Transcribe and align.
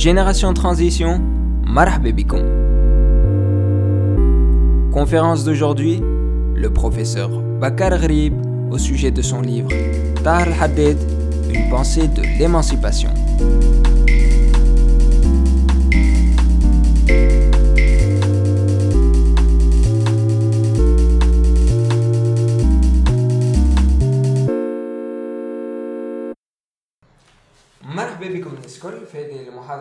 Génération 0.00 0.54
Transition, 0.54 1.20
marhaba 1.62 2.10
bikoum. 2.10 2.40
Conférence 4.94 5.44
d'aujourd'hui, 5.44 6.00
le 6.54 6.70
professeur 6.70 7.28
Bakar 7.60 7.98
Ghrib 7.98 8.32
au 8.70 8.78
sujet 8.78 9.10
de 9.10 9.20
son 9.20 9.42
livre 9.42 9.68
Tahar 10.24 10.48
al-Haddad, 10.48 10.96
une 11.52 11.68
pensée 11.68 12.08
de 12.08 12.22
l'émancipation. 12.38 13.10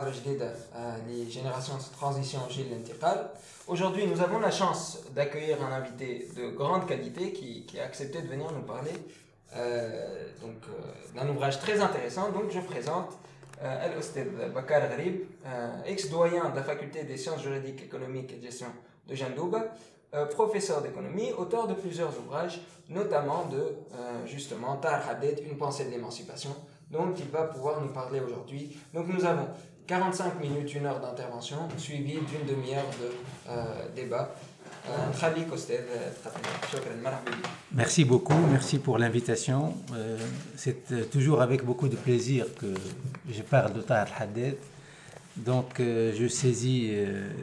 Euh, 0.10 0.96
les 1.08 1.30
générations 1.30 1.76
de 1.78 1.96
transition 1.96 2.40
Gilles 2.50 2.76
Aujourd'hui, 3.68 4.08
nous 4.08 4.20
avons 4.22 4.40
la 4.40 4.50
chance 4.50 5.04
d'accueillir 5.14 5.64
un 5.64 5.72
invité 5.72 6.28
de 6.36 6.50
grande 6.50 6.88
qualité 6.88 7.32
qui, 7.32 7.80
a 7.80 7.84
accepté 7.84 8.24
de 8.24 8.28
venir 8.28 8.52
nous 8.52 8.64
parler 8.64 8.92
euh, 9.56 10.26
donc 10.42 10.56
euh, 10.68 11.16
d'un 11.16 11.30
ouvrage 11.30 11.60
très 11.60 11.80
intéressant. 11.80 12.32
Donc, 12.32 12.50
je 12.50 12.60
présente 12.60 13.18
Al-Ostad 13.62 14.28
Bakar 14.54 14.90
Gharib, 14.90 15.26
ex-doyen 15.86 16.50
de 16.50 16.56
la 16.56 16.64
faculté 16.64 17.04
des 17.04 17.18
sciences 17.18 17.44
juridiques, 17.44 17.84
économiques 17.84 18.32
et 18.34 18.38
de 18.38 18.44
gestion 18.44 18.68
de 19.08 19.14
Jandouba, 19.14 19.66
professeur 20.32 20.82
d'économie, 20.82 21.34
auteur 21.34 21.68
de 21.68 21.74
plusieurs 21.74 22.18
ouvrages, 22.20 22.62
notamment 22.88 23.46
de 23.48 23.76
justement 24.26 24.78
Tar 24.78 25.08
Hadet, 25.10 25.44
une 25.46 25.58
pensée 25.58 25.84
de 25.84 25.90
l'émancipation 25.90 26.56
dont 26.90 27.14
il 27.18 27.30
va 27.30 27.44
pouvoir 27.44 27.82
nous 27.82 27.90
parler 27.90 28.20
aujourd'hui. 28.20 28.78
Donc 28.94 29.08
nous 29.08 29.26
avons 29.26 29.48
45 29.90 30.40
minutes, 30.40 30.76
une 30.76 30.86
heure 30.86 31.00
d'intervention, 31.00 31.58
suivie 31.78 32.20
d'une 32.20 32.46
demi-heure 32.46 32.86
de 33.02 33.12
euh, 33.50 33.64
débat. 33.96 34.36
Euh, 34.88 34.92
euh, 34.92 35.80
merci 37.72 38.06
beaucoup, 38.06 38.38
merci 38.52 38.78
pour 38.78 39.00
l'invitation. 39.00 39.74
C'est 40.56 41.10
toujours 41.10 41.42
avec 41.42 41.66
beaucoup 41.66 41.88
de 41.88 41.96
plaisir 41.96 42.46
que 42.56 42.68
je 43.32 43.42
parle 43.42 43.74
de 43.74 43.82
Tahar 43.82 44.10
Haddad. 44.20 44.58
Donc 45.36 45.80
je 45.80 46.28
saisis 46.28 46.92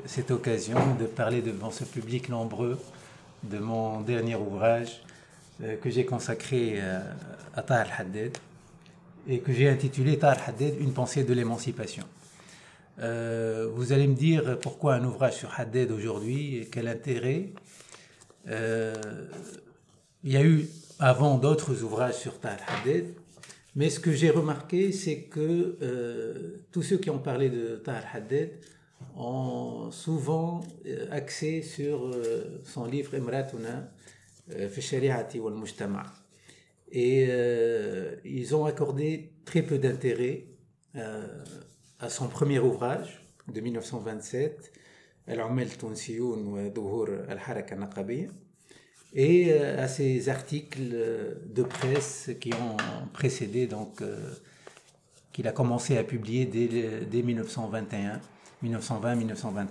cette 0.07 0.31
occasion 0.31 0.79
de 1.01 1.07
parler 1.07 1.43
devant 1.43 1.73
ce 1.73 1.83
public 1.83 2.29
nombreux 2.29 2.79
de 3.43 3.59
mon 3.59 4.01
dernier 4.03 4.37
ouvrage 4.37 5.03
que 5.61 5.91
j'ai 5.91 6.05
consacré 6.05 6.81
à 7.57 7.63
Tahar 7.63 7.89
Haddad 7.99 8.39
et 9.29 9.41
que 9.41 9.53
j'ai 9.53 9.69
intitulé 9.69 10.17
Tahar 10.19 10.39
Haddad, 10.49 10.75
une 10.81 10.93
pensée 10.93 11.25
de 11.25 11.35
l'émancipation. 11.35 12.05
Euh, 12.99 13.69
vous 13.75 13.93
allez 13.93 14.07
me 14.07 14.15
dire 14.15 14.59
pourquoi 14.61 14.95
un 14.95 15.05
ouvrage 15.05 15.37
sur 15.37 15.53
Haddad 15.59 15.91
aujourd'hui 15.91 16.57
et 16.57 16.67
quel 16.67 16.89
intérêt. 16.89 17.51
Euh, 18.49 18.95
il 20.25 20.33
y 20.33 20.37
a 20.37 20.43
eu 20.43 20.67
avant 20.99 21.37
d'autres 21.37 21.83
ouvrages 21.83 22.15
sur 22.15 22.39
Tahar 22.41 22.59
Haddad, 22.69 23.05
mais 23.75 23.91
ce 23.91 24.01
que 24.01 24.13
j'ai 24.13 24.31
remarqué, 24.31 24.93
c'est 24.93 25.23
que 25.23 25.77
euh, 25.83 26.65
tous 26.73 26.83
ceux 26.83 26.97
qui 26.97 27.11
ont 27.11 27.19
parlé 27.19 27.51
de 27.51 27.77
Tahar 27.77 28.05
Haddad 28.15 28.51
ont 29.15 29.91
souvent 29.91 30.63
axé 31.11 31.61
sur 31.61 32.11
son 32.65 32.87
livre 32.87 33.15
Imratuna 33.15 33.91
euh, 34.53 34.69
fi 34.69 34.81
Shari'ati 34.81 35.39
wal 35.39 35.55
Mujtama. 35.55 36.05
Et 36.91 37.29
ils 38.25 38.55
ont 38.55 38.65
accordé 38.65 39.33
très 39.45 39.63
peu 39.63 39.77
d'intérêt 39.77 40.45
à 41.99 42.09
son 42.11 42.29
premier 42.29 42.59
ouvrage 42.59 43.23
de 43.49 43.61
1927, 43.61 44.73
Al-Umal 45.29 45.69
Tunsiyoun 45.77 46.47
wa 46.47 46.69
Dhuhur 46.69 47.09
al-Haraka 47.29 47.75
Naqabiyya, 47.75 48.29
et 49.15 49.53
euh, 49.53 49.83
à 49.83 49.89
ses 49.89 50.29
articles 50.29 50.91
euh, 50.93 51.35
de 51.47 51.62
presse 51.62 52.31
qui 52.41 52.53
ont 52.55 52.77
précédé, 53.12 53.67
donc, 53.67 54.03
euh, 54.03 54.35
qu'il 55.33 55.49
a 55.49 55.53
commencé 55.53 55.97
à 55.97 56.05
publier 56.05 56.45
dès, 56.45 56.69
dès 57.06 57.23
1921, 57.23 58.21
1920-1921, 58.62 59.67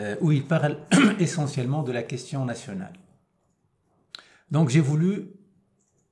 euh, 0.00 0.16
où 0.20 0.32
il 0.32 0.46
parle 0.46 0.78
essentiellement 1.18 1.82
de 1.82 1.92
la 1.92 2.02
question 2.02 2.44
nationale. 2.44 2.92
Donc 4.50 4.68
j'ai 4.68 4.80
voulu 4.80 5.30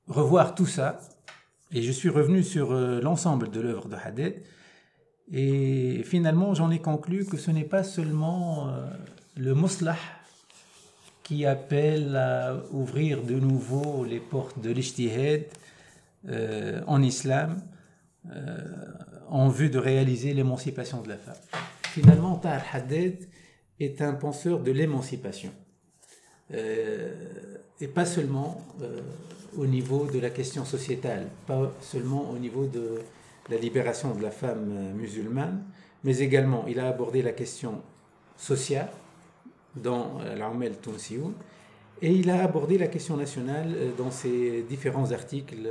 revoir 0.07 0.55
tout 0.55 0.65
ça, 0.65 0.99
et 1.71 1.81
je 1.81 1.91
suis 1.91 2.09
revenu 2.09 2.43
sur 2.43 2.71
l'ensemble 2.71 3.51
de 3.51 3.59
l'œuvre 3.59 3.89
de 3.89 3.95
Haddad, 3.95 4.41
et 5.31 6.03
finalement 6.03 6.53
j'en 6.53 6.71
ai 6.71 6.79
conclu 6.79 7.25
que 7.25 7.37
ce 7.37 7.51
n'est 7.51 7.65
pas 7.65 7.83
seulement 7.83 8.69
euh, 8.69 8.87
le 9.35 9.53
muslah 9.53 9.97
qui 11.23 11.45
appelle 11.45 12.15
à 12.15 12.55
ouvrir 12.71 13.21
de 13.23 13.35
nouveau 13.35 14.05
les 14.05 14.19
portes 14.19 14.59
de 14.61 14.71
l'ijtihad 14.71 15.43
euh, 16.29 16.81
en 16.87 17.01
islam 17.01 17.61
euh, 18.31 18.57
en 19.27 19.49
vue 19.49 19.69
de 19.69 19.77
réaliser 19.77 20.33
l'émancipation 20.33 21.01
de 21.01 21.09
la 21.09 21.17
femme. 21.17 21.35
Finalement, 21.83 22.35
Tahar 22.35 22.63
Haddad 22.73 23.17
est 23.79 24.01
un 24.01 24.13
penseur 24.13 24.61
de 24.61 24.71
l'émancipation. 24.71 25.51
Et 26.49 27.87
pas 27.93 28.05
seulement 28.05 28.61
au 29.57 29.65
niveau 29.65 30.07
de 30.09 30.19
la 30.19 30.29
question 30.29 30.63
sociétale, 30.63 31.27
pas 31.45 31.73
seulement 31.81 32.29
au 32.31 32.37
niveau 32.37 32.67
de 32.67 33.01
la 33.49 33.57
libération 33.57 34.13
de 34.13 34.21
la 34.21 34.31
femme 34.31 34.69
euh, 34.71 34.93
musulmane, 34.93 35.63
mais 36.03 36.19
également 36.19 36.65
il 36.67 36.79
a 36.79 36.87
abordé 36.87 37.21
la 37.21 37.31
question 37.31 37.81
sociale 38.37 38.89
dans 39.75 40.19
euh, 40.21 40.35
l'Armel 40.35 40.77
Tounsioun 40.77 41.33
et 42.01 42.11
il 42.11 42.29
a 42.29 42.43
abordé 42.43 42.77
la 42.77 42.87
question 42.87 43.17
nationale 43.17 43.73
euh, 43.75 43.91
dans 43.97 44.11
ses 44.11 44.61
différents 44.63 45.11
articles 45.11 45.67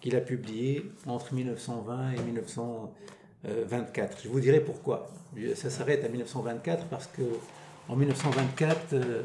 qu'il 0.00 0.16
a 0.16 0.20
publiés 0.20 0.90
entre 1.06 1.34
1920 1.34 2.12
et 2.12 2.20
1924. 2.22 4.18
Je 4.22 4.28
vous 4.28 4.40
dirai 4.40 4.60
pourquoi. 4.60 5.10
Ça 5.54 5.70
s'arrête 5.70 6.04
à 6.04 6.08
1924 6.08 6.86
parce 6.86 7.06
que 7.06 7.22
en 7.88 7.96
1924, 7.96 8.92
euh, 8.94 9.22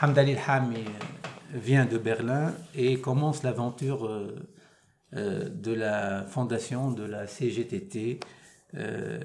Hamdali 0.00 0.36
Hami 0.46 0.84
vient 1.52 1.86
de 1.86 1.98
Berlin 1.98 2.52
et 2.74 2.98
commence 3.00 3.42
l'aventure 3.42 4.08
de 5.12 5.72
la 5.72 6.24
fondation 6.24 6.90
de 6.90 7.04
la 7.04 7.26
CGTT, 7.26 8.20
euh, 8.74 9.18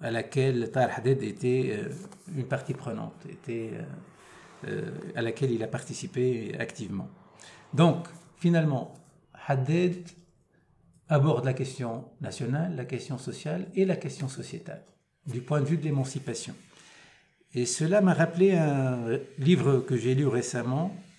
à 0.00 0.10
laquelle 0.10 0.70
Tahar 0.70 0.98
Haddad 0.98 1.22
était 1.22 1.78
euh, 1.78 1.88
une 2.34 2.46
partie 2.46 2.74
prenante, 2.74 3.26
était, 3.28 3.70
euh, 3.74 4.68
euh, 4.68 4.90
à 5.14 5.22
laquelle 5.22 5.50
il 5.50 5.62
a 5.62 5.66
participé 5.66 6.54
activement. 6.58 7.08
Donc, 7.74 8.08
finalement, 8.36 8.94
Haddad 9.46 9.96
aborde 11.08 11.44
la 11.44 11.52
question 11.52 12.04
nationale, 12.20 12.76
la 12.76 12.84
question 12.84 13.18
sociale 13.18 13.66
et 13.74 13.84
la 13.84 13.96
question 13.96 14.28
sociétale, 14.28 14.84
du 15.26 15.40
point 15.40 15.60
de 15.60 15.66
vue 15.66 15.76
de 15.76 15.84
l'émancipation. 15.84 16.54
Et 17.54 17.66
cela 17.66 18.00
m'a 18.00 18.14
rappelé 18.14 18.54
un 18.54 19.18
livre 19.38 19.80
que 19.80 19.96
j'ai 19.96 20.14
lu 20.14 20.26
récemment 20.26 20.94
euh, 20.94 21.09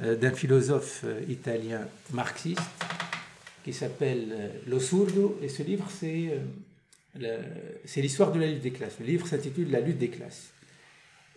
d'un 0.00 0.32
philosophe 0.32 1.02
euh, 1.04 1.20
italien 1.28 1.80
marxiste 2.12 2.60
qui 3.64 3.72
s'appelle 3.72 4.28
euh, 4.32 4.48
Lo 4.66 4.80
Surdo. 4.80 5.38
Et 5.42 5.48
ce 5.48 5.62
livre, 5.62 5.86
c'est 5.90 6.30
euh, 7.20 7.42
l'histoire 7.96 8.32
de 8.32 8.40
la 8.40 8.46
lutte 8.46 8.62
des 8.62 8.70
classes. 8.70 8.96
Le 8.98 9.06
livre 9.06 9.26
s'intitule 9.26 9.70
La 9.70 9.80
lutte 9.80 9.98
des 9.98 10.08
classes. 10.08 10.50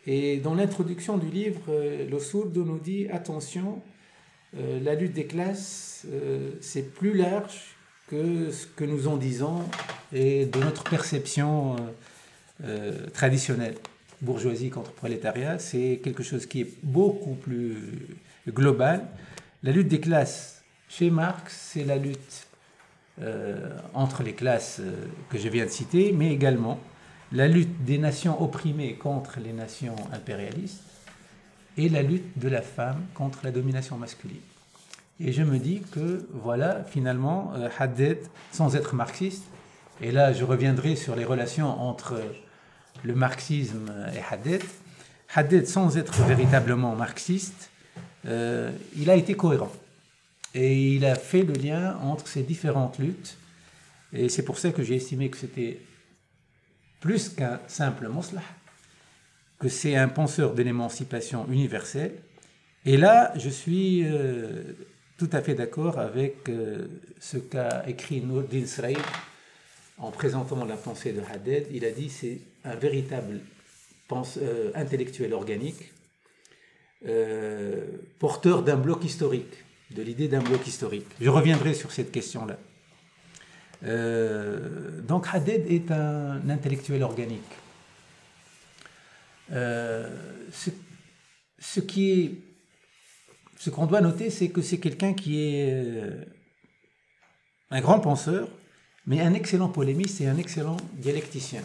Et 0.06 0.38
dans 0.38 0.54
l'introduction 0.54 1.18
du 1.18 1.30
livre, 1.30 1.62
euh, 1.70 2.10
Lo 2.10 2.20
Surdo 2.20 2.64
nous 2.66 2.80
dit 2.80 3.08
attention, 3.10 3.82
euh, 4.58 4.80
la 4.82 4.96
lutte 4.96 5.14
des 5.14 5.26
classes, 5.26 6.06
euh, 6.12 6.52
c'est 6.62 6.94
plus 6.94 7.14
large 7.14 7.76
que 8.08 8.52
ce 8.52 8.68
que 8.68 8.84
nous 8.84 9.08
en 9.08 9.18
disons 9.18 9.62
et 10.12 10.46
de 10.46 10.60
notre 10.60 10.84
perception 10.84 11.76
euh, 11.76 11.80
euh, 12.66 13.10
traditionnelle. 13.12 13.76
Bourgeoisie 14.22 14.70
contre 14.70 14.92
prolétariat, 14.92 15.60
c'est 15.60 16.00
quelque 16.04 16.24
chose 16.24 16.46
qui 16.46 16.62
est 16.62 16.70
beaucoup 16.84 17.36
plus 17.36 17.76
global. 18.52 19.08
La 19.64 19.72
lutte 19.72 19.88
des 19.88 20.00
classes, 20.00 20.64
chez 20.90 21.10
Marx, 21.10 21.70
c'est 21.72 21.86
la 21.86 21.98
lutte 21.98 22.48
euh, 23.22 23.78
entre 23.94 24.24
les 24.24 24.34
classes 24.34 24.78
euh, 24.80 25.06
que 25.30 25.38
je 25.38 25.48
viens 25.48 25.66
de 25.66 25.70
citer, 25.70 26.12
mais 26.12 26.32
également 26.32 26.80
la 27.32 27.48
lutte 27.48 27.84
des 27.84 27.98
nations 27.98 28.42
opprimées 28.42 28.96
contre 28.96 29.40
les 29.40 29.54
nations 29.54 29.96
impérialistes 30.12 30.84
et 31.78 31.90
la 31.90 32.02
lutte 32.02 32.38
de 32.38 32.50
la 32.50 32.62
femme 32.62 33.04
contre 33.14 33.40
la 33.44 33.52
domination 33.52 33.98
masculine. 33.98 34.42
Et 35.20 35.32
je 35.32 35.44
me 35.44 35.58
dis 35.58 35.82
que, 35.92 36.28
voilà, 36.34 36.84
finalement, 36.84 37.54
euh, 37.56 37.70
Haddad, 37.78 38.18
sans 38.52 38.76
être 38.76 38.96
marxiste, 38.96 39.46
et 40.02 40.12
là 40.12 40.34
je 40.34 40.44
reviendrai 40.44 40.96
sur 40.96 41.16
les 41.16 41.24
relations 41.26 41.70
entre 41.82 42.20
le 43.04 43.16
marxisme 43.16 43.92
et 44.16 44.34
Haddad, 44.34 44.62
Haddad, 45.36 45.66
sans 45.66 45.98
être 45.98 46.22
véritablement 46.24 46.96
marxiste, 46.96 47.72
euh, 48.26 48.72
il 48.96 49.10
a 49.10 49.16
été 49.16 49.36
cohérent. 49.36 49.72
Et 50.56 50.96
il 50.96 51.06
a 51.06 51.16
fait 51.16 51.44
le 51.44 51.54
lien 51.54 51.98
entre 51.98 52.28
ces 52.28 52.44
différentes 52.44 53.00
luttes 53.00 53.38
Et 54.14 54.30
c'est 54.30 54.44
pour 54.44 54.60
ça 54.60 54.72
que 54.72 54.84
j'ai 54.84 54.96
estimé 54.96 55.30
que 55.30 55.38
c'était 55.38 55.80
plus 57.00 57.30
qu'un 57.30 57.60
simple 57.68 58.08
moslah, 58.08 58.44
que 59.60 59.68
c'est 59.68 59.96
un 59.96 60.08
penseur 60.08 60.54
de 60.54 60.62
l'émancipation 60.62 61.48
universelle. 61.50 62.14
Et 62.86 62.98
là, 62.98 63.34
je 63.36 63.50
suis 63.50 64.04
euh, 64.06 64.74
tout 65.18 65.30
à 65.32 65.42
fait 65.42 65.56
d'accord 65.56 66.00
avec 66.00 66.48
euh, 66.50 66.88
ce 67.20 67.38
qu'a 67.38 67.84
écrit 67.90 68.22
Nourdin 68.22 68.66
Sraïd 68.66 69.00
en 69.98 70.12
présentant 70.12 70.64
la 70.66 70.78
pensée 70.78 71.14
de 71.14 71.22
Haddad. 71.22 71.66
Il 71.72 71.84
a 71.84 71.92
dit 71.92 72.10
c'est 72.10 72.40
un 72.64 72.76
véritable 72.76 73.42
pense, 74.08 74.38
intellectuel 74.76 75.34
organique, 75.34 75.93
porteur 78.20 78.64
d'un 78.64 78.78
bloc 78.78 79.04
historique, 79.04 79.64
de 79.92 80.02
l'idée 80.02 80.28
d'un 80.28 80.42
bloc 80.42 80.66
historique. 80.68 81.08
Je 81.20 81.30
reviendrai 81.30 81.74
sur 81.74 81.92
cette 81.92 82.12
question-là. 82.12 82.58
Euh, 83.86 85.02
donc 85.02 85.28
Haddad 85.32 85.66
est 85.68 85.92
un 85.92 86.50
intellectuel 86.50 87.04
organique. 87.04 87.42
Euh, 89.52 90.10
ce, 90.52 90.70
qu'on 93.70 93.86
doit 93.86 94.02
noter, 94.02 94.30
c'est 94.30 94.50
que 94.50 94.62
c'est 94.62 94.80
quelqu'un 94.80 95.14
qui 95.14 95.42
est 95.42 95.74
euh, 95.74 96.24
un 97.72 97.82
grand 97.82 98.00
penseur, 98.00 98.48
mais 99.06 99.20
un 99.22 99.34
excellent 99.34 99.68
polémiste 99.70 100.22
et 100.22 100.28
un 100.28 100.38
excellent 100.38 100.78
dialecticien. 100.94 101.64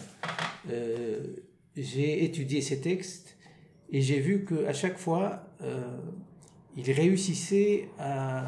j'ai 1.77 2.25
étudié 2.25 2.61
ses 2.61 2.81
textes 2.81 3.28
et 3.91 4.01
j'ai 4.01 4.19
vu 4.19 4.45
qu'à 4.45 4.73
chaque 4.73 4.97
fois, 4.97 5.43
il 6.75 6.91
réussissait 6.91 7.89
à 7.99 8.45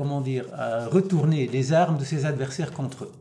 comment 0.00 0.22
dire, 0.22 0.46
à 0.54 0.86
retourner 0.86 1.46
les 1.46 1.74
armes 1.74 1.98
de 1.98 2.04
ses 2.04 2.24
adversaires 2.24 2.72
contre 2.72 3.04
eux, 3.04 3.12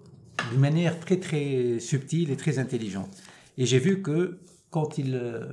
d'une 0.49 0.61
manière 0.61 0.97
très 0.97 1.17
très 1.17 1.77
subtile 1.79 2.31
et 2.31 2.37
très 2.37 2.57
intelligente. 2.57 3.09
Et 3.57 3.65
j'ai 3.65 3.79
vu 3.79 4.01
que 4.01 4.39
quand 4.69 4.97
il, 4.97 5.15
euh, 5.15 5.43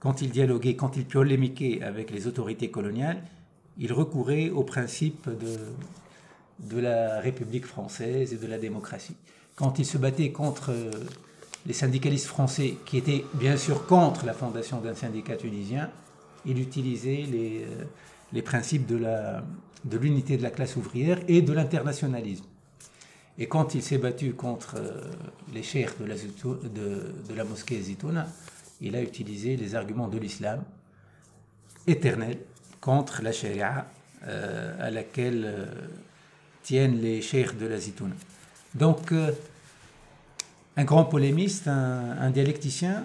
quand 0.00 0.22
il 0.22 0.30
dialoguait, 0.30 0.74
quand 0.74 0.96
il 0.96 1.04
polémiquait 1.04 1.82
avec 1.82 2.10
les 2.10 2.26
autorités 2.26 2.68
coloniales, 2.68 3.22
il 3.78 3.92
recourait 3.92 4.50
au 4.50 4.64
principe 4.64 5.28
de, 5.28 5.56
de 6.68 6.80
la 6.80 7.20
République 7.20 7.66
française 7.66 8.32
et 8.32 8.36
de 8.36 8.46
la 8.48 8.58
démocratie. 8.58 9.14
Quand 9.54 9.78
il 9.78 9.86
se 9.86 9.98
battait 9.98 10.32
contre 10.32 10.70
euh, 10.70 10.90
les 11.66 11.72
syndicalistes 11.72 12.26
français, 12.26 12.76
qui 12.86 12.96
étaient 12.96 13.24
bien 13.34 13.56
sûr 13.56 13.86
contre 13.86 14.24
la 14.24 14.32
fondation 14.32 14.80
d'un 14.80 14.94
syndicat 14.94 15.36
tunisien, 15.36 15.90
il 16.44 16.60
utilisait 16.60 17.26
les, 17.30 17.66
euh, 18.34 18.42
principes 18.42 18.86
de 18.86 19.98
l'unité 19.98 20.36
de 20.36 20.42
la 20.42 20.50
classe 20.50 20.76
ouvrière 20.76 21.18
et 21.26 21.42
de 21.42 21.52
l'internationalisme. 21.52 22.44
Et 23.38 23.48
quand 23.48 23.74
il 23.74 23.82
s'est 23.82 23.98
battu 23.98 24.32
contre 24.32 24.76
euh, 24.76 25.10
les 25.52 25.62
cheikhs 25.62 25.98
de 26.00 27.34
la, 27.34 27.44
mosquée 27.44 27.80
Zitouna, 27.80 28.28
il 28.80 28.94
a 28.94 29.02
utilisé 29.02 29.56
les 29.56 29.74
arguments 29.74 30.08
de 30.08 30.18
l'islam 30.18 30.62
éternel 31.86 32.38
contre 32.80 33.22
la 33.22 33.32
charia 33.32 33.86
euh, 34.26 34.86
à 34.86 34.90
laquelle 34.90 35.68
tiennent 36.62 37.00
les 37.00 37.22
cheikhs 37.22 37.58
de 37.58 37.66
la 37.66 37.78
Zitouna. 37.78 38.14
Donc, 38.74 39.12
un 40.76 40.84
grand 40.84 41.04
polémiste, 41.04 41.68
un, 41.68 42.30
dialecticien, 42.30 43.04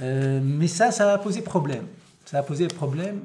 mais 0.00 0.66
ça, 0.66 0.90
ça 0.90 1.12
a 1.12 1.18
posé 1.18 1.40
problème. 1.40 1.86
Ça 2.24 2.38
a 2.38 2.42
posé 2.42 2.66
problème 2.66 3.20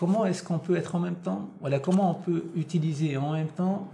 comment 0.00 0.24
est-ce 0.24 0.42
qu'on 0.42 0.58
peut 0.58 0.76
être 0.76 0.94
en 0.94 0.98
même 0.98 1.16
temps, 1.16 1.50
voilà, 1.60 1.78
comment 1.78 2.10
on 2.10 2.14
peut 2.14 2.44
utiliser 2.56 3.18
en 3.18 3.32
même 3.32 3.48
temps 3.48 3.92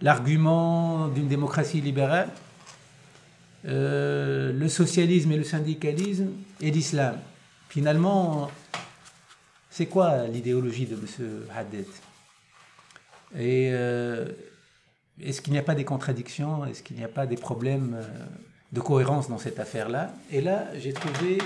l'argument 0.00 1.08
d'une 1.08 1.26
démocratie 1.26 1.80
libérale, 1.80 2.28
euh, 3.64 4.52
le 4.52 4.68
socialisme 4.68 5.32
et 5.32 5.36
le 5.36 5.42
syndicalisme 5.42 6.28
et 6.60 6.70
l'islam? 6.70 7.16
Finalement, 7.68 8.48
c'est 9.70 9.86
quoi 9.86 10.28
l'idéologie 10.28 10.86
de 10.86 10.94
M. 10.94 11.42
Haddad? 11.52 11.86
Et 13.34 13.70
euh, 13.72 14.28
est-ce 15.20 15.40
qu'il 15.40 15.52
n'y 15.52 15.58
a 15.58 15.62
pas 15.62 15.74
des 15.74 15.84
contradictions? 15.84 16.64
Est-ce 16.64 16.82
qu'il 16.82 16.96
n'y 16.96 17.04
a 17.04 17.08
pas 17.08 17.26
des 17.26 17.36
problèmes 17.36 17.94
euh, 17.94 18.26
de 18.72 18.80
cohérence 18.80 19.28
dans 19.28 19.38
cette 19.38 19.60
affaire-là? 19.60 20.14
Et 20.30 20.40
là, 20.40 20.66
j'ai 20.78 20.92
trouvé 20.92 21.38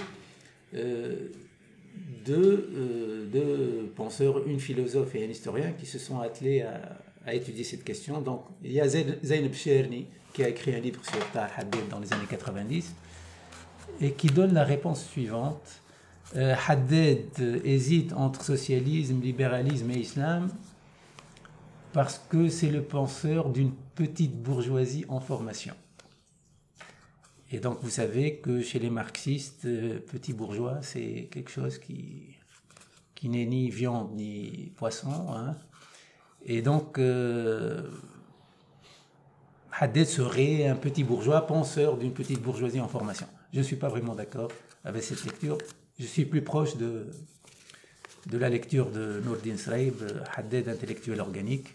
deux, 2.25 2.71
euh, 2.77 3.27
deux, 3.27 3.93
penseurs, 3.95 4.47
une 4.47 4.61
philosophe 4.61 5.15
et 5.15 5.25
un 5.25 5.29
historien, 5.29 5.73
qui 5.73 5.87
se 5.87 5.99
sont 5.99 6.21
attelés 6.21 6.63
à, 6.63 7.35
étudier 7.35 7.65
cette 7.65 7.83
question. 7.83 8.21
Donc, 8.21 8.45
il 8.63 8.71
y 8.71 8.81
a 8.81 8.87
Zainab 8.87 9.53
Cherni, 9.53 10.07
qui 10.33 10.45
a 10.45 10.49
écrit 10.49 10.75
un 10.75 10.79
livre 10.79 11.01
sur 11.05 11.19
Tahar 11.33 11.51
Haddad 11.57 11.89
dans 11.91 11.99
les 11.99 12.13
années 12.13 12.27
90, 12.29 12.95
et 14.01 14.13
qui 14.13 14.29
donne 14.29 14.55
la 14.55 14.63
réponse 14.63 15.05
suivante. 15.07 15.81
Euh, 16.37 16.55
Haddad 16.69 17.65
hésite 17.65 18.13
entre 18.13 18.45
socialisme, 18.45 19.21
libéralisme 19.21 19.91
et 19.91 19.99
islam 19.99 20.51
parce 21.97 22.19
que 22.29 22.51
c'est 22.51 22.69
le 22.69 22.83
penseur 22.83 23.49
d'une 23.49 23.73
petite 23.95 24.37
bourgeoisie 24.43 25.07
en 25.09 25.19
formation. 25.19 25.75
Et 27.51 27.59
donc 27.59 27.79
vous 27.81 27.89
savez 27.89 28.37
que 28.37 28.61
chez 28.61 28.79
les 28.79 28.91
marxistes, 28.91 29.65
euh, 29.65 29.99
petits 30.01 30.35
bourgeois, 30.35 30.81
c'est 30.83 31.31
quelque 31.31 31.51
chose 31.51 31.79
qui, 31.79 32.37
qui 33.15 33.31
n'est 33.31 33.47
ni 33.47 33.71
viande 33.71 34.15
ni 34.15 34.75
poisson. 34.77 35.09
Hein. 35.35 35.57
Et 36.45 36.61
donc 36.61 36.99
euh, 36.99 37.89
serait 40.05 40.69
un 40.69 40.77
petit 40.77 41.03
bourgeois, 41.03 41.47
penseur 41.47 41.97
d'une 41.97 42.13
petite 42.13 42.43
bourgeoisie 42.43 42.81
en 42.81 42.89
formation. 42.89 43.27
Je 43.55 43.61
ne 43.61 43.65
suis 43.65 43.77
pas 43.77 43.89
vraiment 43.89 44.15
d'accord 44.15 44.53
avec 44.85 45.03
cette 45.03 45.25
lecture. 45.25 45.57
Je 45.99 46.05
suis 46.05 46.27
plus 46.27 46.43
proche 46.43 46.77
de, 46.77 47.07
de 48.27 48.37
la 48.37 48.51
lecture 48.51 48.91
de 48.91 49.23
Nourdin 49.25 49.57
Sraib, 49.57 49.95
Haddad 50.37 50.69
intellectuel 50.69 51.23
organique. 51.23 51.69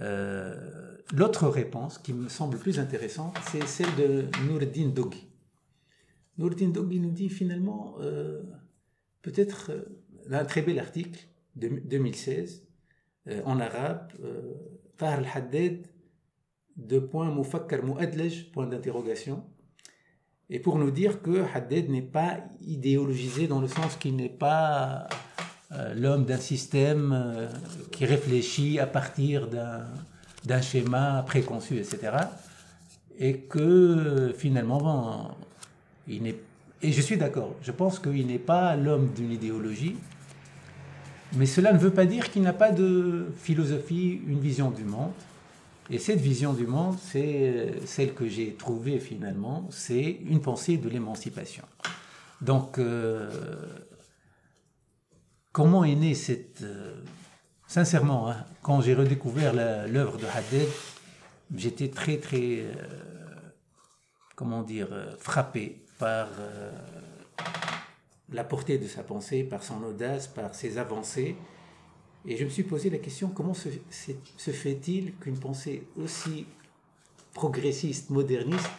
Euh, 0.00 0.96
l'autre 1.12 1.48
réponse 1.48 1.98
qui 1.98 2.12
me 2.12 2.28
semble 2.28 2.58
plus 2.58 2.78
intéressante, 2.78 3.36
c'est 3.50 3.66
celle 3.66 3.94
de 3.96 4.26
Nourdin 4.46 4.88
Dogui. 4.88 5.28
Nourdin 6.38 6.68
Dogui 6.68 7.00
nous 7.00 7.10
dit 7.12 7.28
finalement, 7.28 7.96
euh, 8.00 8.42
peut-être, 9.22 9.70
euh, 9.70 9.84
un 10.30 10.44
très 10.44 10.62
bel 10.62 10.78
article 10.78 11.28
de 11.56 11.68
2016 11.68 12.62
en 13.46 13.58
arabe, 13.58 14.12
Tahar 14.98 15.20
al-Haddad, 15.20 15.86
deux 16.76 17.06
points, 17.06 17.34
Mufakkar 17.34 17.82
Mu'adlaj, 17.82 18.50
point 18.52 18.66
d'interrogation, 18.66 19.44
et 20.50 20.58
pour 20.58 20.78
nous 20.78 20.90
dire 20.90 21.22
que 21.22 21.42
Haddad 21.54 21.88
n'est 21.88 22.02
pas 22.02 22.44
idéologisé 22.60 23.46
dans 23.46 23.60
le 23.60 23.68
sens 23.68 23.96
qu'il 23.96 24.16
n'est 24.16 24.28
pas 24.28 25.06
l'homme 25.96 26.24
d'un 26.24 26.38
système 26.38 27.12
euh, 27.12 27.48
qui 27.90 28.04
réfléchit 28.04 28.78
à 28.78 28.86
partir 28.86 29.48
d'un 29.48 30.60
schéma 30.60 31.24
préconçu, 31.26 31.78
etc. 31.78 32.12
Et 33.18 33.38
que 33.38 34.34
finalement, 34.36 35.36
il 36.08 36.22
n'est. 36.22 36.36
Et 36.82 36.92
je 36.92 37.00
suis 37.00 37.16
d'accord, 37.16 37.54
je 37.62 37.72
pense 37.72 37.98
qu'il 37.98 38.26
n'est 38.26 38.38
pas 38.38 38.76
l'homme 38.76 39.10
d'une 39.14 39.32
idéologie, 39.32 39.96
mais 41.34 41.46
cela 41.46 41.72
ne 41.72 41.78
veut 41.78 41.92
pas 41.92 42.04
dire 42.04 42.30
qu'il 42.30 42.42
n'a 42.42 42.52
pas 42.52 42.72
de 42.72 43.28
philosophie, 43.38 44.20
une 44.26 44.40
vision 44.40 44.70
du 44.70 44.84
monde. 44.84 45.12
Et 45.90 45.98
cette 45.98 46.20
vision 46.20 46.52
du 46.52 46.66
monde, 46.66 46.96
c'est 47.00 47.74
celle 47.86 48.14
que 48.14 48.28
j'ai 48.28 48.54
trouvée 48.54 48.98
finalement, 48.98 49.66
c'est 49.70 50.18
une 50.26 50.40
pensée 50.40 50.76
de 50.76 50.88
l'émancipation. 50.88 51.64
Donc, 52.40 52.78
euh, 52.78 53.30
Comment 55.54 55.84
est 55.84 55.94
née 55.94 56.16
cette... 56.16 56.62
Euh, 56.62 57.00
sincèrement, 57.68 58.28
hein, 58.28 58.44
quand 58.60 58.80
j'ai 58.80 58.92
redécouvert 58.92 59.54
l'œuvre 59.54 60.18
de 60.18 60.26
Haddad, 60.26 60.66
j'étais 61.54 61.90
très, 61.90 62.16
très, 62.18 62.58
euh, 62.58 62.72
comment 64.34 64.64
dire, 64.64 64.88
euh, 64.90 65.14
frappé 65.16 65.80
par 65.96 66.26
la 68.32 68.42
portée 68.42 68.78
de 68.78 68.88
sa 68.88 69.04
pensée, 69.04 69.44
par 69.44 69.62
son 69.62 69.80
audace, 69.84 70.26
par 70.26 70.56
ses 70.56 70.76
avancées. 70.76 71.36
Et 72.26 72.36
je 72.36 72.42
me 72.42 72.50
suis 72.50 72.64
posé 72.64 72.90
la 72.90 72.98
question, 72.98 73.28
comment 73.28 73.54
se, 73.54 73.68
se 74.36 74.50
fait-il 74.50 75.14
qu'une 75.18 75.38
pensée 75.38 75.86
aussi 75.96 76.46
progressiste, 77.32 78.10
moderniste, 78.10 78.70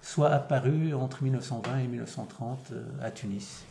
soit 0.00 0.30
apparue 0.30 0.94
entre 0.94 1.24
1920 1.24 1.78
et 1.80 1.88
1930 1.88 2.72
à 3.02 3.10
Tunis? 3.10 3.64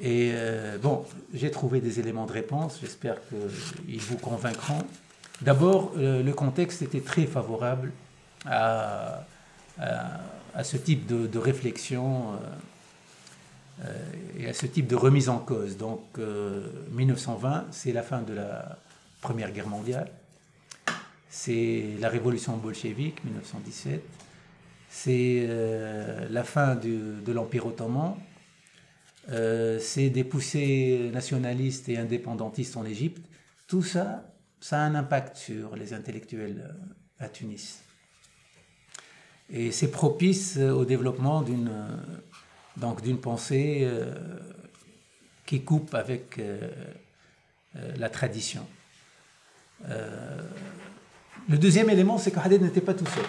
Et 0.00 0.32
euh, 0.34 0.76
bon, 0.78 1.04
j'ai 1.32 1.50
trouvé 1.50 1.80
des 1.80 2.00
éléments 2.00 2.26
de 2.26 2.32
réponse, 2.32 2.78
j'espère 2.80 3.16
qu'ils 3.28 4.00
vous 4.00 4.18
convaincront. 4.18 4.84
D'abord, 5.40 5.92
euh, 5.96 6.22
le 6.22 6.32
contexte 6.32 6.82
était 6.82 7.00
très 7.00 7.26
favorable 7.26 7.92
à, 8.44 9.24
à, 9.78 10.64
ce 10.64 10.76
type 10.76 11.06
de, 11.06 11.38
réflexion 11.38 12.32
euh, 13.84 14.12
et 14.38 14.48
à 14.48 14.52
ce 14.52 14.66
type 14.66 14.86
de 14.86 14.96
remise 14.96 15.28
en 15.28 15.38
cause. 15.38 15.76
Donc, 15.78 16.02
1920, 16.92 17.66
c'est 17.70 17.92
la 17.92 18.02
fin 18.02 18.20
de 18.20 18.34
la 18.34 18.78
Première 19.22 19.50
Guerre 19.50 19.68
mondiale. 19.68 20.10
C'est 21.30 21.96
la 22.00 22.08
révolution 22.08 22.56
bolchevique, 22.56 23.22
1917. 23.24 24.02
C'est 24.88 25.46
la 26.30 26.44
fin 26.44 26.74
de 26.76 27.32
l'Empire 27.32 27.66
ottoman. 27.66 28.14
C'est 29.28 30.10
des 30.10 30.24
poussées 30.24 31.10
nationalistes 31.12 31.88
et 31.88 31.96
indépendantistes 31.96 32.76
en 32.76 32.84
Égypte. 32.84 33.24
Tout 33.66 33.82
ça, 33.82 34.32
ça 34.60 34.80
a 34.80 34.84
un 34.84 34.94
impact 34.94 35.36
sur 35.36 35.74
les 35.76 35.92
intellectuels 35.92 36.74
à 37.18 37.28
Tunis. 37.28 37.82
Et 39.50 39.72
c'est 39.72 39.90
propice 39.90 40.56
au 40.58 40.84
développement 40.84 41.42
d'une 41.42 41.70
donc 42.76 43.02
d'une 43.02 43.18
pensée 43.18 43.80
euh, 43.82 44.12
qui 45.44 45.62
coupe 45.62 45.94
avec 45.94 46.38
euh, 46.38 46.68
euh, 47.76 47.92
la 47.96 48.10
tradition. 48.10 48.66
le 51.48 51.58
deuxième 51.58 51.90
élément, 51.90 52.18
c'est 52.18 52.30
que 52.30 52.40
Haddad 52.40 52.62
n'était 52.62 52.80
pas 52.80 52.94
tout 52.94 53.06
seul. 53.06 53.24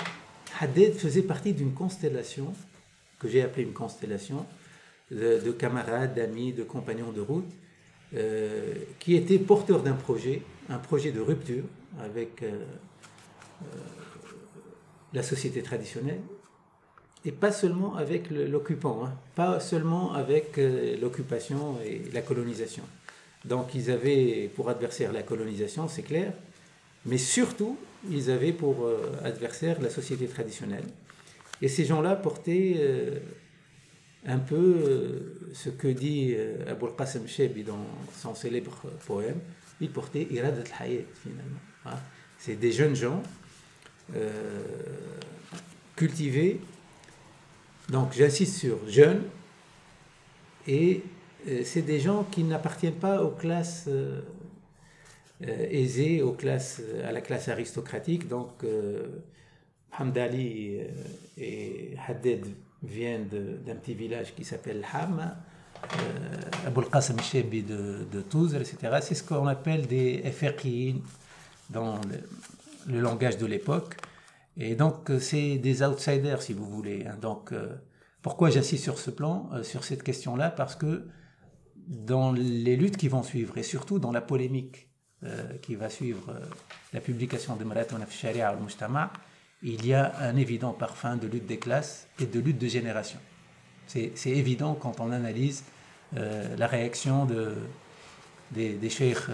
Haddad 0.60 0.94
faisait 0.94 1.22
partie 1.22 1.54
d'une 1.54 1.74
constellation, 1.74 2.54
que 3.20 3.28
j'ai 3.28 3.42
appelée 3.44 3.64
une 3.64 3.74
constellation, 3.74 4.46
de, 5.12 5.52
camarades, 5.52 6.16
d'amis, 6.16 6.54
de 6.54 6.64
compagnons 6.64 7.12
de 7.12 7.22
route, 7.22 7.50
qui 9.00 9.16
étaient 9.16 9.40
porteurs 9.40 9.82
d'un 9.82 9.94
projet, 9.94 10.42
un 10.70 10.78
projet 10.78 11.12
de 11.12 11.20
rupture 11.20 11.64
avec 12.00 12.44
la 15.14 15.24
société 15.24 15.62
traditionnelle, 15.62 16.22
et 17.26 17.32
pas 17.32 17.52
seulement 17.52 17.96
avec 17.96 18.30
l'occupant, 18.30 19.04
hein. 19.06 19.14
pas 19.36 19.60
seulement 19.60 20.14
avec 20.14 20.58
euh, 20.58 20.96
l'occupation 21.02 21.78
et 21.86 22.02
la 22.14 22.22
colonisation. 22.22 22.84
Donc 23.44 23.76
ils 23.76 23.92
avaient 23.92 24.50
pour 24.56 24.70
adversaire 24.70 25.12
la 25.12 25.24
colonisation, 25.24 25.88
c'est 25.88 26.04
clair, 26.04 26.32
mais 27.06 27.18
surtout 27.18 27.78
ils 28.10 28.30
avaient 28.32 28.54
pour 28.54 28.86
euh, 28.86 29.12
adversaire 29.24 29.82
la 29.82 29.90
société 29.90 30.28
traditionnelle. 30.28 30.86
Et 31.62 31.68
ces 31.68 31.86
gens-là 31.86 32.16
portaient 32.16 32.76
euh, 32.78 33.20
un 34.28 34.40
peu 34.40 35.48
ce 35.54 35.70
que 35.70 35.88
dit 35.88 36.36
Abul 36.68 36.92
Qasim 36.98 37.26
Shebi 37.28 37.64
dans 37.64 37.86
son 38.14 38.36
célèbre 38.36 38.76
poème, 39.06 39.40
il 39.80 39.90
portait 39.90 40.28
Irad 40.30 40.54
al-Hayat 40.54 41.04
finalement. 41.24 41.60
Hein. 41.86 41.98
C'est 42.38 42.56
des 42.56 42.72
jeunes 42.72 42.96
gens 42.96 43.24
cultivés 45.96 46.60
donc 47.90 48.12
j'insiste 48.14 48.58
sur 48.58 48.88
jeunes, 48.90 49.24
et 50.68 51.04
euh, 51.48 51.62
c'est 51.64 51.84
des 51.84 52.00
gens 52.00 52.26
qui 52.26 52.44
n'appartiennent 52.44 53.00
pas 53.00 53.24
aux 53.24 53.32
classes 53.32 53.86
euh, 53.88 54.22
euh, 55.44 55.68
aisées, 55.70 56.22
aux 56.22 56.34
classes, 56.34 56.82
à 57.06 57.14
la 57.14 57.22
classe 57.22 57.48
aristocratique. 57.48 58.28
Donc 58.28 58.66
Hamdali 59.98 60.82
et 61.38 61.94
Haddad 62.08 62.46
viennent 62.84 63.28
d'un 63.28 63.76
petit 63.76 63.94
village 63.94 64.34
qui 64.36 64.44
s'appelle 64.44 64.86
Ham. 64.94 65.36
Abul 66.66 66.90
Qasim 66.90 67.20
Shebi 67.20 67.62
de, 67.64 68.08
de 68.12 68.22
Touzr, 68.22 68.58
etc. 68.58 68.98
C'est 69.02 69.16
ce 69.16 69.24
qu'on 69.24 69.48
appelle 69.48 69.88
des 69.88 70.24
FRI 70.32 71.02
dans 71.70 72.00
le 72.88 73.00
langage 73.00 73.38
de 73.38 73.46
l'époque. 73.46 73.96
Et 74.58 74.76
donc, 74.76 75.10
euh, 75.10 75.20
c'est 75.20 75.58
des 75.58 75.84
outsiders, 75.84 76.42
si 76.42 76.54
vous 76.54 76.66
voulez. 76.66 77.06
Hein. 77.06 77.18
Donc, 77.22 77.52
euh, 77.52 77.76
pourquoi 78.22 78.50
j'insiste 78.50 78.84
sur 78.84 78.98
ce 78.98 79.12
plan, 79.12 79.50
euh, 79.54 79.64
sur 79.64 79.84
cette 79.84 80.04
question-là? 80.04 80.50
Parce 80.50 80.76
que 80.76 81.08
dans 81.88 82.32
les 82.32 82.76
luttes 82.76 82.98
qui 82.98 83.08
vont 83.08 83.24
suivre, 83.24 83.58
et 83.58 83.64
surtout 83.64 84.00
dans 84.00 84.12
la 84.12 84.22
polémique 84.22 84.86
qui 85.64 85.74
va 85.74 85.90
suivre 85.90 86.32
la 86.94 87.02
publication 87.02 87.56
de 87.56 87.64
Marathon 87.64 87.98
Sharia 88.08 88.50
al-Mujtama, 88.50 89.12
il 89.64 89.86
y 89.86 89.94
a 89.94 90.18
un 90.20 90.36
évident 90.36 90.74
parfum 90.74 91.18
de 91.18 91.28
lutte 91.28 91.46
des 91.46 91.58
classes 91.58 92.08
et 92.20 92.26
de 92.26 92.40
lutte 92.40 92.58
de 92.60 92.68
génération. 92.68 93.20
C'est 93.88 94.12
évident 94.26 94.76
quand 94.76 95.00
on 95.00 95.12
analyse 95.12 95.64
la 96.14 96.68
réaction 96.68 97.26
de, 97.26 97.56
des, 98.52 98.74
des 98.74 98.90
cheikhs 98.90 99.30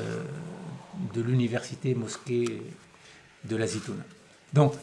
de 1.13 1.21
l'université 1.21 1.95
mosquée 1.95 2.61
de 3.43 3.55
la 3.55 3.67
Zitouna. 3.67 4.03
Donc, 4.53 4.73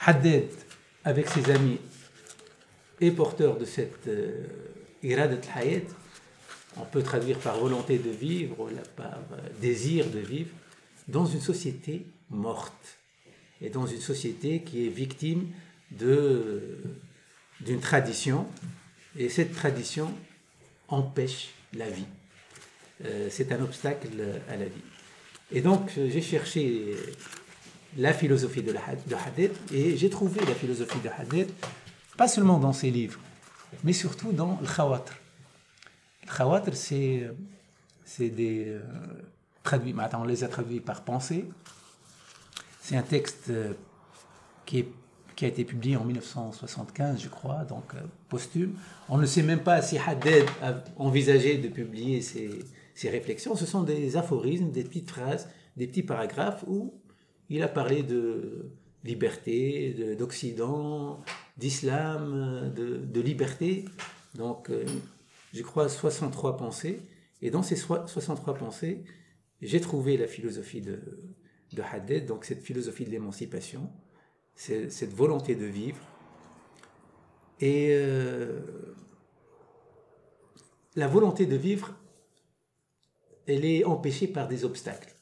Haddad, 0.00 0.48
avec 1.04 1.28
ses 1.28 1.50
amis, 1.50 1.78
est 3.00 3.10
porteur 3.10 3.56
de 3.56 3.64
cette 3.64 4.06
euh, 4.08 4.46
iradat 5.02 5.40
hayat, 5.56 5.82
on 6.76 6.84
peut 6.84 7.02
traduire 7.02 7.38
par 7.38 7.58
volonté 7.58 7.98
de 7.98 8.10
vivre, 8.10 8.68
par 8.96 9.18
euh, 9.32 9.48
désir 9.60 10.06
de 10.10 10.18
vivre, 10.18 10.50
dans 11.08 11.26
une 11.26 11.40
société 11.40 12.06
morte 12.30 12.99
et 13.60 13.70
dans 13.70 13.86
une 13.86 14.00
société 14.00 14.62
qui 14.62 14.86
est 14.86 14.90
victime 14.90 15.46
d'une 15.90 17.80
tradition 17.80 18.46
et 19.16 19.28
cette 19.28 19.54
tradition 19.54 20.12
empêche 20.88 21.50
la 21.74 21.88
vie. 21.90 22.06
Euh, 23.04 23.28
c'est 23.30 23.52
un 23.52 23.62
obstacle 23.62 24.08
à 24.48 24.56
la 24.56 24.66
vie. 24.66 24.82
Et 25.52 25.60
donc 25.60 25.90
j'ai 25.96 26.22
cherché 26.22 26.94
la 27.96 28.12
philosophie 28.12 28.62
de, 28.62 28.72
de 28.72 29.14
Haddad 29.14 29.50
et 29.72 29.96
j'ai 29.96 30.10
trouvé 30.10 30.40
la 30.46 30.54
philosophie 30.54 31.00
de 31.00 31.08
Haddad 31.08 31.48
pas 32.16 32.28
seulement 32.28 32.58
dans 32.58 32.72
ses 32.72 32.90
livres, 32.90 33.18
mais 33.82 33.92
surtout 33.92 34.32
dans 34.32 34.58
le 34.60 34.66
Khawatr. 34.66 35.14
Le 36.26 36.36
Khawatr, 36.36 36.76
c'est, 36.76 37.28
c'est 38.04 38.28
des. 38.28 38.66
Euh, 38.68 38.80
traduits, 39.62 39.94
on 40.14 40.24
les 40.24 40.44
a 40.44 40.48
traduits 40.48 40.80
par 40.80 41.02
pensée. 41.02 41.44
C'est 42.90 42.96
un 42.96 43.02
texte 43.02 43.50
euh, 43.50 43.74
qui, 44.66 44.84
a 45.42 45.46
été 45.46 45.64
publié 45.64 45.94
en 45.94 46.04
1975, 46.04 47.22
je 47.22 47.28
crois, 47.28 47.62
donc 47.62 47.84
euh, 47.94 48.00
posthume. 48.28 48.74
On 49.08 49.16
ne 49.16 49.26
sait 49.26 49.44
même 49.44 49.62
pas 49.62 49.80
si 49.80 49.96
Haddad 49.96 50.44
a 50.60 50.82
envisagé 50.96 51.58
de 51.58 51.68
publier 51.68 52.20
ses, 52.20 52.50
ses 52.96 53.08
réflexions. 53.08 53.54
Ce 53.54 53.64
sont 53.64 53.84
des 53.84 54.16
aphorismes, 54.16 54.72
des 54.72 54.82
petites 54.82 55.08
phrases, 55.08 55.48
des 55.76 55.86
petits 55.86 56.02
paragraphes 56.02 56.64
où 56.66 56.92
il 57.48 57.62
a 57.62 57.68
parlé 57.68 58.02
de 58.02 58.72
liberté, 59.04 60.16
d'Occident, 60.18 61.20
d'islam, 61.58 62.72
de, 62.74 63.20
liberté. 63.20 63.84
Donc, 64.34 64.68
euh, 64.68 64.84
je 65.54 65.62
crois 65.62 65.88
63 65.88 66.56
pensées. 66.56 66.98
Et 67.40 67.50
dans 67.50 67.62
ces 67.62 67.76
63 67.76 68.54
pensées, 68.54 69.04
j'ai 69.62 69.80
trouvé 69.80 70.16
la 70.16 70.26
philosophie 70.26 70.80
de, 70.80 70.98
de 71.72 71.82
Haddad, 71.82 72.26
donc 72.26 72.44
cette 72.44 72.62
philosophie 72.62 73.04
de 73.04 73.10
l'émancipation, 73.10 73.90
cette 74.54 75.14
volonté 75.14 75.54
de 75.54 75.66
vivre. 75.66 76.00
Et 77.60 77.88
euh, 77.90 78.60
la 80.96 81.06
volonté 81.06 81.46
de 81.46 81.56
vivre, 81.56 81.94
elle 83.46 83.64
est 83.64 83.84
empêchée 83.84 84.26
par 84.26 84.48
des 84.48 84.64
obstacles. 84.64 85.14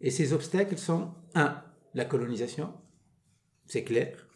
Et 0.00 0.10
ces 0.10 0.32
obstacles 0.32 0.78
sont, 0.78 1.14
un, 1.34 1.62
la 1.94 2.04
colonisation, 2.04 2.72
c'est 3.66 3.84
clair. 3.84 4.26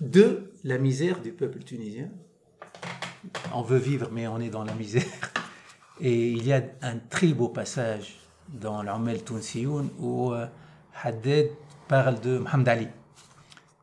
Deux, 0.00 0.52
la 0.64 0.78
misère 0.78 1.20
du 1.20 1.32
peuple 1.32 1.62
tunisien. 1.62 2.10
On 3.54 3.62
veut 3.62 3.78
vivre, 3.78 4.10
mais 4.10 4.26
on 4.26 4.38
est 4.38 4.50
dans 4.50 4.64
la 4.64 4.74
misère. 4.74 5.04
Et 6.00 6.30
il 6.30 6.46
y 6.46 6.52
a 6.52 6.62
un 6.82 6.98
très 6.98 7.32
beau 7.32 7.48
passage 7.48 8.16
dans 8.48 8.82
l'Armel 8.82 9.24
Tounsioun 9.24 9.88
où 9.98 10.32
euh, 10.32 10.46
Haddad 11.02 11.48
parle 11.88 12.20
de 12.20 12.38
Mohamed 12.38 12.68
Ali 12.68 12.88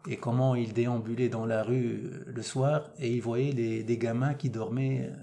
et 0.08 0.18
comment 0.18 0.56
il 0.56 0.74
déambulait 0.74 1.30
dans 1.30 1.46
la 1.46 1.64
rue 1.64 2.02
euh, 2.04 2.24
le 2.28 2.42
soir 2.42 2.92
et 3.00 3.12
il 3.12 3.22
voyait 3.22 3.84
des 3.84 3.98
gamins 3.98 4.34
qui 4.34 4.50
dormaient 4.50 5.10
euh, 5.10 5.16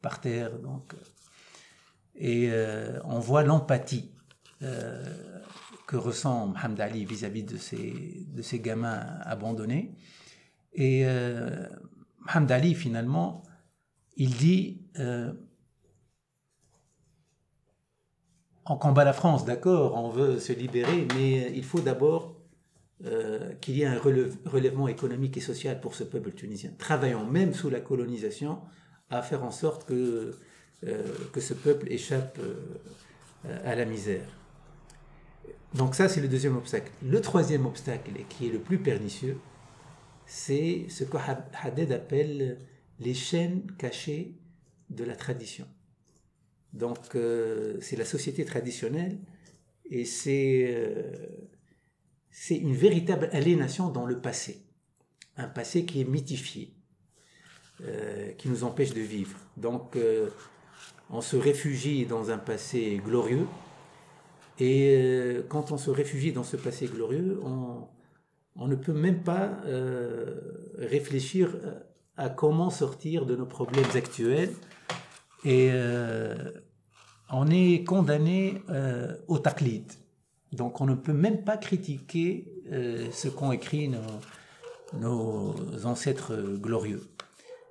par 0.00 0.20
terre. 0.20 0.58
Donc, 0.58 0.94
et 2.14 2.50
on 3.04 3.20
voit 3.20 3.42
l'empathie 3.42 4.10
que 4.60 5.96
ressent 5.96 6.48
Mohamed 6.48 6.80
Ali 6.80 7.04
vis-à-vis 7.04 7.42
de 7.42 7.56
ces, 7.56 8.26
de 8.34 8.42
ces 8.42 8.60
gamins 8.60 9.00
abandonnés. 9.22 9.94
Et 10.74 11.02
euh, 11.04 11.66
Mohamed 12.20 12.52
Ali, 12.52 12.74
finalement, 12.74 13.42
il 14.16 14.34
dit 14.36 14.82
euh, 14.98 15.32
on 18.66 18.76
combat 18.76 19.04
la 19.04 19.12
France, 19.12 19.44
d'accord, 19.44 19.96
on 19.96 20.08
veut 20.08 20.38
se 20.38 20.52
libérer, 20.52 21.06
mais 21.16 21.52
il 21.54 21.64
faut 21.64 21.80
d'abord 21.80 22.36
qu'il 23.60 23.76
y 23.76 23.82
ait 23.82 23.86
un 23.86 23.98
relèvement 23.98 24.86
économique 24.86 25.36
et 25.36 25.40
social 25.40 25.80
pour 25.80 25.96
ce 25.96 26.04
peuple 26.04 26.30
tunisien. 26.30 26.70
Travaillons 26.78 27.26
même 27.26 27.52
sous 27.52 27.68
la 27.68 27.80
colonisation 27.80 28.60
à 29.10 29.22
faire 29.22 29.44
en 29.44 29.50
sorte 29.50 29.84
que 29.86 30.36
euh, 30.86 31.02
ce 31.38 31.54
peuple 31.54 31.92
échappe 31.92 32.38
euh, 32.40 33.58
à 33.64 33.74
la 33.76 33.84
misère. 33.84 34.26
Donc 35.74 35.94
ça, 35.94 36.08
c'est 36.08 36.20
le 36.20 36.28
deuxième 36.28 36.56
obstacle. 36.56 36.90
Le 37.02 37.20
troisième 37.20 37.66
obstacle, 37.66 38.10
et 38.18 38.24
qui 38.24 38.48
est 38.48 38.52
le 38.52 38.58
plus 38.58 38.78
pernicieux, 38.78 39.38
c'est 40.26 40.86
ce 40.88 41.04
que 41.04 41.16
Haddad 41.62 41.92
appelle 41.92 42.58
les 42.98 43.14
chaînes 43.14 43.62
cachées 43.78 44.34
de 44.90 45.04
la 45.04 45.16
tradition. 45.16 45.66
Donc, 46.72 46.98
c'est 47.80 47.96
la 47.96 48.04
société 48.04 48.44
traditionnelle 48.44 49.18
et 49.90 50.04
c'est 50.04 51.10
c'est 52.30 52.56
une 52.56 52.74
véritable 52.74 53.28
aliénation 53.32 53.90
dans 53.90 54.06
le 54.06 54.20
passé. 54.20 54.62
Un 55.36 55.48
passé 55.48 55.84
qui 55.84 56.00
est 56.00 56.04
mythifié, 56.04 56.74
qui 58.38 58.48
nous 58.48 58.64
empêche 58.64 58.94
de 58.94 59.00
vivre. 59.00 59.38
Donc, 59.58 59.96
on 61.12 61.20
se 61.20 61.36
réfugie 61.36 62.06
dans 62.06 62.30
un 62.30 62.38
passé 62.38 63.00
glorieux. 63.04 63.46
Et 64.58 64.96
euh, 64.96 65.42
quand 65.48 65.70
on 65.70 65.76
se 65.76 65.90
réfugie 65.90 66.32
dans 66.32 66.42
ce 66.42 66.56
passé 66.56 66.86
glorieux, 66.86 67.40
on, 67.44 68.66
ne 68.66 68.74
peut 68.74 68.92
même 68.94 69.22
pas 69.22 69.60
euh, 69.66 70.40
réfléchir 70.78 71.56
à 72.16 72.28
comment 72.30 72.70
sortir 72.70 73.26
de 73.26 73.36
nos 73.36 73.46
problèmes 73.46 73.90
actuels. 73.94 74.50
Et 75.44 75.70
euh, 75.72 76.52
on 77.30 77.48
est 77.50 77.84
condamné 77.84 78.62
au 79.28 79.38
taqlid. 79.38 79.90
Donc 80.52 80.80
on 80.80 80.86
ne 80.86 80.94
peut 80.94 81.12
même 81.12 81.44
pas 81.44 81.56
critiquer 81.56 82.46
ce 83.10 83.28
qu'ont 83.28 83.52
écrit 83.52 83.90
nos, 85.00 85.54
ancêtres 85.84 86.34
glorieux. 86.60 87.02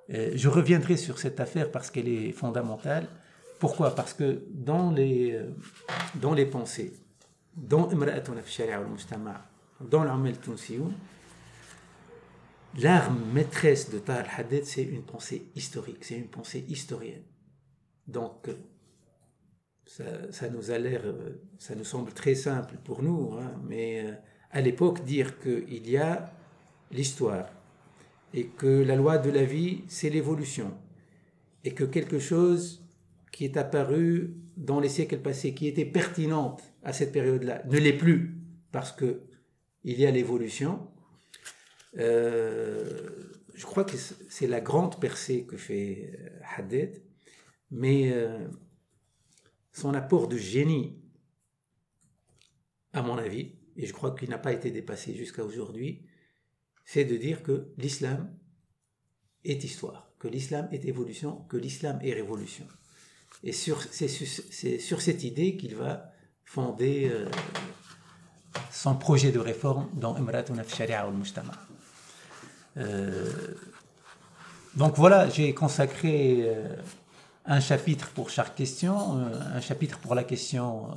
je 0.08 0.48
reviendrai 0.48 0.96
sur 0.96 1.18
cette 1.18 1.38
affaire 1.38 1.70
parce 1.70 1.90
qu'elle 1.90 2.08
est 2.08 2.32
fondamentale. 2.32 3.06
Pourquoi? 3.62 3.94
Parce 3.94 4.12
que 4.12 4.42
dans 4.50 4.90
les, 4.90 5.34
euh, 5.34 5.54
dans 6.16 6.34
les 6.34 6.46
pensées, 6.46 6.92
dans 7.56 7.86
dans 7.86 7.94
l'Amel 10.02 10.34
l'arme 12.76 13.20
maîtresse 13.32 13.88
de 13.90 14.00
Tahar 14.00 14.26
Haddad, 14.36 14.64
c'est 14.64 14.82
une 14.82 15.04
pensée 15.04 15.46
historique, 15.54 16.04
c'est 16.04 16.16
une 16.16 16.26
pensée 16.26 16.64
historienne. 16.68 17.22
Donc, 18.06 18.48
ça, 20.30 20.48
nous 20.48 20.70
a 20.70 20.78
l'air, 20.78 21.02
euh, 21.04 21.42
ça 21.58 21.74
nous 21.74 21.84
semble 21.84 22.12
très 22.12 22.34
simple 22.34 22.76
pour 22.84 23.02
nous, 23.02 23.34
hein, 23.34 23.60
mais 23.64 24.04
euh, 24.04 24.12
à 24.50 24.60
l'époque, 24.60 25.04
dire 25.04 25.38
qu'il 25.38 25.88
y 25.88 25.96
a 25.96 26.32
l'histoire 26.90 27.46
et 28.34 28.46
que 28.46 28.66
la 28.66 28.96
loi 28.96 29.18
de 29.18 29.30
la 29.30 29.44
vie, 29.44 29.84
c'est 29.88 30.08
l'évolution 30.08 30.72
et 31.64 31.72
que 31.72 31.84
quelque 31.84 32.18
chose 32.18 32.84
qui 33.32 33.44
est 33.44 33.56
apparue 33.56 34.34
dans 34.56 34.80
les 34.80 34.88
siècles 34.88 35.18
passés, 35.18 35.54
qui 35.54 35.66
était 35.66 35.84
pertinente 35.84 36.62
à 36.82 36.92
cette 36.92 37.12
période-là, 37.12 37.62
ne 37.66 37.78
l'est 37.78 37.92
plus 37.92 38.36
parce 38.72 38.92
que 38.92 39.22
il 39.84 39.98
y 39.98 40.06
a 40.06 40.10
l'évolution. 40.10 40.86
Euh, 41.98 43.10
je 43.54 43.66
crois 43.66 43.84
que 43.84 43.96
c'est 43.96 44.46
la 44.46 44.60
grande 44.60 45.00
percée 45.00 45.44
que 45.44 45.56
fait 45.56 46.12
Haddad, 46.56 46.90
mais 47.72 48.12
euh, 48.12 48.46
son 49.72 49.94
apport 49.94 50.28
de 50.28 50.36
génie, 50.36 51.00
à 52.92 53.02
mon 53.02 53.16
avis, 53.16 53.54
et 53.76 53.86
je 53.86 53.92
crois 53.92 54.14
qu'il 54.14 54.28
n'a 54.28 54.38
pas 54.38 54.52
été 54.52 54.70
dépassé 54.70 55.14
jusqu'à 55.14 55.42
aujourd'hui, 55.42 56.06
c'est 56.84 57.06
de 57.06 57.16
dire 57.16 57.42
que 57.42 57.72
l'islam 57.78 58.30
est 59.44 59.64
histoire, 59.64 60.12
que 60.18 60.28
l'islam 60.28 60.68
est 60.70 60.84
évolution, 60.84 61.44
que 61.48 61.56
l'islam 61.56 61.98
est 62.02 62.12
révolution. 62.12 62.66
Et 63.42 63.52
c'est 63.52 64.08
sur, 64.78 65.00
cette 65.00 65.24
idée 65.24 65.56
qu'il 65.56 65.74
va 65.74 66.12
fonder 66.44 67.10
euh, 67.10 67.26
son 68.70 68.94
projet 68.96 69.32
de 69.32 69.38
réforme 69.38 69.88
dans 69.94 70.14
Imratuna 70.16 70.62
Sharia 70.64 71.00
al 71.00 71.14
Mujtama. 71.14 71.54
Euh, 72.76 73.32
donc 74.76 74.96
voilà, 74.96 75.30
j'ai 75.30 75.54
consacré 75.54 76.46
un 77.44 77.60
chapitre 77.60 78.10
pour 78.10 78.30
chaque 78.30 78.54
question, 78.54 79.16
un 79.54 79.60
chapitre 79.60 79.98
pour 79.98 80.14
la 80.14 80.24
question 80.24 80.88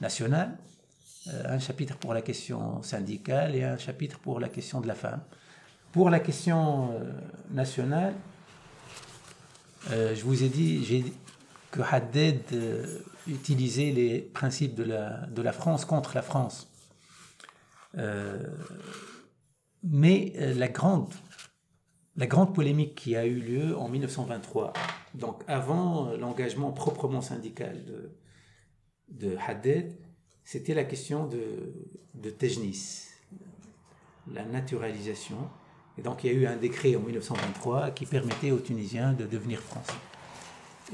nationale, 0.00 0.56
un 1.44 1.58
chapitre 1.58 1.96
pour 1.96 2.14
la 2.14 2.22
question 2.22 2.82
syndicale 2.82 3.54
et 3.54 3.64
un 3.64 3.78
chapitre 3.78 4.18
pour 4.18 4.40
la 4.40 4.48
question 4.48 4.80
de 4.80 4.88
la 4.88 4.94
femme. 4.94 5.22
Pour 5.92 6.08
la 6.08 6.20
question 6.20 6.94
nationale, 7.50 8.14
je 9.90 10.22
vous 10.22 10.42
ai 10.42 10.48
dit, 10.48 11.12
que 11.72 11.80
Haddad 11.80 12.42
euh, 12.52 12.98
utilisait 13.26 13.90
les 13.90 14.20
principes 14.20 14.76
de 14.76 14.84
la, 15.42 15.52
France 15.52 15.84
contre 15.84 16.14
la 16.14 16.22
France. 16.22 16.70
Euh, 17.98 18.46
mais 19.82 20.34
euh, 20.36 20.54
la 20.54 20.68
grande, 20.68 21.12
la 22.16 22.26
grande 22.26 22.54
polémique 22.54 22.94
qui 22.94 23.16
a 23.16 23.24
eu 23.24 23.40
lieu 23.40 23.76
en 23.76 23.88
1923, 23.88 24.74
donc 25.14 25.42
avant 25.46 26.12
l'engagement 26.12 26.72
proprement 26.72 27.20
syndical 27.20 27.84
de, 27.84 28.10
de 29.08 29.36
Haddad, 29.46 29.92
c'était 30.44 30.74
la 30.74 30.84
question 30.84 31.26
de, 31.26 31.74
de 32.14 32.30
Tejnis, 32.30 33.08
la 34.32 34.44
naturalisation. 34.44 35.48
Et 35.98 36.02
donc 36.02 36.24
il 36.24 36.32
y 36.32 36.34
a 36.34 36.38
eu 36.38 36.46
un 36.46 36.56
décret 36.56 36.96
en 36.96 37.00
1923 37.00 37.90
qui 37.90 38.06
permettait 38.06 38.50
aux 38.50 38.58
Tunisiens 38.58 39.12
de 39.12 39.26
devenir 39.26 39.60
français. 39.60 39.92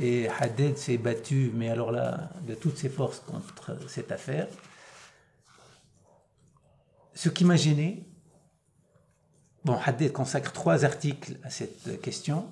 Et 0.01 0.29
Haddad 0.29 0.77
s'est 0.77 0.99
battu, 0.99 1.51
mais 1.55 1.69
alors 1.69 1.93
là, 1.93 2.31
de 2.47 2.55
toutes 2.55 2.77
ses 2.77 2.89
forces 2.89 3.21
contre 3.21 3.77
cette 3.89 4.13
affaire. 4.13 4.49
Ce 7.15 7.29
qui 7.29 7.45
m'a 7.45 7.57
gêné, 7.57 8.07
bon, 9.65 9.77
Haddad 9.85 10.13
consacre 10.13 10.53
trois 10.53 10.85
articles 10.85 11.37
à 11.43 11.51
cette 11.51 12.01
question. 12.01 12.49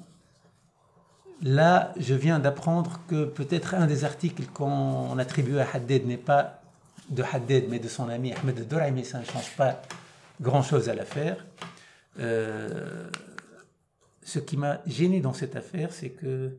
Là, 1.42 1.92
je 1.98 2.14
viens 2.14 2.38
d'apprendre 2.38 3.00
que 3.08 3.26
peut-être 3.26 3.74
un 3.74 3.86
des 3.86 4.04
articles 4.04 4.46
qu'on 4.46 5.18
attribue 5.18 5.58
à 5.58 5.68
Haddad 5.70 6.06
n'est 6.06 6.16
pas 6.16 6.62
de 7.10 7.22
Haddad, 7.22 7.64
mais 7.68 7.78
de 7.78 7.88
son 7.88 8.08
ami 8.08 8.32
Ahmed 8.32 8.66
Douraï, 8.66 8.90
mais 8.92 9.04
ça 9.04 9.20
ne 9.20 9.24
change 9.24 9.54
pas 9.56 9.82
grand-chose 10.40 10.88
à 10.88 10.94
l'affaire. 10.94 11.44
Euh, 12.18 13.10
ce 14.22 14.38
qui 14.38 14.56
m'a 14.56 14.80
gêné 14.86 15.20
dans 15.20 15.34
cette 15.34 15.56
affaire, 15.56 15.92
c'est 15.92 16.10
que 16.10 16.56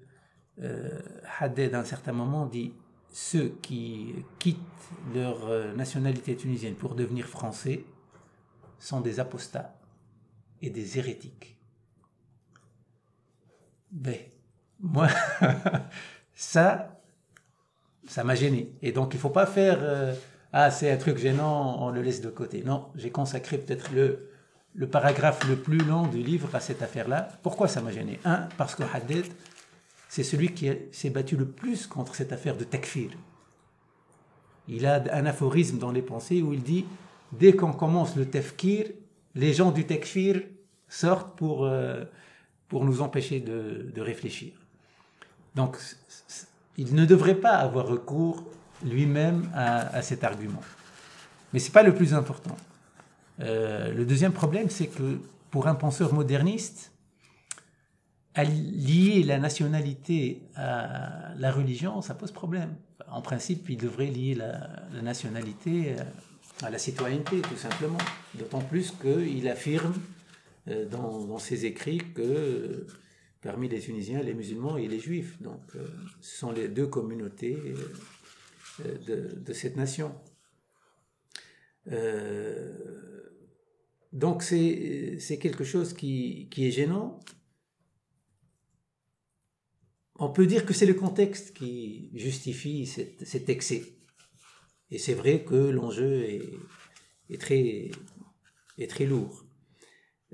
euh, 0.62 1.00
Haddad, 1.40 1.74
à 1.74 1.80
un 1.80 1.84
certain 1.84 2.14
moment, 2.14 2.46
dit 2.46 2.74
ceux 3.12 3.58
qui 3.64 4.14
quittent 4.38 4.60
leur 5.14 5.48
euh, 5.48 5.74
nationalité 5.74 6.36
tunisienne 6.36 6.76
pour 6.76 6.94
devenir 6.94 7.26
français 7.26 7.84
sont 8.80 9.02
des 9.02 9.20
apostats 9.20 9.76
et 10.62 10.70
des 10.70 11.00
hérétiques. 11.00 11.58
Ben, 13.92 14.18
moi, 14.82 15.08
ça, 16.36 17.00
ça 18.08 18.24
m'a 18.24 18.36
gêné. 18.36 18.72
Et 18.82 18.92
donc, 18.92 19.14
il 19.14 19.20
faut 19.20 19.30
pas 19.30 19.46
faire 19.46 19.78
euh, 19.82 20.14
Ah, 20.54 20.72
c'est 20.72 20.92
un 20.92 20.98
truc 20.98 21.18
gênant, 21.18 21.78
on 21.84 21.90
le 21.90 22.02
laisse 22.02 22.22
de 22.22 22.30
côté. 22.30 22.64
Non, 22.64 22.88
j'ai 22.96 23.10
consacré 23.10 23.58
peut-être 23.58 23.92
le, 23.94 24.88
paragraphe 24.88 25.48
le 25.48 25.56
plus 25.56 25.80
long 25.80 26.08
du 26.08 26.20
livre 26.20 26.54
à 26.54 26.60
cette 26.60 26.82
affaire-là. 26.82 27.30
Pourquoi 27.44 27.68
ça 27.68 27.82
m'a 27.82 27.92
gêné? 27.92 28.20
Un, 28.26 28.48
parce 28.58 28.76
que 28.76 28.84
Haddad 28.84 29.26
c'est 30.10 30.24
celui 30.24 30.54
qui 30.54 30.70
s'est 30.92 31.10
battu 31.10 31.36
le 31.36 31.48
plus 31.48 31.88
contre 31.88 32.16
cette 32.16 32.32
affaire 32.32 32.58
de 32.58 32.64
takfir. 32.64 33.12
Il 34.68 34.86
a 34.86 35.04
un 35.14 35.26
aphorisme 35.26 35.78
dans 35.78 35.92
les 35.92 36.02
pensées 36.02 36.42
où 36.42 36.54
il 36.54 36.64
dit 36.64 36.86
dès 37.32 37.54
qu'on 37.54 37.74
commence 37.74 38.16
le 38.16 38.26
tafkir, 38.26 38.88
les 39.36 39.54
gens 39.54 39.72
du 39.72 39.86
takfir 39.86 40.42
sortent 40.88 41.38
pour, 41.38 41.66
euh, 41.66 42.04
pour 42.68 42.86
nous 42.86 43.02
empêcher 43.02 43.40
de, 43.40 44.02
réfléchir. 44.02 44.54
Donc, 45.58 45.76
il 46.78 46.94
ne 46.96 47.06
devrait 47.06 47.36
pas 47.36 47.56
avoir 47.58 47.88
recours 47.88 48.46
lui-même 48.86 49.50
à, 49.54 50.02
cet 50.02 50.24
argument. 50.24 50.62
Mais 51.52 51.60
ce 51.60 51.66
n'est 51.66 51.74
pas 51.74 51.84
le 51.84 51.94
plus 51.94 52.14
important. 52.14 52.56
Euh, 53.40 53.92
le 53.92 54.06
deuxième 54.06 54.34
problème, 54.34 54.70
c'est 54.70 54.88
que 54.88 55.20
pour 55.50 55.68
un 55.68 55.76
penseur 55.76 56.14
moderniste, 56.14 56.92
lier 58.38 59.24
la 59.24 59.40
nationalité 59.40 60.44
à 60.56 61.34
la 61.38 61.52
religion, 61.52 62.02
ça 62.04 62.14
pose 62.14 62.32
problème. 62.32 62.76
En 63.10 63.22
principe, 63.22 63.68
il 63.70 63.78
devrait 63.78 64.06
lier 64.06 64.36
la, 64.36 65.02
nationalité 65.02 65.96
à 66.62 66.70
la 66.70 66.78
citoyenneté, 66.78 67.42
tout 67.42 67.58
simplement. 67.58 67.98
D'autant 68.36 68.62
plus 68.62 68.92
qu'il 68.92 69.48
affirme 69.50 69.96
euh, 70.68 70.86
dans, 70.86 71.40
ses 71.40 71.66
écrits 71.66 72.02
que 72.14 72.86
parmi 73.48 73.70
les 73.70 73.80
Tunisiens, 73.80 74.22
les 74.22 74.34
musulmans 74.34 74.76
et 74.76 74.90
les 74.90 75.00
juifs, 75.00 75.42
donc 75.42 75.62
ce 76.20 76.38
sont 76.38 76.52
les 76.52 76.68
deux 76.68 76.88
communautés 76.88 77.56
de, 78.84 79.54
cette 79.54 79.78
nation. 79.78 80.14
donc 84.12 84.44
c'est 84.44 85.40
quelque 85.40 85.64
chose 85.64 85.94
qui, 85.94 86.50
est 86.58 86.72
gênant, 86.72 87.22
on 90.16 90.30
peut 90.30 90.46
dire 90.46 90.66
que 90.66 90.74
c'est 90.74 90.86
le 90.86 90.96
contexte 90.96 91.54
qui 91.54 92.12
justifie 92.16 92.86
cet, 92.86 93.48
excès. 93.48 93.82
Et 94.92 94.98
c'est 94.98 95.14
vrai 95.14 95.46
que 95.46 95.56
l'enjeu 95.56 96.12
est 97.30 97.40
très 97.40 99.06
lourd. 99.06 99.47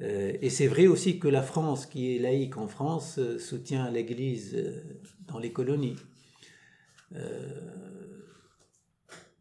Euh, 0.01 0.33
et 0.41 0.49
c'est 0.49 0.67
vrai 0.67 0.87
aussi 0.87 1.19
que 1.19 1.27
la 1.27 1.43
France, 1.43 1.85
qui 1.85 2.15
est 2.15 2.19
laïque 2.19 2.57
en 2.57 2.67
France, 2.67 3.19
euh, 3.19 3.37
soutient 3.37 3.89
l'Église 3.91 4.55
euh, 4.55 4.81
dans 5.27 5.39
les 5.39 5.51
colonies. 5.51 5.95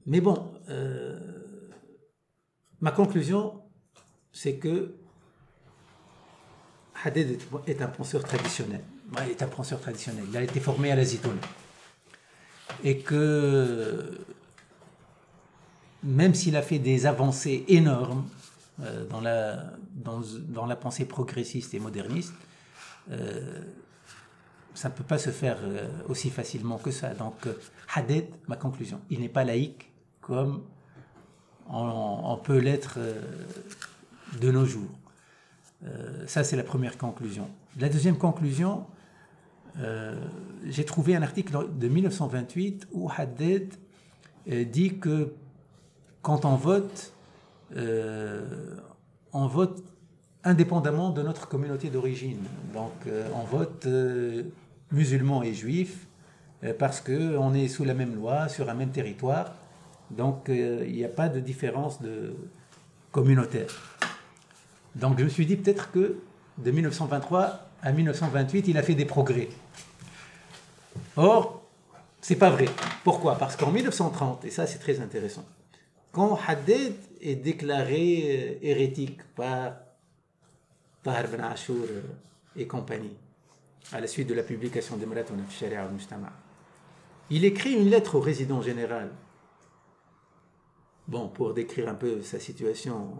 mais 0.05 0.21
bon, 0.21 0.53
ma 2.81 2.91
conclusion, 2.91 3.63
c'est 4.31 4.57
que 4.57 4.95
Haddad 7.03 7.39
est 7.67 7.81
un 7.81 7.89
penseur 7.89 8.23
traditionnel. 8.23 8.83
Il 9.25 9.31
est 9.31 9.43
un 9.43 9.49
penseur 9.49 9.81
traditionnel. 9.81 10.25
Il 10.29 10.37
a 10.37 10.43
été 10.43 10.61
formé 10.61 10.93
à 10.93 10.97
la 10.97 11.05
Zitoune. 11.05 11.39
Et 12.85 12.99
que 12.99 14.19
même 16.03 16.35
s'il 16.35 16.57
a 16.57 16.63
fait 16.63 16.79
des 16.79 17.07
avancées 17.07 17.65
énormes 17.69 18.29
dans, 19.09 19.21
la, 19.23 19.73
dans, 19.95 20.67
la 20.67 20.77
pensée 20.77 21.05
progressiste 21.05 21.75
et 21.75 21.79
moderniste, 21.79 22.35
euh, 23.11 23.63
ça 24.75 24.89
ne 24.89 24.95
peut 24.95 25.05
pas 25.05 25.19
se 25.19 25.31
faire 25.31 25.59
euh, 25.63 25.89
aussi 26.09 26.31
facilement 26.31 26.79
que 26.79 26.91
ça. 26.91 27.15
Donc, 27.15 27.35
Haddad, 27.95 28.27
ma 28.49 28.57
conclusion, 28.57 29.01
il 29.11 29.21
n'est 29.21 29.29
pas 29.29 29.45
laïque 29.45 29.91
comme 30.21 30.63
on 31.69 32.39
peut 32.43 32.59
l'être 32.59 32.99
de 34.41 34.51
nos 34.51 34.65
jours. 34.65 34.91
Euh, 35.85 36.27
ça, 36.27 36.45
c'est 36.45 36.57
la 36.57 36.63
première 36.63 36.97
conclusion. 36.99 37.49
La 37.79 37.89
deuxième 37.89 38.17
conclusion, 38.17 38.87
euh, 39.79 40.15
j'ai 40.67 40.85
trouvé 40.85 41.17
un 41.17 41.23
article 41.23 41.67
de 41.73 41.89
1928 41.89 42.89
où 42.93 43.11
Haddad 43.15 43.69
euh, 44.51 44.65
dit 44.65 44.99
que 44.99 45.35
quand 46.23 46.45
on 46.45 46.57
vote, 46.57 47.13
on 49.33 49.47
vote 49.47 49.83
indépendamment 50.45 51.11
de 51.11 51.23
notre 51.23 51.49
communauté 51.49 51.89
d'origine. 51.89 52.45
Donc 52.75 52.93
on 53.35 53.45
vote 53.45 53.87
musulmans 54.91 55.43
et 55.43 55.55
juifs 55.55 56.07
parce 56.79 57.01
qu'on 57.01 57.55
est 57.55 57.69
sous 57.69 57.85
la 57.85 57.95
même 57.95 58.15
loi, 58.15 58.49
sur 58.49 58.69
un 58.69 58.75
même 58.75 58.91
territoire. 58.91 59.53
Donc 60.11 60.45
il 60.49 60.93
n'y 60.93 61.05
a 61.05 61.09
pas 61.09 61.29
de 61.29 61.41
différence 61.41 62.03
de 62.03 62.35
communautaire. 63.11 63.69
Donc 64.95 65.19
je 65.19 65.25
me 65.25 65.29
suis 65.29 65.47
dit 65.47 65.57
peut-être 65.57 65.91
que 65.91 66.19
de 66.59 66.71
1923 66.71 67.61
à 67.83 67.93
1928, 67.93 68.69
il 68.69 68.77
a 68.79 68.83
fait 68.83 68.95
des 68.95 69.07
progrès. 69.07 69.49
Or, 71.17 71.63
c'est 72.21 72.37
pas 72.37 72.51
vrai. 72.51 72.67
Pourquoi? 73.05 73.37
Parce 73.37 73.57
qu'en 73.57 73.71
1930, 73.71 74.45
et 74.45 74.51
ça 74.51 74.67
c'est 74.67 74.79
très 74.79 75.01
intéressant, 75.01 75.45
quand 76.13 76.39
Haddad 76.47 76.93
est 77.23 77.37
déclaré 77.37 78.23
euh, 78.25 78.59
hérétique 78.63 79.23
par 79.35 79.77
Tahar 81.03 81.29
Ben 81.29 81.41
Ashur 81.41 81.77
euh, 81.89 82.03
et 82.57 82.67
compagnie, 82.67 83.17
à 83.93 84.01
la 84.01 84.07
suite 84.07 84.29
de 84.29 84.35
la 84.35 84.43
publication 84.43 84.97
de 84.97 85.07
Marat 85.07 85.21
al 85.21 85.93
Mujtama, 85.93 86.33
il 87.31 87.45
écrit 87.45 87.73
une 87.73 87.89
lettre 87.89 88.17
au 88.17 88.21
résident 88.21 88.61
général. 88.61 89.11
Bon, 91.09 91.29
pour 91.29 91.55
décrire 91.55 91.89
un 91.89 91.95
peu 91.95 92.23
sa 92.23 92.39
situation 92.39 93.13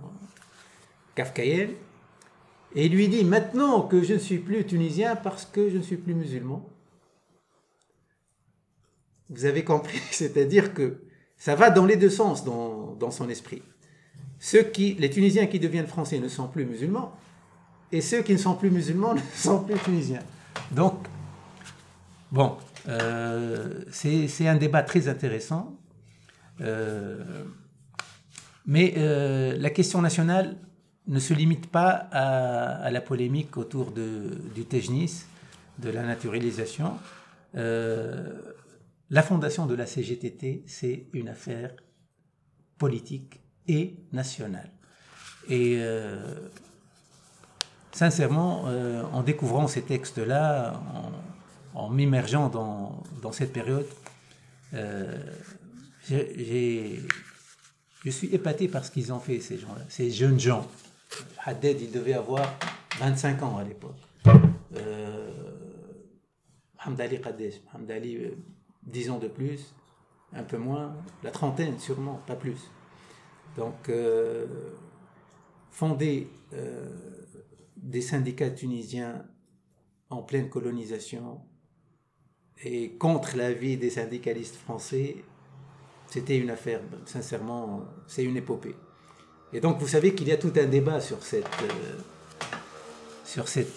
kafkaïen, 1.15 1.71
et 2.75 2.87
il 2.87 2.93
lui 2.93 3.09
dit 3.09 3.25
maintenant 3.25 3.83
que 3.83 4.03
je 4.03 4.15
ne 4.15 4.19
suis 4.19 4.39
plus 4.39 4.65
tunisien 4.65 5.17
parce 5.17 5.45
que 5.45 5.69
je 5.69 5.77
ne 5.77 5.83
suis 5.83 5.97
plus 5.97 6.15
musulman. 6.15 6.69
Vous 9.31 9.45
avez 9.45 9.65
compris, 9.65 9.99
c'est-à-dire 10.11 10.75
que 10.75 11.03
ça 11.37 11.55
va 11.55 11.71
dans 11.71 11.87
les 11.87 11.97
deux 11.97 12.11
sens 12.11 12.45
dans, 12.45 12.93
dans, 12.95 13.11
son 13.11 13.29
esprit. 13.29 13.63
Ceux 14.45 14.67
les 14.77 15.09
Tunisiens 15.09 15.47
qui 15.47 15.61
deviennent 15.61 15.87
français 15.87 16.19
ne 16.19 16.27
sont 16.27 16.49
plus 16.49 16.67
musulmans, 16.67 17.17
et 17.93 18.01
ceux 18.01 18.23
qui 18.23 18.33
ne 18.33 18.39
sont 18.39 18.57
plus 18.57 18.73
musulmans 18.73 19.15
ne 19.15 19.21
sont 19.37 19.63
plus 19.63 19.79
tunisiens. 19.79 20.25
Donc, 20.73 21.07
bon, 22.33 22.57
euh, 22.89 23.85
c'est 23.93 24.49
un 24.49 24.57
débat 24.57 24.83
très 24.83 25.07
intéressant. 25.07 25.79
Euh, 26.61 27.45
mais 28.67 28.95
euh, 28.97 29.57
la 29.57 29.71
question 29.71 30.03
nationale, 30.03 30.57
ne 31.07 31.21
se 31.21 31.35
limite 31.35 31.69
pas 31.69 31.91
à, 32.11 32.91
la 32.91 33.01
polémique 33.01 33.57
autour 33.57 33.93
du 33.93 34.65
Tejnis, 34.65 35.25
de 35.79 35.91
la 35.91 36.03
naturalisation. 36.03 36.99
La 37.55 39.23
fondation 39.23 39.67
de 39.67 39.75
la 39.77 39.87
CGTT, 39.87 40.65
c'est 40.67 41.07
une 41.13 41.29
affaire 41.29 41.75
politique 42.79 43.42
et 43.69 43.95
nationale. 44.13 44.71
Et 45.49 45.77
euh, 45.79 46.51
sincèrement, 47.93 48.65
euh, 48.67 49.03
en 49.13 49.23
découvrant 49.23 49.67
ces 49.69 49.83
textes-là, 49.83 50.81
en, 51.75 51.89
m'immergeant 51.89 52.49
dans, 52.49 53.03
dans, 53.23 53.33
cette 53.33 53.53
période, 53.53 53.87
je 58.05 58.11
suis 58.11 58.29
épaté 58.35 58.69
par 58.69 58.85
ce 58.85 58.91
qu'ils 58.91 59.13
ont 59.13 59.21
fait, 59.21 59.41
ces 59.41 59.59
gens-là, 59.59 59.85
ces 59.89 60.11
jeunes 60.11 60.41
gens. 60.41 60.67
Haddad, 61.45 61.81
il 61.81 61.91
devait 61.91 62.15
avoir 62.15 62.55
25 62.99 63.43
ans 63.43 63.59
à 63.59 63.65
l'époque. 63.65 63.97
Euh, 64.77 65.31
Hamdali 66.85 67.21
Qadesh, 67.21 67.55
Hamdali, 67.75 68.33
10 68.85 69.11
ans 69.11 69.19
de 69.19 69.29
plus, 69.29 69.75
un 70.33 70.43
peu 70.43 70.57
moins, 70.57 70.95
la 71.23 71.31
trentaine 71.31 71.79
sûrement, 71.79 72.21
pas 72.27 72.37
plus. 72.37 72.59
Donc, 73.57 73.89
euh, 73.89 74.47
fonder 75.71 76.29
euh, 76.55 76.89
des 77.77 78.01
syndicats 78.01 78.51
tunisiens 78.51 79.25
en 80.11 80.23
pleine 80.23 80.49
colonisation 80.49 81.41
et 82.65 82.93
contre 82.93 83.37
l'avis 83.37 83.77
des 83.77 83.91
syndicalistes 83.91 84.57
français, 84.57 85.17
c'était 86.09 86.39
une 86.39 86.51
affaire, 86.51 86.81
sincèrement, 87.07 87.85
c'est 88.07 88.23
une 88.23 88.37
épopée. 88.37 88.77
Et 89.53 89.61
donc 89.61 89.79
vous 89.79 89.89
savez 89.89 90.15
qu'il 90.15 90.29
y 90.29 90.33
a 90.33 90.37
tout 90.37 90.53
un 90.57 90.67
débat 90.67 91.01
sur 91.01 91.23
cette, 91.23 91.47
euh, 91.63 91.99
sur 93.25 93.49
cette 93.49 93.69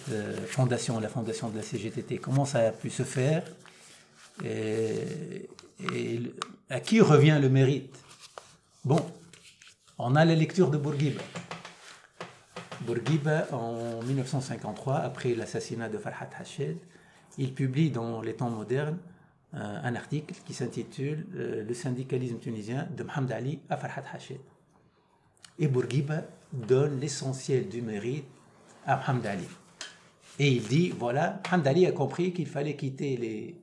fondation, 0.48 1.00
la 1.00 1.10
fondation 1.10 1.50
de 1.50 1.58
la 1.58 1.64
CGTT. 1.64 2.18
Comment 2.18 2.46
ça 2.46 2.60
a 2.60 2.72
pu 2.72 2.90
se 2.90 3.04
faire 3.04 3.44
et, 4.44 5.14
à 6.70 6.80
qui 6.80 7.02
revient 7.02 7.40
le 7.42 7.50
mérite? 7.50 7.96
Bon, 8.84 9.04
on 9.98 10.16
a 10.16 10.26
la 10.26 10.36
lecture 10.36 10.70
de 10.70 10.78
Bourguiba. 10.78 11.22
Bourguiba, 12.82 13.48
en 13.52 14.02
1953, 14.04 14.96
après 14.98 15.34
l'assassinat 15.34 15.90
de 15.90 15.98
Farhat 15.98 16.30
Hached, 16.38 16.78
il 17.38 17.54
publie 17.54 17.90
dans 17.90 18.22
les 18.22 18.34
temps 18.34 18.50
modernes 18.50 18.98
euh, 19.54 19.80
un 19.84 19.96
article 19.96 20.36
qui 20.46 20.54
s'intitule 20.54 21.26
Le 21.32 21.74
syndicalisme 21.74 22.40
tunisien 22.40 22.88
de 22.96 23.04
Mohamed 23.04 23.32
Ali 23.32 23.60
à 23.70 23.78
Farhat 23.78 24.04
Hached. 24.14 24.40
Et 25.58 25.68
Bourguiba 25.68 26.24
donne 26.52 27.00
l'essentiel 27.00 27.70
du 27.70 27.82
mérite 27.82 28.26
à 28.86 29.00
Ali. 29.10 29.48
Et 30.38 30.50
il 30.50 30.64
dit, 30.64 30.90
voilà, 30.90 31.42
Ali 31.52 31.86
a 31.86 31.92
compris 31.92 32.34
qu'il 32.34 32.48
fallait 32.48 32.76
quitter 32.76 33.16
les, 33.16 33.56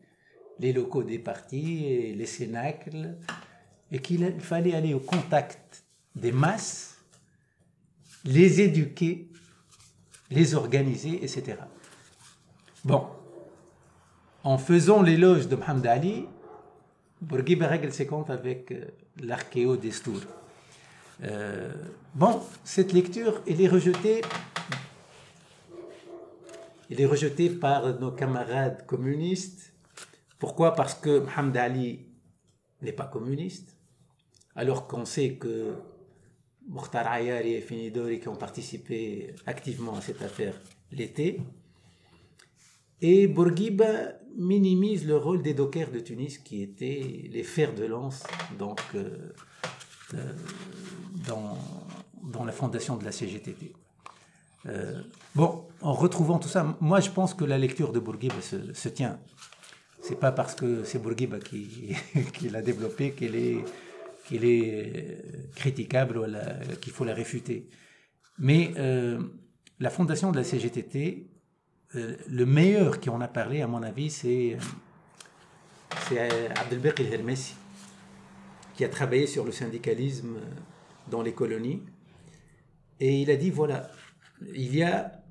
les 0.59 0.73
locaux 0.73 1.03
des 1.03 1.19
partis, 1.19 2.15
les 2.15 2.27
cénacles, 2.27 3.17
et 3.91 3.99
qu'il 3.99 4.41
fallait 4.41 4.75
aller 4.75 4.95
au 4.95 5.01
contact 5.01 5.82
des 6.15 6.33
masses, 6.33 6.99
les 8.25 8.61
éduquer, 8.61 9.29
les 10.31 10.55
organiser, 10.55 11.23
etc. 11.25 11.59
Bon, 12.85 13.07
en 14.45 14.59
faisant 14.59 15.03
l'éloge 15.03 15.49
de 15.49 15.57
Mohamed 15.57 15.87
Ali, 15.87 16.27
Bourguiba 17.21 17.69
règle 17.69 17.93
ses 17.93 18.07
comptes 18.07 18.31
avec 18.31 18.73
euh, 18.73 18.87
l'archéo 19.21 19.77
d'Estour. 19.77 20.21
Euh, 21.23 21.73
bon, 22.15 22.43
cette 22.65 22.93
lecture, 22.93 23.41
elle 23.47 23.61
est 23.61 23.69
rejetée. 23.69 24.23
Elle 26.91 27.01
est 27.01 27.07
rejetée 27.07 27.49
par 27.49 28.01
nos 28.01 28.11
camarades 28.11 28.85
communistes. 28.87 29.73
Pourquoi? 30.39 30.75
Parce 30.75 30.95
que 30.95 31.21
Mohamed 31.21 31.57
Ali 31.57 32.07
n'est 32.81 32.93
pas 32.93 33.07
communiste, 33.07 33.77
alors 34.57 34.89
qu'on 34.89 35.05
sait 35.05 35.35
que 35.35 35.75
Mokhtar 36.69 37.07
Ayari 37.07 37.55
et 37.55 37.61
Finidori 37.61 38.21
qui 38.21 38.29
ont 38.29 38.37
participé 38.37 39.35
activement 39.47 39.97
à 39.97 40.01
cette 40.01 40.23
affaire 40.23 40.55
l'été. 40.91 41.41
Et 43.01 43.27
Bourguiba 43.27 44.13
minimise 44.37 45.07
le 45.07 45.17
rôle 45.17 45.43
des 45.43 45.55
dockers 45.55 45.91
de 45.91 46.01
Tunis 46.01 46.39
qui 46.39 46.63
étaient 46.63 47.29
les 47.31 47.43
fers 47.43 47.75
de 47.75 47.85
lance 47.85 48.23
donc, 48.59 48.81
euh, 48.95 49.33
euh, 50.15 50.33
dans, 51.27 51.59
dans, 52.23 52.45
la 52.45 52.53
fondation 52.53 52.97
de 52.97 53.05
la 53.05 53.13
CGTT. 53.13 53.73
Euh, 54.67 55.03
bon, 55.35 55.65
en 55.81 55.93
retrouvant 55.93 56.39
tout 56.39 56.49
ça, 56.49 56.77
moi 56.81 57.01
je 57.01 57.11
pense 57.11 57.35
que 57.35 57.45
la 57.45 57.59
lecture 57.59 57.93
de 57.93 57.99
Bourguiba 57.99 58.41
se, 58.41 58.73
se 58.73 58.89
tient. 58.89 59.19
C'est 60.01 60.19
pas 60.19 60.33
parce 60.33 60.55
que 60.55 60.85
c'est 60.85 61.01
Bourguiba 61.01 61.39
qui, 61.41 61.95
qui 62.35 62.49
l'a 62.49 62.63
développé 62.63 63.11
qu'elle 63.13 63.35
est, 63.35 63.65
qu'il 64.27 64.45
est 64.45 65.51
critiquable 65.55 66.19
ou 66.19 66.25
qu'il 66.81 66.93
faut 66.93 67.05
la 67.05 67.15
réfuter. 67.15 67.69
Mais 68.39 68.73
euh, 68.77 69.21
la 69.81 69.91
fondation 69.91 70.33
de 70.33 70.37
la 70.37 70.45
CGTT, 70.45 71.29
le 71.95 72.47
meilleur 72.47 73.01
qui 73.01 73.11
en 73.11 73.21
a 73.21 73.29
parlé, 73.29 73.61
à 73.61 73.67
mon 73.67 73.83
avis, 73.83 74.09
c'est 74.09 74.57
Abdelbek 76.57 77.01
Hermessi, 77.01 77.55
qui 78.75 78.85
a 78.85 78.89
travaillé 78.89 79.27
sur 79.27 79.45
le 79.45 79.53
syndicalisme 79.53 80.39
dans 81.11 81.23
les 81.23 81.33
colonies. 81.33 81.83
Et 83.01 83.21
il 83.21 83.31
a 83.31 83.37
dit, 83.37 83.51
voilà, 83.51 83.91
il 84.55 84.75
y 84.75 84.83
a 84.83 85.23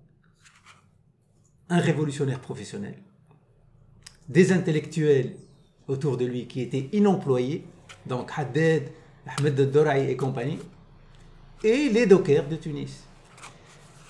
un 1.69 1.80
révolutionnaire 1.80 2.39
professionnel, 2.39 2.95
des 4.27 4.51
intellectuels 4.51 5.36
autour 5.88 6.17
de 6.17 6.25
lui 6.25 6.47
qui 6.47 6.62
étaient 6.62 6.89
inemployés, 6.91 7.65
donc 8.06 8.32
Haddad, 8.36 8.84
Ahmed 9.26 9.72
Doraï 9.72 10.10
et 10.10 10.18
compagnie, 10.18 10.60
et 11.64 11.90
les 11.90 12.06
dockers 12.06 12.48
de 12.48 12.56
Tunis. 12.56 13.04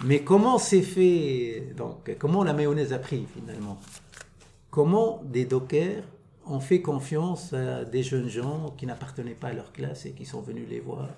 Mais 0.03 0.21
comment 0.21 0.57
s'est 0.57 0.81
fait, 0.81 1.73
donc, 1.75 2.15
comment 2.17 2.43
la 2.43 2.53
mayonnaise 2.53 2.93
a 2.93 2.99
pris 2.99 3.25
finalement? 3.33 3.79
Comment 4.69 5.21
des 5.25 5.45
dockers 5.45 6.03
ont 6.47 6.59
fait 6.59 6.81
confiance 6.81 7.53
à 7.53 7.85
des 7.85 8.01
jeunes 8.01 8.29
gens 8.29 8.73
qui 8.77 8.85
n'appartenaient 8.85 9.35
pas 9.35 9.49
à 9.49 9.53
leur 9.53 9.71
classe 9.71 10.05
et 10.05 10.11
qui 10.11 10.25
sont 10.25 10.41
venus 10.41 10.67
les 10.69 10.79
voir 10.79 11.09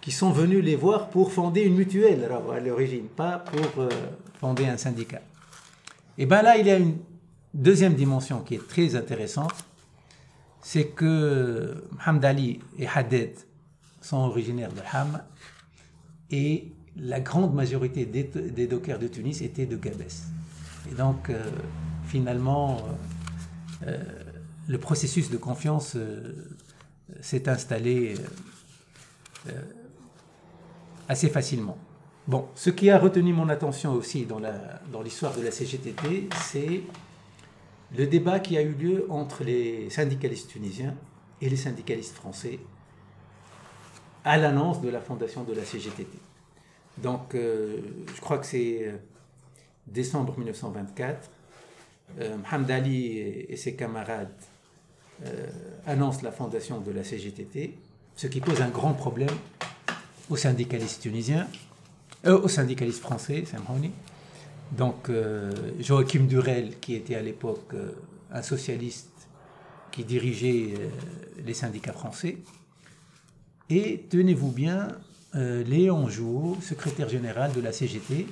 qui 0.00 0.10
sont 0.10 0.30
venus 0.30 0.64
les 0.64 0.76
voir 0.76 1.10
pour 1.10 1.32
fonder 1.32 1.62
une 1.62 1.74
mutuelle 1.74 2.24
à 2.24 2.60
l'origine, 2.60 3.04
pas 3.04 3.38
pour 3.38 3.82
euh, 3.82 3.88
fonder 4.40 4.66
un 4.66 4.76
syndicat. 4.76 5.20
Et 6.16 6.26
bien 6.26 6.42
là, 6.42 6.56
il 6.56 6.66
y 6.66 6.70
a 6.70 6.76
une 6.76 6.96
deuxième 7.52 7.94
dimension 7.94 8.40
qui 8.40 8.54
est 8.54 8.66
très 8.66 8.96
intéressante, 8.96 9.52
c'est 10.62 10.88
que 10.88 11.84
Mohamed 11.92 12.24
Ali 12.24 12.60
et 12.78 12.86
Haddad 12.86 13.30
sont 14.00 14.18
originaires 14.18 14.72
de 14.72 14.80
Ham 14.92 15.22
et 16.30 16.72
la 16.96 17.20
grande 17.20 17.54
majorité 17.54 18.04
des, 18.04 18.66
dockers 18.66 18.98
de 18.98 19.08
Tunis 19.08 19.40
étaient 19.42 19.66
de 19.66 19.76
Gabès. 19.76 20.24
Et 20.90 20.94
donc, 20.94 21.30
euh, 21.30 21.42
finalement, 22.06 22.78
euh, 23.84 23.86
euh, 23.86 23.98
le 24.68 24.78
processus 24.78 25.30
de 25.30 25.36
confiance 25.36 25.96
s'est 27.20 27.48
installé 27.48 28.14
assez 31.08 31.28
facilement. 31.28 31.76
Bon, 32.28 32.46
ce 32.54 32.70
qui 32.70 32.90
a 32.90 32.98
retenu 32.98 33.32
mon 33.32 33.48
attention 33.48 33.92
aussi 33.94 34.26
dans 34.26 35.02
l'histoire 35.02 35.34
de 35.34 35.42
la 35.42 35.50
CGTT, 35.50 36.28
c'est 36.44 36.82
le 37.96 38.06
débat 38.06 38.40
qui 38.40 38.56
a 38.56 38.62
eu 38.62 38.72
lieu 38.72 39.06
entre 39.10 39.44
les 39.44 39.90
syndicalistes 39.90 40.50
tunisiens 40.50 40.94
et 41.40 41.48
les 41.48 41.56
syndicalistes 41.56 42.14
français 42.14 42.60
à 44.24 44.36
l'annonce 44.36 44.80
de 44.80 44.88
la 44.88 45.00
fondation 45.00 45.44
de 45.44 45.54
la 45.54 45.64
CGTT. 45.64 46.18
Donc, 46.98 47.34
euh, 47.34 47.78
je 48.14 48.20
crois 48.20 48.38
que 48.38 48.46
c'est 48.46 48.86
euh, 48.86 48.96
décembre 49.86 50.36
1924. 50.36 51.30
Euh, 52.20 52.36
Mohamed 52.36 52.70
Ali 52.70 53.18
et, 53.18 53.56
ses 53.56 53.74
camarades 53.74 54.32
annoncent 55.86 56.22
la 56.22 56.32
fondation 56.32 56.80
de 56.80 56.92
la 56.92 57.04
CGTT, 57.04 57.74
ce 58.16 58.26
qui 58.26 58.40
pose 58.40 58.62
un 58.62 58.70
grand 58.70 58.94
problème 58.94 59.28
aux 60.30 60.36
syndicalistes 60.36 61.02
tunisiens, 61.02 61.46
aux 62.24 62.48
syndicalistes 62.48 63.00
français, 63.00 63.44
Samhouni. 63.44 63.92
Donc, 64.72 65.10
Joachim 65.80 66.24
Durel, 66.24 66.78
qui 66.80 66.94
était 66.94 67.16
à 67.16 67.22
l'époque 67.22 67.74
un 68.30 68.42
socialiste 68.42 69.28
qui 69.90 70.04
dirigeait 70.04 70.74
les 71.44 71.54
syndicats 71.54 71.92
français, 71.92 72.38
et 73.70 74.04
tenez-vous 74.10 74.50
bien, 74.50 74.88
euh, 75.36 75.62
Léon 75.62 76.08
Jouot, 76.08 76.58
secrétaire 76.60 77.08
général 77.08 77.52
de 77.52 77.60
la 77.60 77.72
CGT, 77.72 78.26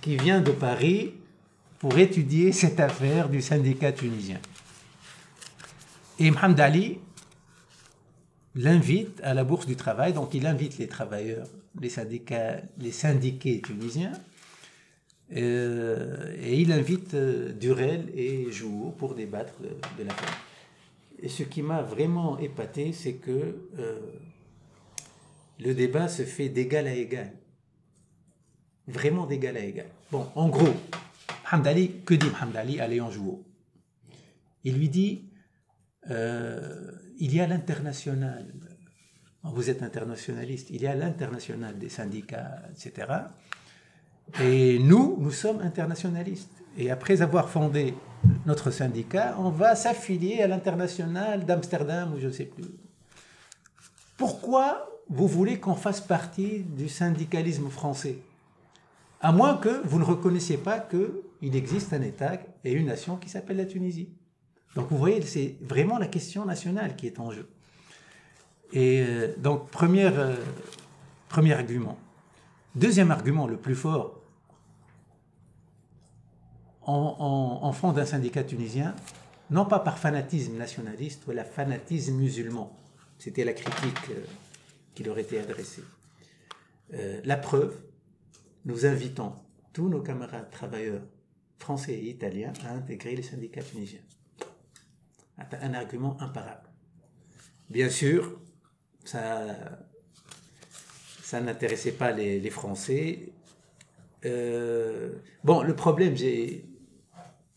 qui 0.00 0.16
vient 0.16 0.40
de 0.40 0.50
Paris 0.50 1.12
pour 1.78 1.98
étudier 1.98 2.52
cette 2.52 2.80
affaire 2.80 3.28
du 3.28 3.42
syndicat 3.42 3.92
tunisien. 3.92 4.40
Et 6.18 6.30
Mohamed 6.30 6.58
Ali 6.58 6.98
l'invite 8.54 9.20
à 9.22 9.34
la 9.34 9.44
Bourse 9.44 9.66
du 9.66 9.76
Travail, 9.76 10.14
donc 10.14 10.32
il 10.32 10.46
invite 10.46 10.78
les 10.78 10.88
travailleurs, 10.88 11.46
les 11.78 11.90
syndicats, 11.90 12.62
les 12.78 12.92
syndiqués 12.92 13.60
tunisiens, 13.60 14.12
euh, 14.12 14.33
et 15.36 16.60
il 16.60 16.70
invite 16.70 17.14
euh, 17.14 17.52
Durel 17.52 18.08
et 18.14 18.50
Jouot 18.52 18.94
pour 18.96 19.14
débattre 19.14 19.54
de, 19.60 19.70
de 19.98 20.06
l'affaire. 20.06 20.38
Et 21.20 21.28
ce 21.28 21.42
qui 21.42 21.62
m'a 21.62 21.82
vraiment 21.82 22.38
épaté, 22.38 22.92
c'est 22.92 23.14
que 23.14 23.68
euh, 23.78 23.98
le 25.58 25.74
débat 25.74 26.08
se 26.08 26.22
fait 26.22 26.48
d'égal 26.48 26.86
à 26.86 26.94
égal. 26.94 27.32
Vraiment 28.86 29.26
d'égal 29.26 29.56
à 29.56 29.64
égal. 29.64 29.86
Bon, 30.12 30.28
en 30.34 30.48
gros, 30.48 30.74
Hamdali, 31.50 32.02
que 32.04 32.14
dit 32.14 32.30
Hamdali 32.40 32.78
à 32.80 32.86
Léon 32.86 33.10
Jouot 33.10 33.44
Il 34.62 34.78
lui 34.78 34.88
dit 34.88 35.30
euh, 36.10 36.90
il 37.18 37.34
y 37.34 37.40
a 37.40 37.46
l'international. 37.46 38.52
Vous 39.42 39.70
êtes 39.70 39.82
internationaliste. 39.82 40.70
Il 40.70 40.82
y 40.82 40.86
a 40.86 40.94
l'international 40.94 41.78
des 41.78 41.88
syndicats, 41.88 42.62
etc. 42.70 43.12
Et 44.40 44.78
nous, 44.78 45.16
nous 45.20 45.30
sommes 45.30 45.60
internationalistes. 45.60 46.50
Et 46.76 46.90
après 46.90 47.22
avoir 47.22 47.48
fondé 47.48 47.94
notre 48.46 48.70
syndicat, 48.70 49.36
on 49.38 49.50
va 49.50 49.76
s'affilier 49.76 50.42
à 50.42 50.48
l'international 50.48 51.44
d'Amsterdam 51.44 52.14
ou 52.14 52.20
je 52.20 52.26
ne 52.26 52.32
sais 52.32 52.46
plus. 52.46 52.64
Pourquoi 54.16 54.88
vous 55.08 55.28
voulez 55.28 55.60
qu'on 55.60 55.74
fasse 55.74 56.00
partie 56.00 56.60
du 56.60 56.88
syndicalisme 56.88 57.68
français? 57.68 58.18
À 59.20 59.32
moins 59.32 59.56
que 59.56 59.80
vous 59.84 59.98
ne 59.98 60.04
reconnaissiez 60.04 60.56
pas 60.56 60.80
qu'il 60.80 61.56
existe 61.56 61.92
un 61.92 62.02
État 62.02 62.38
et 62.64 62.72
une 62.72 62.86
nation 62.86 63.16
qui 63.16 63.28
s'appelle 63.28 63.56
la 63.56 63.66
Tunisie. 63.66 64.08
Donc 64.74 64.88
vous 64.90 64.98
voyez, 64.98 65.22
c'est 65.22 65.56
vraiment 65.62 65.98
la 65.98 66.06
question 66.06 66.44
nationale 66.44 66.96
qui 66.96 67.06
est 67.06 67.20
en 67.20 67.30
jeu. 67.30 67.48
Et 68.72 69.04
euh, 69.06 69.34
donc, 69.38 69.70
premier, 69.70 70.06
euh, 70.06 70.34
premier 71.28 71.52
argument. 71.52 71.96
Deuxième 72.74 73.12
argument, 73.12 73.46
le 73.46 73.56
plus 73.56 73.76
fort, 73.76 74.20
en, 76.82 77.72
fond 77.72 77.92
d'un 77.92 78.04
syndicat 78.04 78.44
tunisien, 78.44 78.94
non 79.50 79.64
pas 79.64 79.78
par 79.78 79.98
fanatisme 79.98 80.56
nationaliste 80.56 81.26
ou 81.26 81.30
la 81.30 81.44
fanatisme 81.44 82.14
musulman. 82.14 82.76
C'était 83.18 83.44
la 83.44 83.52
critique 83.52 84.10
euh, 84.10 84.24
qui 84.94 85.02
leur 85.02 85.18
était 85.18 85.38
adressée. 85.38 85.84
Euh, 86.92 87.20
la 87.24 87.36
preuve, 87.36 87.74
nous 88.64 88.86
invitons 88.86 89.32
tous 89.72 89.88
nos 89.88 90.02
camarades 90.02 90.50
travailleurs 90.50 91.02
français 91.58 91.94
et 91.94 92.10
italiens 92.10 92.52
à 92.66 92.72
intégrer 92.72 93.16
les 93.16 93.22
syndicats 93.22 93.62
tunisiens. 93.62 94.02
Un 95.38 95.74
argument 95.74 96.20
imparable. 96.20 96.68
Bien 97.70 97.88
sûr, 97.88 98.38
ça, 99.04 99.46
ça 101.24 101.40
n'intéressait 101.40 101.92
pas 101.92 102.12
les, 102.12 102.50
Français. 102.50 103.32
Euh, 104.26 105.14
bon, 105.42 105.62
le 105.62 105.74
problème, 105.74 106.14
je 106.16 106.60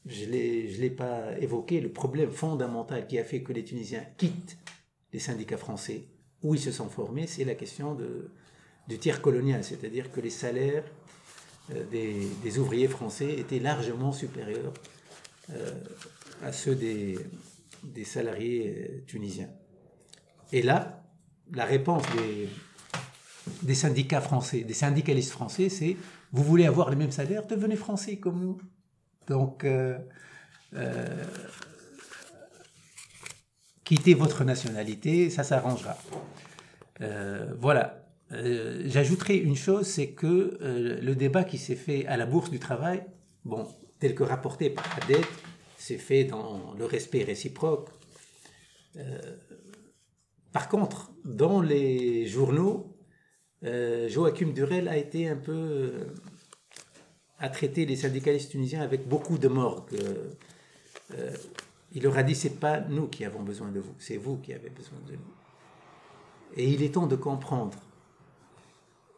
ne 0.06 0.80
l'ai 0.80 0.90
pas 0.90 1.38
évoqué, 1.40 1.82
le 1.82 1.92
problème 1.92 2.32
fondamental 2.32 3.06
qui 3.08 3.20
a 3.20 3.26
fait 3.26 3.44
que 3.44 3.52
les 3.52 3.66
Tunisiens 3.66 4.06
quittent 4.18 4.58
les 5.12 5.20
syndicats 5.20 5.58
français, 5.58 6.06
où 6.44 6.56
ils 6.56 6.62
se 6.62 6.72
sont 6.72 6.88
formés, 6.88 7.28
c'est 7.28 7.44
la 7.44 7.56
question 7.56 7.98
du 8.88 8.98
tiers 9.00 9.22
colonial, 9.22 9.66
c'est-à-dire 9.66 10.14
que 10.14 10.22
les 10.22 10.30
salaires 10.30 10.86
euh, 11.76 11.84
des, 11.92 12.60
ouvriers 12.60 12.88
français 12.88 13.34
étaient 13.34 13.60
largement 13.60 14.14
supérieurs 14.14 14.74
euh, 15.50 15.72
à 16.42 16.54
ceux 16.54 16.76
des, 16.76 17.18
salariés 18.06 19.04
tunisiens. 19.08 19.50
Et 20.54 20.62
là, 20.62 21.04
la 21.52 21.66
réponse 21.66 22.04
des, 22.16 22.48
des 23.64 23.76
syndicats 23.76 24.22
français, 24.22 24.62
des 24.62 24.74
syndicalistes 24.74 25.32
français, 25.32 25.70
c'est 25.70 25.98
vous 26.32 26.44
voulez 26.44 26.66
avoir 26.66 26.90
les 26.90 26.96
mêmes 26.96 27.12
salaires, 27.12 27.46
devenez 27.48 27.76
français 27.76 28.18
comme 28.18 28.42
nous. 28.42 28.58
Donc, 29.28 29.64
euh, 29.64 29.98
euh, 30.74 31.24
quittez 33.84 34.14
votre 34.14 34.44
nationalité, 34.44 35.30
ça 35.30 35.44
s'arrangera. 35.44 35.98
Euh, 37.02 37.54
voilà. 37.60 38.04
J'ajouterai 38.30 39.38
une 39.38 39.56
chose, 39.56 39.88
c'est 39.88 40.10
que 40.10 40.58
le 40.62 41.16
débat 41.16 41.46
qui 41.46 41.58
s'est 41.58 41.78
fait 41.78 42.06
à 42.08 42.18
la 42.18 42.26
Bourse 42.26 42.50
du 42.50 42.60
Travail, 42.60 43.06
bon, 43.46 43.66
tel 44.00 44.16
que 44.16 44.24
rapporté 44.24 44.70
par 44.70 44.84
Haddad, 44.98 45.24
s'est 45.78 45.98
fait 45.98 46.26
dans 46.26 46.74
le 46.78 46.84
respect 46.84 47.24
réciproque. 47.24 47.88
par 50.52 50.68
contre, 50.68 51.14
dans 51.24 51.62
les 51.62 52.28
journaux, 52.28 52.97
Joachim 53.63 54.52
Durel 54.54 54.88
a 54.88 54.98
été 54.98 55.28
un 55.28 55.36
peu 55.36 55.91
a 57.39 57.50
traité 57.50 57.86
les 57.86 57.96
syndicalistes 57.96 58.52
tunisiens 58.52 58.82
avec 58.82 59.08
beaucoup 59.08 59.38
de 59.38 59.48
morgue. 59.48 59.93
Euh, 59.93 60.32
euh, 61.13 61.36
il 61.93 62.04
leur 62.04 62.17
a 62.17 62.24
dit 62.24 62.36
c'est 62.36 62.60
pas 62.60 62.80
nous 62.82 63.08
qui 63.08 63.26
avons 63.26 63.43
besoin 63.43 63.70
de 63.70 63.80
vous, 63.80 63.93
c'est 64.00 64.17
vous 64.17 64.38
qui 64.38 64.54
avez 64.54 64.70
besoin 64.70 65.00
de 65.08 65.13
nous. 65.13 65.34
Et 66.56 66.70
il 66.70 66.84
est 66.84 66.93
temps 66.93 67.08
de 67.08 67.15
comprendre. 67.15 67.78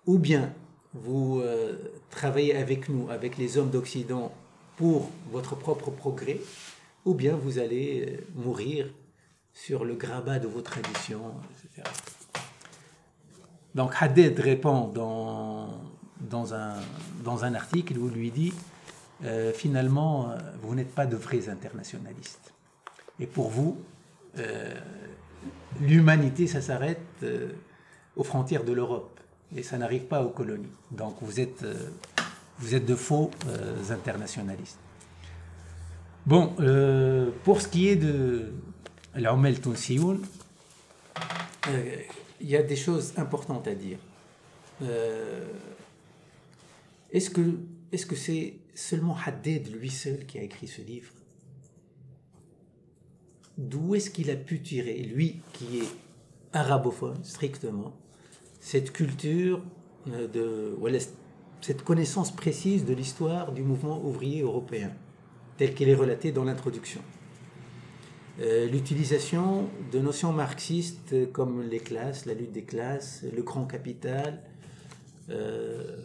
Ou 0.06 0.17
bien 0.17 0.54
vous 0.93 1.39
euh, 1.41 1.78
travaillez 2.10 2.56
avec 2.56 2.89
nous, 2.89 3.10
avec 3.10 3.38
les 3.38 3.58
hommes 3.58 3.69
d'Occident, 3.69 4.34
pour 4.75 5.10
votre 5.32 5.56
propre 5.56 5.91
progrès, 5.91 6.39
ou 7.06 7.13
bien 7.13 7.36
vous 7.36 7.60
allez 7.60 8.06
euh, 8.08 8.41
mourir 8.41 8.89
sur 9.54 9.84
le 9.84 9.95
grabat 9.95 10.39
de 10.39 10.47
vos 10.47 10.62
traditions, 10.62 11.34
etc. 11.52 11.89
Donc 13.80 13.94
Haddad 13.98 14.38
répond 14.38 14.89
dans, 14.89 16.54
un, 16.54 16.74
dans 17.24 17.46
un 17.46 17.54
article 17.56 17.98
où 17.98 18.10
lui 18.10 18.30
dit 18.30 18.52
euh, 19.24 19.54
finalement, 19.54 20.32
euh, 20.32 20.38
vous 20.62 20.76
n'êtes 20.76 20.94
pas 20.94 21.06
de 21.06 21.15
vrais 21.15 21.48
internationalistes. 21.48 22.52
Et 23.22 23.26
pour 23.26 23.50
vous, 23.50 23.78
l'humanité, 25.80 26.46
ça 26.46 26.60
s'arrête 26.60 27.26
aux 28.18 28.24
frontières 28.26 28.65
de 28.65 28.74
l'Europe 28.74 29.18
et 29.56 29.63
ça 29.63 29.78
n'arrive 29.78 30.08
pas 30.08 30.24
aux 30.24 30.30
colonies. 30.30 30.76
Donc 30.92 31.15
vous 31.22 31.39
êtes, 31.39 31.63
de 31.63 32.96
faux 32.96 33.32
internationalistes. 33.89 34.80
Bon, 36.26 36.54
euh, 36.60 37.30
pour 37.46 37.62
ce 37.62 37.70
qui 37.70 37.88
est 37.88 37.96
de 37.96 38.52
l'Aumel 39.15 39.62
Tounsioun, 39.62 40.20
euh, 41.70 41.96
il 42.41 42.49
y 42.49 42.56
a 42.56 42.63
des 42.63 42.75
choses 42.75 43.13
importantes 43.17 43.67
à 43.67 43.75
dire. 43.75 43.97
Euh, 44.82 45.45
est-ce 47.12 47.30
que 47.30 47.60
est-ce 47.91 48.06
que 48.06 48.15
c'est 48.15 48.54
seulement 48.75 49.17
Haddad 49.25 49.67
lui 49.71 49.89
seul 49.89 50.25
qui 50.25 50.38
a 50.38 50.43
écrit 50.43 50.67
ce 50.67 50.82
livre? 50.82 51.12
D'où 53.58 53.95
est-ce 53.95 54.10
qu'il 54.10 54.30
a 54.32 54.36
pu 54.36 54.62
tirer, 54.62 54.97
lui 55.04 55.41
qui 55.54 55.80
est 55.80 55.89
arabophone 56.54 57.23
strictement, 57.23 57.93
cette 58.62 58.93
culture 58.93 59.62
de 60.06 60.78
cette 61.62 61.84
connaissance 61.84 62.34
précise 62.34 62.86
de 62.86 62.93
l'histoire 62.93 63.52
du 63.52 63.63
mouvement 63.63 64.02
ouvrier 64.02 64.43
européen 64.43 64.91
tel 65.58 65.73
qu'il 65.73 65.89
est 65.89 65.95
relaté 65.95 66.32
dans 66.32 66.45
l'introduction? 66.45 67.02
Euh, 68.41 68.67
l'utilisation 68.67 69.69
de 69.91 69.99
notions 69.99 70.32
marxistes 70.32 71.30
comme 71.34 71.62
les 71.63 71.80
classes, 71.80 72.25
la 72.25 72.34
lutte 72.34 72.54
des 72.54 72.63
classes, 72.63 73.25
le 73.36 73.43
grand 73.43 73.65
capital. 73.65 74.41
Euh, 75.30 75.97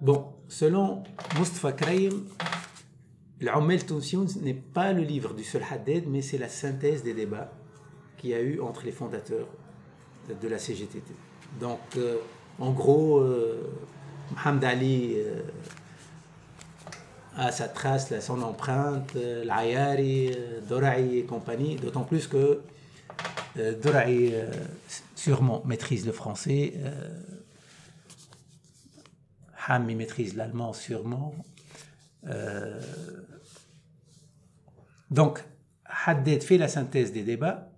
bon, 0.00 0.24
selon 0.48 1.02
Mustafa 1.38 1.72
Kraim, 1.72 2.22
L'Ummel 3.40 3.84
Tounsioun 3.84 4.26
n'est 4.40 4.54
pas 4.54 4.92
le 4.92 5.02
livre 5.02 5.34
du 5.34 5.44
seul 5.44 5.62
Haddad, 5.70 6.04
mais 6.06 6.22
c'est 6.22 6.38
la 6.38 6.48
synthèse 6.48 7.02
des 7.02 7.12
débats 7.12 7.52
qu'il 8.16 8.30
y 8.30 8.34
a 8.34 8.40
eu 8.40 8.60
entre 8.60 8.86
les 8.86 8.92
fondateurs 8.92 9.48
de 10.40 10.48
la 10.48 10.58
CGTT. 10.58 11.12
Donc, 11.60 11.80
euh, 11.96 12.16
en 12.58 12.70
gros, 12.70 13.22
Mohamed 14.30 14.64
Ali 14.64 15.16
à 17.36 17.50
sa 17.50 17.68
trace, 17.68 18.18
son 18.20 18.42
empreinte, 18.42 19.16
euh, 19.16 19.44
l'Ayari, 19.44 20.32
euh, 20.32 20.60
Doraï 20.68 21.18
et 21.18 21.24
compagnie, 21.24 21.76
d'autant 21.76 22.04
plus 22.04 22.26
que 22.26 22.60
euh, 23.56 23.80
Doraï 23.80 24.34
sûrement 25.14 25.62
maîtrise 25.64 26.06
le 26.06 26.12
français, 26.12 26.74
Hammi 29.68 29.94
maîtrise 29.94 30.34
l'allemand 30.34 30.72
sûrement. 30.72 31.34
donc, 35.10 35.44
Haddad 36.04 36.42
fait 36.42 36.58
la 36.58 36.68
synthèse 36.68 37.12
des 37.12 37.22
débats 37.22 37.70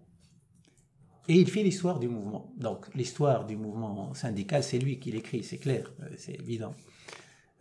et 1.28 1.34
il 1.34 1.50
fait 1.50 1.62
l'histoire 1.62 1.98
du 1.98 2.08
mouvement. 2.08 2.52
Donc, 2.56 2.86
l'histoire 2.94 3.44
du 3.44 3.56
mouvement 3.56 4.14
syndical, 4.14 4.62
c'est 4.62 4.78
lui 4.78 4.98
qui 4.98 5.10
l'écrit, 5.10 5.42
c'est 5.42 5.58
clair, 5.58 5.92
c'est 6.16 6.34
évident. 6.40 6.74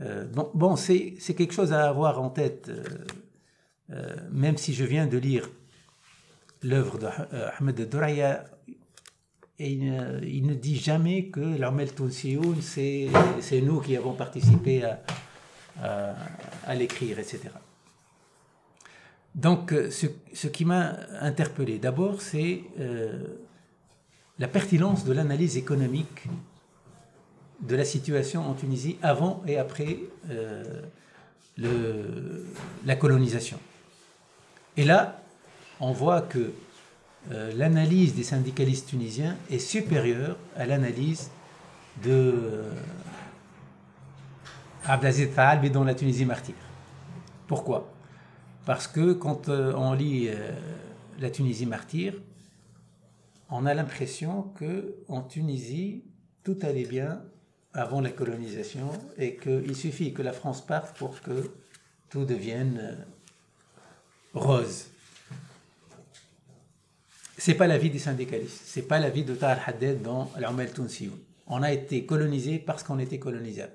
Euh, 0.01 0.25
bon, 0.53 0.75
c'est 0.75 1.15
quelque 1.35 1.53
chose 1.53 1.71
à 1.73 1.87
avoir 1.87 2.21
en 2.21 2.29
tête, 2.29 2.69
euh, 2.69 2.83
euh, 3.91 4.15
même 4.31 4.57
si 4.57 4.73
je 4.73 4.83
viens 4.83 5.05
de 5.05 5.17
lire 5.17 5.49
l'œuvre 6.61 6.97
d'Ahmed 6.97 7.89
Douraya, 7.89 8.45
et 9.59 9.71
il, 9.71 10.45
ne 10.47 10.55
dit 10.55 10.77
jamais 10.77 11.27
que 11.27 11.39
l'Armel 11.39 11.93
Tounsioun, 11.93 12.61
c'est 12.61 13.07
nous 13.61 13.81
qui 13.81 13.95
avons 13.95 14.13
participé 14.13 14.83
à, 14.83 16.15
à, 16.65 16.75
l'écrire, 16.75 17.19
etc. 17.19 17.49
Donc, 19.35 19.73
ce, 19.91 20.07
ce 20.33 20.47
qui 20.47 20.65
m'a 20.65 20.97
interpellé 21.21 21.77
d'abord, 21.77 22.21
c'est 22.21 22.63
la 24.39 24.47
pertinence 24.47 25.05
de 25.05 25.13
l'analyse 25.13 25.55
économique 25.55 26.27
de 27.67 27.75
la 27.75 27.85
situation 27.85 28.47
en 28.49 28.53
Tunisie 28.53 28.97
avant 29.01 29.41
et 29.47 29.57
après 29.57 29.99
euh, 30.29 30.81
le, 31.57 32.45
la 32.85 32.95
colonisation. 32.95 33.57
Et 34.75 34.83
là, 34.83 35.21
on 35.79 35.91
voit 35.91 36.21
que 36.21 36.51
euh, 37.31 37.53
l'analyse 37.55 38.15
des 38.15 38.23
syndicalistes 38.23 38.89
tunisiens 38.89 39.37
est 39.49 39.59
supérieure 39.59 40.37
à 40.57 40.65
l'analyse 40.65 41.31
de 42.03 42.11
euh, 42.11 42.71
Abdelaziz 44.85 45.29
dans 45.71 45.85
la 45.85 45.95
Tunisie 45.95 46.25
martyre. 46.25 46.55
Pourquoi? 47.47 47.89
Parce 48.65 48.87
que 48.87 49.13
quand 49.13 49.49
on 49.49 49.93
lit 49.93 50.29
la 51.19 51.29
Tunisie 51.29 51.65
martyre, 51.65 52.13
on 53.49 53.65
a 53.65 53.73
l'impression 53.73 54.43
que 54.55 54.95
en 55.09 55.21
Tunisie 55.21 56.03
tout 56.43 56.57
allait 56.61 56.85
bien 56.85 57.21
avant 57.73 58.01
la 58.01 58.11
colonisation 58.11 58.91
et 59.17 59.35
qu'il 59.35 59.75
suffit 59.75 60.13
que 60.13 60.21
la 60.21 60.33
France 60.33 60.65
parte 60.65 60.95
pour 60.97 61.19
que 61.21 61.51
tout 62.09 62.25
devienne 62.25 62.79
euh, 62.81 62.95
rose. 64.33 64.87
C'est 67.37 67.55
pas 67.55 67.67
la 67.67 67.77
vie 67.77 67.89
des 67.89 67.99
syndicalistes, 67.99 68.61
c'est 68.63 68.83
pas 68.87 68.99
la 68.99 69.09
vie 69.09 69.23
de 69.23 69.33
Tahar 69.33 69.67
Haddad 69.67 70.01
dans 70.01 70.31
l'Umel 70.37 70.71
Tounsioun. 70.71 71.17
On 71.47 71.61
a 71.63 71.71
été 71.71 72.05
colonisé 72.05 72.59
parce 72.59 72.83
qu'on 72.83 72.99
était 72.99 73.19
colonisable. 73.19 73.73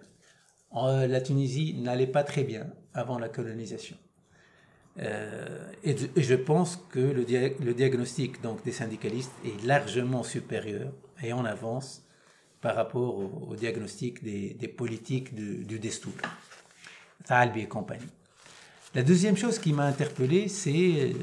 Euh, 0.77 1.07
la 1.07 1.21
Tunisie 1.21 1.75
n'allait 1.75 2.07
pas 2.07 2.25
très 2.25 2.45
bien 2.45 2.67
avant 2.95 3.19
la 3.19 3.29
colonisation. 3.29 3.97
Euh, 5.01 5.71
et, 5.85 5.97
je 6.17 6.35
pense 6.35 6.77
que 6.91 6.99
le, 6.99 7.25
diagnostic 7.75 8.41
donc, 8.43 8.65
des 8.65 8.73
syndicalistes 8.73 9.33
est 9.45 9.65
largement 9.65 10.23
supérieur 10.23 10.93
et 11.23 11.33
en 11.33 11.45
avance 11.45 12.05
rapport 12.63 13.19
au, 13.19 13.55
diagnostic 13.57 14.23
des, 14.23 14.69
politiques 14.69 15.35
du, 15.35 15.79
Destour, 15.79 16.13
Talbi 17.25 17.61
et 17.61 17.69
compagnie. 17.69 18.07
La 18.95 19.03
deuxième 19.03 19.37
chose 19.37 19.59
qui 19.59 19.73
m'a 19.73 19.85
interpellé, 19.85 20.49
c'est 20.49 21.15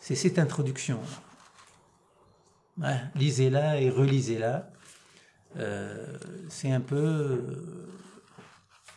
c'est 0.00 0.14
cette 0.14 0.38
introduction. 0.38 1.00
Lisez-la 3.14 3.80
et 3.80 3.90
relisez-la. 3.90 4.70
Euh, 5.56 6.18
c'est 6.48 6.70
un 6.70 6.80
peu 6.80 7.42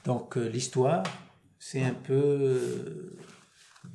donc 0.06 0.36
l'histoire, 0.36 1.04
c'est 1.60 1.84
un 1.84 1.94
peu 1.94 3.18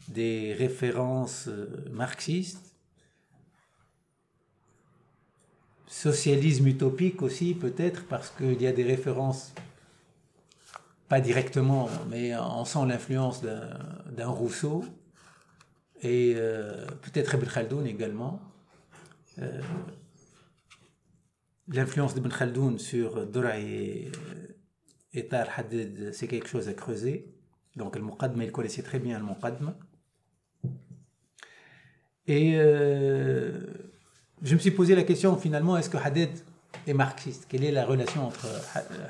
des 0.08 0.54
références 0.54 1.48
marxistes, 1.90 2.75
socialisme 5.96 6.66
utopique 6.66 7.22
aussi, 7.22 7.54
peut-être, 7.54 8.04
parce 8.06 8.28
qu'il 8.28 8.60
y 8.60 8.66
a 8.66 8.72
des 8.72 8.82
références, 8.82 9.54
pas 11.08 11.20
directement, 11.22 11.88
mais 12.10 12.36
on 12.36 12.66
sent 12.66 12.84
l'influence 12.86 13.42
d'un 13.42 14.28
Rousseau, 14.28 14.84
et 16.02 16.34
euh, 16.36 16.86
peut-être 17.00 17.34
Ibn 17.34 17.46
Khaldoun 17.46 17.86
également. 17.86 18.40
Euh, 19.38 19.62
l'influence 21.68 22.14
d'Ibn 22.14 22.28
Khaldoun 22.28 22.78
sur 22.78 23.26
Dora 23.26 23.58
et, 23.58 24.12
et 25.14 25.26
Tar 25.26 25.48
Haddad, 25.56 26.12
c'est 26.12 26.28
quelque 26.28 26.48
chose 26.48 26.68
à 26.68 26.74
creuser. 26.74 27.32
Donc, 27.74 27.96
le 27.96 28.02
il 28.42 28.52
connaissait 28.52 28.82
très 28.82 28.98
bien 28.98 29.18
le 29.18 29.24
Muqadma. 29.24 29.74
Et 32.26 32.54
euh, 32.56 33.60
je 34.42 34.54
me 34.54 34.58
suis 34.58 34.70
posé 34.70 34.94
la 34.94 35.02
question 35.02 35.36
finalement, 35.36 35.76
est-ce 35.76 35.90
que 35.90 35.96
Haddad 35.96 36.30
est 36.86 36.94
marxiste? 36.94 37.46
Quelle 37.48 37.64
est 37.64 37.72
la 37.72 37.84
relation 37.84 38.26
entre 38.26 38.46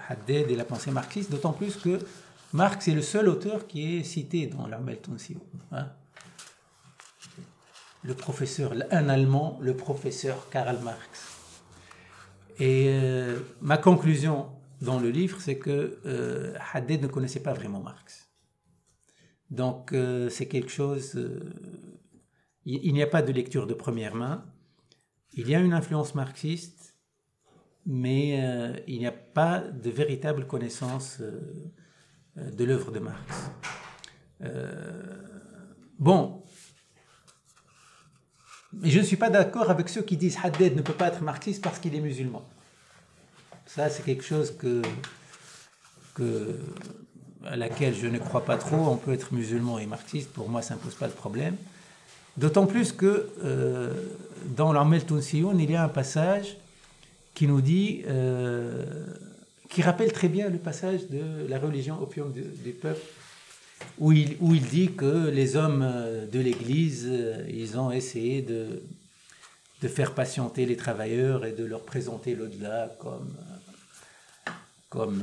Haddad 0.08 0.50
et 0.50 0.56
la 0.56 0.64
pensée 0.64 0.90
marxiste? 0.90 1.30
D'autant 1.30 1.52
plus 1.52 1.76
que 1.76 1.98
Marx 2.52 2.88
est 2.88 2.94
le 2.94 3.02
seul 3.02 3.28
auteur 3.28 3.66
qui 3.66 3.98
est 3.98 4.02
cité 4.04 4.46
dans 4.46 4.66
l'Armel 4.66 4.98
Tonsio. 4.98 5.36
Hein 5.72 5.88
le 8.06 8.14
professeur, 8.14 8.72
un 8.90 9.08
Allemand, 9.08 9.58
le 9.60 9.76
professeur 9.76 10.48
Karl 10.50 10.78
Marx. 10.82 11.40
Et 12.58 12.86
euh, 12.88 13.40
ma 13.60 13.76
conclusion 13.76 14.46
dans 14.80 15.00
le 15.00 15.10
livre, 15.10 15.40
c'est 15.40 15.58
que 15.58 15.98
euh, 16.06 16.56
ne 16.88 17.06
connaissait 17.08 17.42
pas 17.42 17.52
vraiment 17.52 17.80
Marx. 17.80 18.30
Donc 19.50 19.92
euh, 19.92 20.28
c'est 20.30 20.46
quelque 20.46 20.70
chose... 20.70 21.18
il 22.64 22.92
n'y 22.92 23.02
a 23.02 23.06
pas 23.06 23.22
de 23.22 23.32
lecture 23.32 23.66
de 23.66 23.74
première 23.74 24.14
main. 24.14 24.44
Il 25.36 25.48
y 25.48 25.54
a 25.54 25.60
une 25.60 25.74
influence 25.74 26.14
marxiste, 26.14 26.94
mais 27.84 28.40
euh, 28.42 28.76
il 28.88 28.98
n'y 28.98 29.06
a 29.06 29.12
pas 29.12 29.60
de 29.60 29.90
véritable 29.90 30.46
connaissance 30.46 31.18
euh, 31.20 32.50
de 32.50 32.64
l'œuvre 32.64 32.90
de 32.90 32.98
Marx. 32.98 33.50
bon, 35.98 36.42
mais 38.72 38.90
je 38.90 38.98
ne 38.98 39.04
suis 39.04 39.16
pas 39.16 39.30
d'accord 39.30 39.70
avec 39.70 39.88
ceux 39.88 40.02
qui 40.02 40.16
disent 40.16 40.38
Haddad 40.42 40.76
ne 40.76 40.82
peut 40.82 40.92
pas 40.92 41.08
être 41.08 41.22
marxiste 41.22 41.62
parce 41.62 41.78
qu'il 41.78 41.94
est 41.94 42.00
musulman. 42.00 42.46
Ça, 43.64 43.88
c'est 43.88 44.02
quelque 44.04 44.24
chose 44.24 44.54
à 47.44 47.56
laquelle 47.56 47.94
je 47.94 48.06
ne 48.06 48.18
crois 48.18 48.44
pas 48.44 48.56
trop. 48.56 48.76
On 48.76 48.96
peut 48.96 49.12
être 49.12 49.32
musulman 49.32 49.78
et 49.78 49.86
marxiste, 49.86 50.30
pour 50.32 50.48
moi, 50.48 50.62
ça 50.62 50.74
ne 50.74 50.80
pose 50.80 50.94
pas 50.94 51.08
de 51.08 51.12
problème. 51.12 51.56
D'autant 52.36 52.66
plus 52.66 52.92
que 52.92 53.30
euh, 53.44 53.92
dans 54.56 54.72
l'Armel 54.72 55.04
Tounsioun, 55.04 55.58
il 55.58 55.70
y 55.70 55.76
a 55.76 55.82
un 55.82 55.88
passage 55.88 56.56
qui 57.34 57.46
nous 57.46 57.62
dit, 57.62 58.02
euh, 58.06 58.84
qui 59.70 59.82
rappelle 59.82 60.12
très 60.12 60.28
bien 60.28 60.50
le 60.50 60.58
passage 60.58 61.08
de 61.08 61.46
la 61.48 61.58
religion 61.58 62.00
opium 62.02 62.32
du 62.32 62.72
peuple 62.72 63.00
où 63.98 64.12
il, 64.12 64.62
dit 64.70 64.92
que 64.92 65.28
les 65.28 65.56
hommes 65.56 65.82
euh, 65.82 66.26
de 66.26 66.40
l'Église, 66.40 67.10
ils 67.48 67.78
ont 67.78 67.90
essayé 67.90 68.42
de, 68.42 68.82
faire 69.88 70.14
patienter 70.14 70.66
les 70.66 70.76
travailleurs 70.76 71.44
et 71.44 71.52
de 71.52 71.64
leur 71.64 71.82
présenter 71.82 72.34
l'au-delà 72.34 72.92
comme 74.90 75.22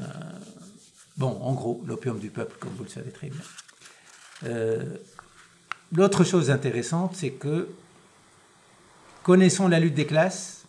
bon, 1.17 1.37
en 1.41 1.53
gros, 1.53 1.83
l'opium 1.85 2.17
du 2.17 2.29
peuple, 2.29 2.55
comme 2.59 2.71
vous 2.77 2.85
le 2.85 2.89
savez 2.89 3.11
très 3.11 3.29
bien. 3.29 3.41
L'autre 5.93 6.23
chose 6.23 6.49
intéressante, 6.49 7.15
c'est 7.15 7.31
que 7.31 7.69
connaissons 9.21 9.67
la 9.67 9.79
lutte 9.79 9.93
des 9.93 10.07
classes, 10.07 10.65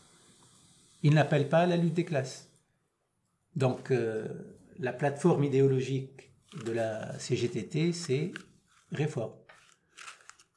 il 1.03 1.14
n'appelle 1.14 1.49
pas 1.49 1.66
la 1.66 1.77
lutte 1.77 1.95
des 1.95 2.05
classes. 2.05 2.49
Donc, 3.57 3.93
la 4.79 4.93
plateforme 4.93 5.45
idéologique 5.45 6.31
de 6.64 6.72
la 6.72 7.18
CGTT, 7.18 7.93
c'est 7.93 8.33
réforme. 8.93 9.33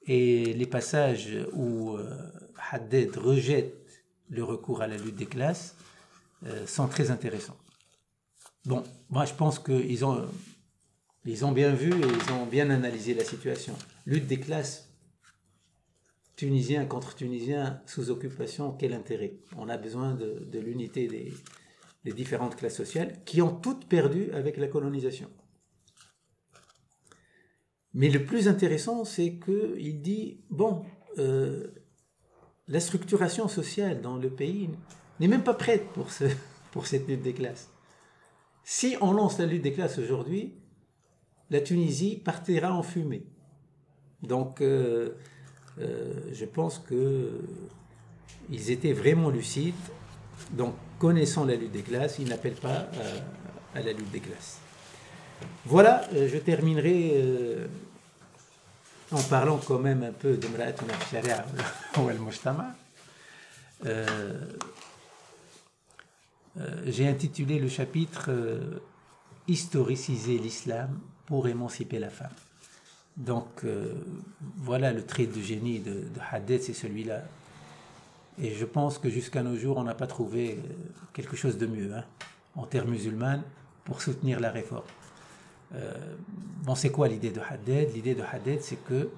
Et 0.05 0.53
les 0.53 0.65
passages 0.65 1.29
où 1.53 1.95
euh, 1.97 2.09
Haddad 2.71 3.15
rejette 3.17 4.03
le 4.29 4.43
recours 4.43 4.81
à 4.81 4.87
la 4.87 4.97
lutte 4.97 5.15
des 5.15 5.25
classes 5.25 5.75
euh, 6.45 6.65
sont 6.65 6.87
très 6.87 7.11
intéressants. 7.11 7.57
Bon, 8.65 8.83
moi 9.09 9.25
je 9.25 9.33
pense 9.33 9.59
qu'ils 9.59 10.05
ont, 10.05 10.25
ils 11.27 11.43
ont 11.45 11.51
bien 11.51 11.73
vu 11.73 11.89
et 11.89 12.07
ils 12.07 12.31
ont 12.31 12.45
bien 12.45 12.69
analysé 12.69 13.13
la 13.13 13.25
situation. 13.25 13.73
Lutte 14.05 14.27
des 14.27 14.39
classes, 14.39 14.89
tunisien 16.37 16.85
contre 16.85 17.15
tunisien 17.15 17.81
sous 17.85 18.09
occupation, 18.09 18.71
quel 18.71 18.93
intérêt? 18.93 19.33
On 19.57 19.67
a 19.67 19.77
besoin 19.77 20.13
de, 20.13 20.59
l'unité 20.59 21.07
des, 21.07 21.33
différentes 22.13 22.55
classes 22.55 22.77
sociales 22.77 23.21
qui 23.25 23.41
ont 23.41 23.53
toutes 23.53 23.89
perdu 23.89 24.31
avec 24.31 24.55
la 24.55 24.67
colonisation. 24.67 25.29
Mais 27.93 28.09
le 28.09 28.23
plus 28.23 28.47
intéressant, 28.47 29.03
c'est 29.03 29.37
qu'il 29.37 30.01
dit, 30.01 30.39
bon, 30.49 30.85
euh, 31.17 31.67
la 32.69 32.79
structuration 32.79 33.49
sociale 33.49 33.99
dans 33.99 34.15
le 34.15 34.29
pays 34.29 34.69
n'est 35.19 35.27
même 35.27 35.43
pas 35.43 35.53
prête 35.53 35.87
pour 35.89 36.11
cette 36.87 37.07
lutte 37.09 37.21
des 37.21 37.33
classes. 37.33 37.69
Si 38.63 38.95
on 39.01 39.11
lance 39.11 39.39
la 39.39 39.45
lutte 39.45 39.63
des 39.63 39.73
classes 39.73 39.97
aujourd'hui, 39.97 40.53
la 41.49 41.61
Tunisie 41.61 42.17
partira 42.17 42.73
en 42.73 42.83
fumée. 42.83 43.23
Donc, 44.21 44.61
euh, 44.61 45.11
euh, 45.79 46.13
je 46.31 46.45
pense 46.45 46.79
qu'ils 46.79 48.71
étaient 48.71 48.93
vraiment 48.93 49.29
lucides. 49.29 49.75
Donc, 50.51 50.75
connaissant 50.99 51.45
la 51.45 51.55
lutte 51.55 51.71
des 51.71 51.83
classes, 51.83 52.19
ils 52.19 52.27
n'appellent 52.27 52.53
pas 52.53 52.89
à, 53.73 53.81
la 53.81 53.93
lutte 53.93 54.11
des 54.11 54.19
classes. 54.19 54.59
Voilà, 55.65 56.07
je 56.11 56.37
terminerai 56.37 57.67
en 59.11 59.21
parlant 59.23 59.57
quand 59.57 59.79
même 59.79 60.03
un 60.03 60.11
peu 60.11 60.37
de 60.37 60.47
Sharia 61.09 61.45
ou 61.97 62.07
al-Mujtama, 62.07 62.75
euh, 63.85 64.05
euh, 66.57 66.81
j'ai 66.87 67.07
intitulé 67.07 67.59
le 67.59 67.69
chapitre 67.69 68.25
euh, 68.29 68.79
Historiciser 69.47 70.39
l'islam 70.39 70.99
pour 71.27 71.47
émanciper 71.47 71.99
la 71.99 72.09
femme. 72.09 72.33
Donc 73.15 73.63
voilà 74.57 74.93
le 74.93 75.05
trait 75.05 75.27
de 75.27 75.39
génie 75.39 75.79
de, 75.79 75.91
de 75.91 76.57
c'est 76.59 76.73
celui-là. 76.73 77.21
Et 78.39 78.53
je 78.53 78.65
pense 78.65 78.97
que 78.97 79.09
jusqu'à 79.09 79.43
nos 79.43 79.55
jours, 79.55 79.77
on 79.77 79.83
n'a 79.83 79.95
pas 79.95 80.07
trouvé 80.07 80.59
quelque 81.13 81.35
chose 81.35 81.57
de 81.57 81.65
mieux 81.65 81.93
hein, 81.95 82.03
en 82.55 82.65
termes 82.65 82.89
musulmans 82.91 83.41
pour 83.83 84.01
soutenir 84.01 84.39
la 84.39 84.51
réforme. 84.51 84.83
Euh, 85.75 86.15
bon, 86.63 86.75
c'est 86.75 86.91
quoi 86.91 87.07
l'idée 87.07 87.31
de 87.31 87.39
Haddad 87.39 87.93
L'idée 87.93 88.15
de 88.15 88.23
Haddad, 88.23 88.61
c'est 88.61 88.83
que 88.83 89.09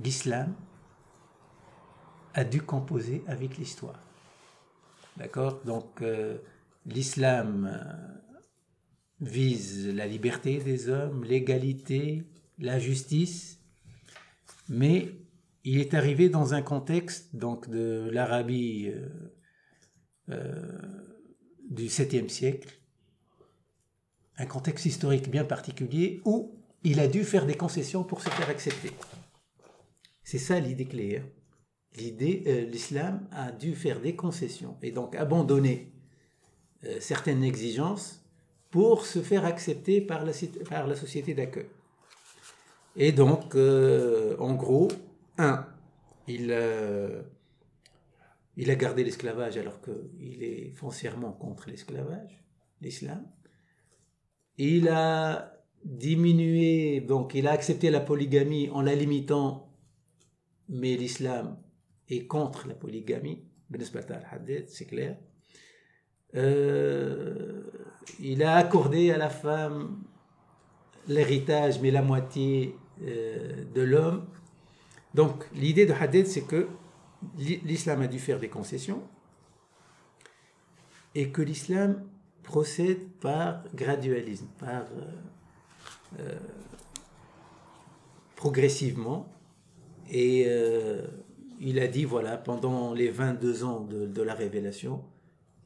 l'islam 0.00 0.52
a 2.34 2.44
dû 2.44 2.62
composer 2.62 3.22
avec 3.26 3.58
l'histoire. 3.58 3.98
D'accord? 5.16 5.60
Donc, 5.64 6.02
euh, 6.02 6.38
l'islam 6.86 7.70
euh, 7.72 7.82
vise 9.22 9.88
la 9.88 10.06
liberté 10.06 10.58
des 10.58 10.88
hommes, 10.90 11.24
l'égalité, 11.24 12.24
la 12.58 12.78
justice, 12.78 13.58
mais 14.68 15.14
il 15.64 15.78
est 15.78 15.94
arrivé 15.94 16.28
dans 16.28 16.52
un 16.52 16.62
contexte 16.62 17.34
donc 17.34 17.70
de 17.70 18.10
l'Arabie 18.12 18.90
du 21.70 21.86
7e 21.86 22.28
siècle 22.28 22.82
un 24.38 24.46
contexte 24.46 24.86
historique 24.86 25.30
bien 25.30 25.44
particulier 25.44 26.20
où 26.24 26.58
il 26.84 27.00
a 27.00 27.08
dû 27.08 27.24
faire 27.24 27.46
des 27.46 27.54
concessions 27.54 28.04
pour 28.04 28.20
se 28.20 28.28
faire 28.28 28.48
accepter. 28.48 28.90
C'est 30.24 30.38
ça 30.38 30.58
l'idée 30.58 30.86
claire. 30.86 31.24
L'idée, 31.96 32.42
euh, 32.46 32.64
l'islam 32.64 33.28
a 33.32 33.52
dû 33.52 33.74
faire 33.74 34.00
des 34.00 34.16
concessions 34.16 34.78
et 34.82 34.90
donc 34.90 35.14
abandonner 35.14 35.92
euh, 36.84 36.98
certaines 37.00 37.44
exigences 37.44 38.21
pour 38.72 39.06
se 39.06 39.20
faire 39.20 39.44
accepter 39.44 40.00
par 40.00 40.24
la, 40.24 40.32
société 40.96 41.34
d'accueil. 41.34 41.68
Et 42.96 43.12
donc, 43.12 43.54
euh, 43.54 44.36
en 44.38 44.54
gros, 44.54 44.88
un, 45.38 45.64
il, 46.26 46.52
il 48.56 48.70
a 48.70 48.74
gardé 48.74 49.04
l'esclavage 49.04 49.56
alors 49.56 49.80
qu'il 49.80 50.42
est 50.42 50.72
foncièrement 50.72 51.32
contre 51.32 51.70
l'esclavage, 51.70 52.42
l'islam 52.80 53.24
il 54.58 54.88
a 54.88 55.54
diminué, 55.84 57.00
donc 57.00 57.34
il 57.34 57.46
a 57.48 57.52
accepté 57.52 57.90
la 57.90 58.00
polygamie 58.00 58.70
en 58.70 58.82
la 58.82 58.94
limitant, 58.94 59.68
mais 60.68 60.96
l'islam 60.96 61.58
est 62.08 62.26
contre 62.26 62.68
la 62.68 62.74
polygamie, 62.74 63.42
c'est 64.68 64.86
clair. 64.86 65.16
Euh, 66.34 67.64
il 68.20 68.42
a 68.42 68.56
accordé 68.56 69.10
à 69.10 69.18
la 69.18 69.30
femme 69.30 70.02
l'héritage, 71.08 71.80
mais 71.80 71.90
la 71.90 72.02
moitié 72.02 72.76
euh, 73.02 73.64
de 73.74 73.82
l'homme. 73.82 74.26
Donc 75.14 75.48
l'idée 75.54 75.86
de 75.86 75.92
Haddad, 75.92 76.26
c'est 76.26 76.42
que 76.42 76.68
l'islam 77.38 78.02
a 78.02 78.06
dû 78.06 78.18
faire 78.18 78.38
des 78.38 78.48
concessions 78.48 79.02
et 81.14 81.28
que 81.30 81.42
l'islam 81.42 82.02
procède 82.42 83.08
par 83.20 83.62
gradualisme, 83.74 84.46
par 84.58 84.82
euh, 84.82 86.20
euh, 86.20 86.38
progressivement. 88.36 89.28
Et 90.10 90.46
il 91.58 91.78
a 91.78 91.86
dit, 91.86 92.04
voilà, 92.04 92.36
pendant 92.36 92.92
les 92.92 93.08
22 93.08 93.64
ans 93.64 93.80
de, 93.80 94.22
la 94.22 94.34
révélation, 94.34 95.02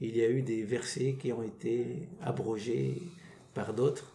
il 0.01 0.17
y 0.17 0.23
a 0.23 0.29
eu 0.29 0.43
des 0.43 0.63
versets 0.63 1.17
qui 1.19 1.33
ont 1.33 1.43
été 1.43 2.09
abrogés 2.23 3.03
par 3.55 3.75
d'autres. 3.75 4.13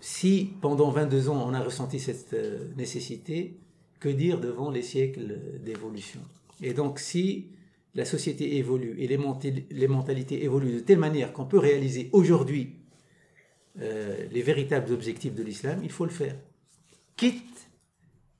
Si 0.00 0.52
pendant 0.60 0.90
22 0.90 1.28
ans 1.28 1.44
on 1.46 1.54
a 1.54 1.60
ressenti 1.60 1.98
cette 1.98 2.34
nécessité, 2.76 3.58
que 3.98 4.08
dire 4.08 4.40
devant 4.40 4.70
les 4.70 4.82
siècles 4.82 5.38
d'évolution? 5.62 6.20
Et 6.62 6.72
donc 6.72 6.98
si 6.98 7.48
la 7.94 8.04
société 8.04 8.56
évolue 8.56 8.96
et 8.98 9.08
les, 9.08 9.88
mentalités 9.88 10.44
évoluent 10.44 10.74
de 10.74 10.80
telle 10.80 10.98
manière 10.98 11.32
qu'on 11.32 11.44
peut 11.44 11.58
réaliser 11.58 12.08
aujourd'hui 12.12 12.76
euh, 13.80 14.26
les 14.30 14.42
véritables 14.42 14.92
objectifs 14.92 15.34
de 15.34 15.42
l'islam, 15.42 15.80
il 15.82 15.90
faut 15.90 16.04
le 16.04 16.10
faire. 16.10 16.36
Quitte 17.16 17.68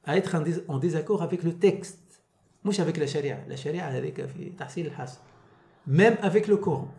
à 0.05 0.17
être 0.17 0.37
en, 0.69 0.79
désaccord 0.79 1.23
avec 1.23 1.43
le 1.43 1.55
texte. 1.55 2.23
Moi, 2.65 2.79
avec 2.81 2.97
la 2.97 3.07
charia. 3.07 3.39
La 3.49 3.57
charia, 3.57 3.87
avec 3.87 4.21
Même 5.87 6.17
avec 6.23 6.47
le 6.47 6.57
Coran. 6.57 6.93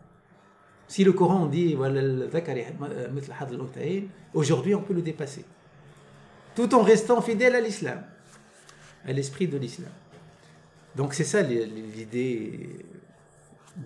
Si 0.87 1.03
le 1.03 1.13
Coran 1.13 1.45
dit 1.45 1.77
aujourd'hui 4.33 4.75
on 4.75 4.81
peut 4.81 4.93
le 4.93 5.01
dépasser. 5.01 5.45
Tout 6.55 6.75
en 6.75 6.83
restant 6.83 7.21
fidèle 7.21 7.55
à 7.55 7.61
l'islam, 7.61 8.03
à 9.05 9.13
l'esprit 9.13 9.47
de 9.47 9.57
l'islam. 9.57 9.91
Donc 10.95 11.13
c'est 11.13 11.23
ça 11.23 11.41
l'idée 11.41 12.85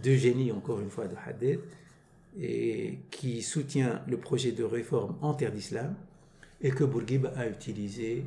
de 0.03 0.15
génie, 0.15 0.51
encore 0.51 0.79
une 0.79 0.89
fois, 0.89 1.07
de 1.07 1.15
Haddad. 1.15 1.59
et 2.39 2.99
qui 3.11 3.41
soutient 3.43 4.01
le 4.07 4.17
projet 4.17 4.51
de 4.51 4.63
réforme 4.63 5.15
en 5.21 5.33
terre 5.33 5.51
d'islam 5.51 5.95
et 6.61 6.71
que 6.71 6.83
Bourguiba 6.83 7.31
a 7.37 7.47
utilisé 7.47 8.25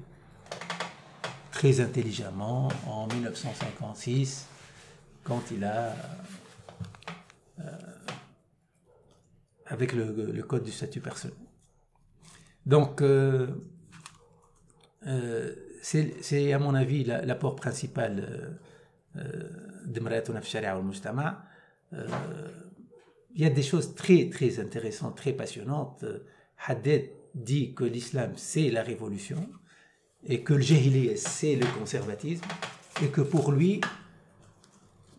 très 1.51 1.81
intelligemment 1.81 2.69
en 2.87 3.07
1956 3.09 4.47
quand 5.25 5.43
il 5.51 5.65
a, 5.65 5.95
euh, 7.59 7.65
avec 9.69 9.93
le, 9.93 10.43
code 10.43 10.65
du 10.65 10.73
statut 10.73 11.01
personnel. 11.01 11.37
Donc, 12.67 13.01
euh, 13.01 13.47
euh, 15.07 15.55
c'est 15.83 16.53
à 16.53 16.59
mon 16.59 16.75
avis 16.75 17.05
l'apport 17.05 17.57
principal 17.57 18.59
de 19.15 20.01
Mrayatou 20.01 20.35
Sharia 20.43 20.75
al 20.75 20.83
Mujtama. 20.83 21.45
Il 21.93 23.43
y 23.43 23.45
a 23.45 23.51
des 23.51 23.63
choses 23.63 23.95
très 23.95 24.29
très 24.29 24.59
intéressantes, 24.59 25.17
très 25.17 25.33
passionnantes. 25.33 26.05
Haddad 26.67 27.05
dit 27.35 27.73
que 27.75 27.85
l'islam 27.85 28.33
c'est 28.37 28.71
la 28.71 28.83
révolution 28.83 29.49
et 30.27 30.43
que 30.43 30.55
le 30.55 30.61
jahiliya 30.61 31.17
c'est 31.17 31.55
le 31.55 31.67
conservatisme 31.79 32.45
et 33.03 33.09
que 33.09 33.21
pour 33.21 33.53
lui 33.53 33.81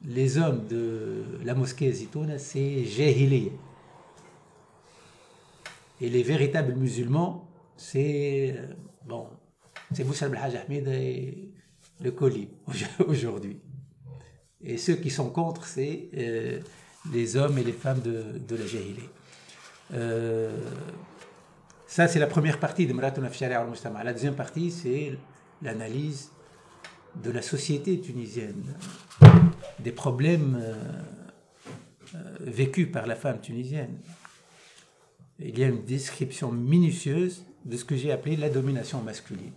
les 0.05 0.37
hommes 0.37 0.67
de 0.67 1.23
la 1.43 1.55
mosquée 1.55 1.91
Zitouna 1.91 2.37
c'est 2.37 2.83
jahiliya 2.85 3.51
et 6.01 6.09
les 6.09 6.23
véritables 6.23 6.75
musulmans 6.75 7.49
c'est 7.75 8.55
bon 9.05 9.27
c'est 9.93 10.03
Moussa 10.03 10.25
al 10.25 10.57
Ahmed 10.57 10.87
et 10.87 11.51
le 12.01 12.11
colis 12.11 12.49
aujourd'hui 13.07 13.59
et 14.61 14.77
ceux 14.77 14.95
qui 14.95 15.09
sont 15.09 15.29
contre 15.29 15.65
c'est 15.65 16.09
euh, 16.17 16.59
les 17.13 17.37
hommes 17.37 17.57
et 17.57 17.63
les 17.63 17.73
femmes 17.73 18.01
de, 18.01 18.55
la 18.55 18.65
jahiliya 18.65 19.03
euh, 19.93 20.51
ça, 21.89 22.07
c'est 22.07 22.19
la 22.19 22.27
première 22.27 22.59
partie 22.59 22.85
de 22.85 22.93
Marathon 22.93 23.23
al 23.23 23.67
Mustama. 23.67 24.03
La 24.03 24.13
deuxième 24.13 24.35
partie, 24.35 24.69
c'est 24.69 25.17
l'analyse 25.63 26.29
de 27.15 27.31
la 27.31 27.41
société 27.41 27.99
tunisienne, 27.99 28.63
des 29.79 29.91
problèmes 29.91 30.59
euh, 30.61 30.75
euh, 32.13 32.35
vécus 32.41 32.91
par 32.91 33.07
la 33.07 33.15
femme 33.15 33.41
tunisienne. 33.41 33.97
Il 35.39 35.57
y 35.57 35.63
a 35.63 35.67
une 35.67 35.83
description 35.83 36.51
minutieuse 36.51 37.45
de 37.65 37.77
ce 37.77 37.85
que 37.85 37.95
j'ai 37.95 38.11
appelé 38.11 38.35
la 38.35 38.49
domination 38.49 39.01
masculine. 39.01 39.53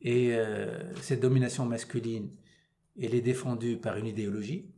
Et 0.00 0.28
euh, 0.32 0.94
cette 1.02 1.20
domination 1.20 1.64
masculine, 1.66 2.30
elle 3.00 3.14
est 3.14 3.20
défendue 3.20 3.76
par 3.76 3.96
une 3.96 4.06
idéologie, 4.06 4.70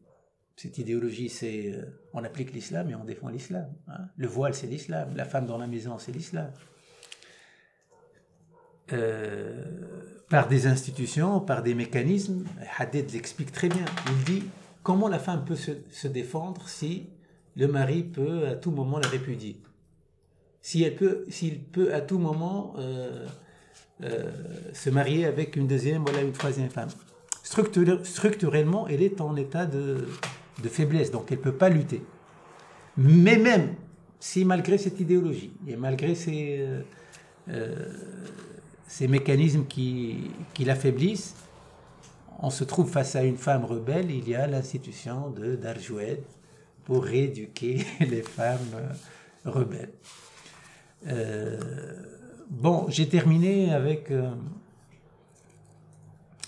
cette 0.60 0.76
idéologie, 0.76 1.30
c'est 1.30 1.72
euh, 1.72 1.86
on 2.12 2.22
applique 2.22 2.52
l'islam 2.52 2.90
et 2.90 2.94
on 2.94 3.04
défend 3.04 3.30
l'islam. 3.30 3.72
Hein. 3.88 4.08
Le 4.18 4.26
voile, 4.26 4.52
c'est 4.52 4.66
l'islam. 4.66 5.08
La 5.16 5.24
femme 5.24 5.46
dans 5.46 5.56
la 5.56 5.66
maison, 5.66 5.96
c'est 5.98 6.12
l'islam. 6.12 6.52
Euh, 8.92 9.64
par 10.28 10.48
des 10.48 10.66
institutions, 10.66 11.40
par 11.40 11.62
des 11.62 11.74
mécanismes, 11.74 12.44
Haddad 12.76 13.10
l'explique 13.10 13.52
très 13.52 13.70
bien. 13.70 13.86
Il 14.08 14.24
dit 14.24 14.44
comment 14.82 15.08
la 15.08 15.18
femme 15.18 15.46
peut 15.46 15.56
se, 15.56 16.06
défendre 16.08 16.68
si 16.68 17.08
le 17.60 17.68
mari 17.68 18.02
peut 18.02 18.46
à 18.48 18.54
tout 18.54 18.70
moment 18.70 18.98
la 18.98 19.08
répudier. 19.08 19.60
Si 20.62 20.82
elle 20.82 20.96
peut, 20.96 21.26
s'il 21.28 21.60
peut 21.60 21.92
à 21.94 22.00
tout 22.00 22.18
moment 22.18 22.74
euh, 22.78 23.26
se 24.72 24.88
marier 24.88 25.26
avec 25.26 25.56
une 25.56 25.66
deuxième 25.66 26.04
ou 26.04 26.08
une 26.22 26.32
troisième 26.32 26.70
femme. 26.70 26.88
structurellement, 27.42 28.88
elle 28.88 29.02
est 29.02 29.20
en 29.20 29.36
état 29.36 29.66
de, 29.66 30.08
de 30.62 30.68
faiblesse, 30.70 31.10
donc 31.10 31.30
elle 31.30 31.38
ne 31.38 31.42
peut 31.42 31.52
pas 31.52 31.68
lutter. 31.68 32.02
Mais 32.96 33.36
même 33.36 33.74
si 34.18 34.46
malgré 34.46 34.78
cette 34.78 34.98
idéologie 34.98 35.52
et 35.68 35.76
malgré 35.76 36.14
ces, 36.14 36.60
euh, 36.60 36.80
euh, 37.50 37.74
ces 38.86 39.06
mécanismes 39.06 39.66
qui, 39.66 40.30
qui 40.54 40.64
l'affaiblissent, 40.64 41.34
on 42.38 42.48
se 42.48 42.64
trouve 42.64 42.90
face 42.90 43.16
à 43.16 43.22
une 43.22 43.36
femme 43.36 43.66
rebelle, 43.66 44.10
il 44.10 44.26
y 44.26 44.34
a 44.34 44.46
l'institution 44.46 45.28
de 45.28 45.56
Darjoued 45.56 46.20
pour 46.90 47.04
rééduquer 47.04 47.86
les 48.00 48.22
femmes 48.22 48.74
euh, 48.74 48.92
rebelles. 49.44 49.92
bon, 52.50 52.86
j'ai 52.88 53.08
terminé 53.08 53.72
avec 53.72 54.12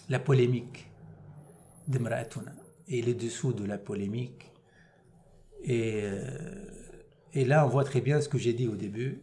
la 0.09 0.19
polémique 0.19 0.91
de 1.87 2.01
Mra'atouna 2.01 2.51
et 2.89 3.03
les 3.03 3.15
dessous 3.15 3.53
de 3.53 3.65
la 3.65 3.79
polémique. 3.79 4.51
Et, 5.63 6.01
euh, 6.03 6.67
et 7.35 7.45
là, 7.45 7.65
on 7.65 7.69
voit 7.69 7.85
très 7.85 8.01
bien 8.01 8.21
ce 8.21 8.29
que 8.29 8.37
j'ai 8.37 8.53
dit 8.53 8.67
au 8.67 8.75
début, 8.75 9.21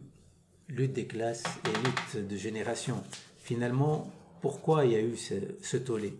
lutte 0.68 0.94
des 0.94 1.06
classes 1.06 1.44
et 1.66 2.16
lutte 2.16 2.28
de 2.28 2.36
génération. 2.38 3.04
Finalement, 3.36 4.10
pourquoi 4.40 4.86
il 4.86 4.92
y 4.92 4.96
a 4.96 5.02
eu 5.02 5.18
ce, 5.18 5.34
ce 5.60 5.76
tollé? 5.76 6.14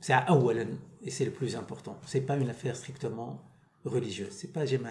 C'est 0.00 0.14
à 0.14 0.20
Awalan, 0.20 0.78
et 1.04 1.10
c'est 1.10 1.26
le 1.26 1.32
plus 1.32 1.54
important. 1.54 1.98
C'est 2.06 2.22
pas 2.22 2.38
une 2.38 2.48
affaire 2.48 2.76
strictement 2.76 3.49
religieuse. 3.84 4.32
C'est 4.32 4.52
pas 4.52 4.66
Jema 4.66 4.90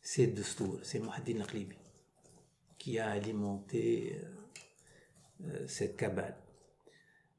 C'est 0.00 0.26
Destour, 0.28 0.78
c'est 0.82 0.98
Mohadin 0.98 1.34
Nakhlibi 1.38 1.76
qui 2.82 2.98
a 2.98 3.10
alimenté 3.10 4.16
euh, 4.18 5.46
euh, 5.46 5.64
cette 5.68 5.96
cabale. 5.96 6.34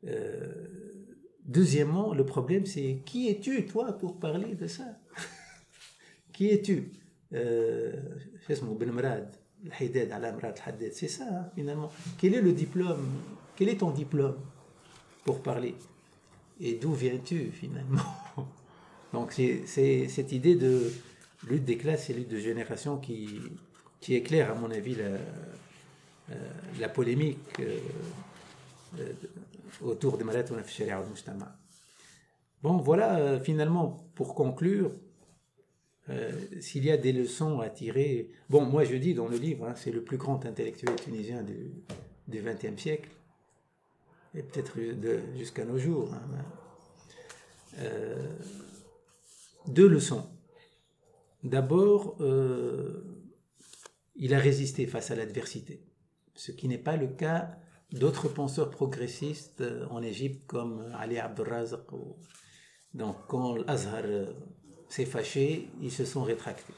Euh, 0.05 1.03
Deuxièmement, 1.45 2.14
le 2.14 2.26
problème, 2.26 2.66
c'est 2.66 3.01
qui 3.05 3.28
es-tu, 3.28 3.66
toi, 3.66 3.97
pour 3.97 4.18
parler 4.18 4.55
de 4.55 4.66
ça? 4.66 4.86
Qui 6.32 6.47
es-tu? 6.51 6.93
Euh, 7.34 7.91
C'est 10.93 11.09
ça, 11.09 11.26
hein, 11.30 11.51
finalement. 11.53 11.91
Quel 12.18 12.34
est 12.36 12.41
le 12.41 12.53
diplôme? 12.53 13.05
Quel 13.57 13.68
est 13.68 13.80
ton 13.80 13.91
diplôme 13.91 14.38
pour 15.26 15.41
parler? 15.43 15.76
Et 16.61 16.76
d'où 16.76 16.93
viens-tu, 16.93 17.51
finalement? 17.51 17.99
Donc, 19.14 19.32
c'est 19.32 20.07
cette 20.07 20.32
idée 20.32 20.55
de 20.55 20.91
lutte 21.47 21.64
des 21.64 21.78
classes 21.78 22.09
et 22.09 22.14
lutte 22.14 22.30
de 22.30 22.39
génération 22.39 22.97
qui, 22.97 23.39
éclaire, 24.09 24.51
à 24.51 24.55
mon 24.55 24.70
avis, 24.72 24.95
la, 24.95 25.05
euh, 26.36 26.89
polémique. 26.89 27.61
Euh, 28.99 29.14
autour 29.82 30.18
des 30.18 30.24
malades 30.24 30.51
al 30.51 31.47
Bon, 32.61 32.78
voilà, 32.78 33.18
euh, 33.18 33.39
finalement, 33.39 34.05
pour 34.16 34.36
conclure, 34.36 34.91
euh, 36.09 36.32
s'il 36.59 36.86
y 36.86 36.91
a 36.91 36.97
des 36.97 37.11
leçons 37.11 37.59
à 37.59 37.70
tirer, 37.70 38.30
bon, 38.49 38.61
moi 38.61 38.84
je 38.84 38.95
dis 38.95 39.14
dans 39.14 39.28
le 39.28 39.38
livre, 39.38 39.68
hein, 39.68 39.74
c'est 39.76 39.91
le 39.91 40.01
plus 40.01 40.18
grand 40.18 40.45
intellectuel 40.45 40.95
tunisien 40.95 41.43
du 41.43 41.72
XXe 42.30 42.82
siècle, 42.82 43.09
et 44.36 44.43
peut-être 44.43 44.78
jusqu'à 45.38 45.66
nos 45.66 45.78
jours. 45.78 46.14
Hein, 46.14 46.38
euh, 47.80 48.16
deux 49.68 49.88
leçons. 49.88 50.30
D'abord, 51.43 52.18
il 54.16 54.34
a 54.34 54.39
résisté 54.39 54.86
face 54.88 55.11
à 55.11 55.16
l'adversité, 55.16 55.82
ce 56.36 56.51
qui 56.51 56.68
n'est 56.68 56.78
pas 56.78 56.95
le 56.95 57.07
cas 57.07 57.57
d'autres 57.93 58.28
penseurs 58.28 58.70
progressistes 58.70 59.61
euh, 59.61 59.86
en 59.89 60.01
Égypte 60.01 60.45
comme 60.47 60.80
euh, 60.82 60.97
Ali 60.97 61.20
Abdelrazak. 61.20 61.88
Donc 62.93 63.16
quand 63.28 63.55
l'Azhar 63.55 64.01
euh, 64.05 64.34
s'est 64.89 65.05
fâché, 65.05 65.70
ils 65.82 65.91
se 65.91 66.05
sont 66.05 66.24
rétractés. 66.24 66.74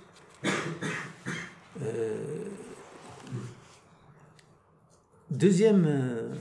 deuxième, 5.30 6.32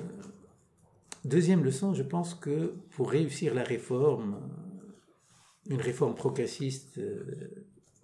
deuxième 1.25 1.65
leçon, 1.65 1.95
je 1.95 2.03
pense 2.03 2.35
que 2.35 2.75
pour 2.91 3.11
réussir 3.11 3.55
la 3.55 3.65
réforme, 3.65 4.41
une 5.67 5.81
réforme 5.81 6.15
progressiste 6.15 7.01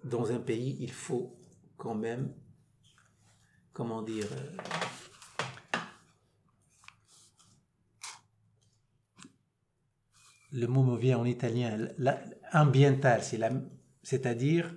dans 0.03 0.31
un 0.31 0.39
pays, 0.39 0.77
il 0.79 0.91
faut 0.91 1.35
quand 1.77 1.95
même, 1.95 2.33
comment 3.73 4.01
dire, 4.01 4.27
le 10.51 10.67
mot 10.67 10.83
me 10.83 10.97
vient 10.97 11.19
en 11.19 11.25
italien, 11.25 11.87
ambiental, 12.53 13.21
c'est-à-dire 14.03 14.73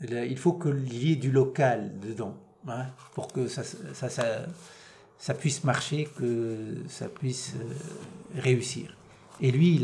il 0.00 0.38
faut 0.38 0.54
qu'il 0.54 0.92
y 0.92 1.12
ait 1.12 1.16
du 1.16 1.30
local 1.30 1.98
dedans, 2.00 2.36
hein, 2.66 2.86
pour 3.14 3.28
que 3.28 3.46
ça, 3.48 5.34
puisse 5.34 5.64
marcher, 5.64 6.08
que 6.16 6.76
ça 6.88 7.08
puisse 7.08 7.54
euh, 7.56 8.40
réussir. 8.40 8.96
Et 9.40 9.50
lui, 9.50 9.80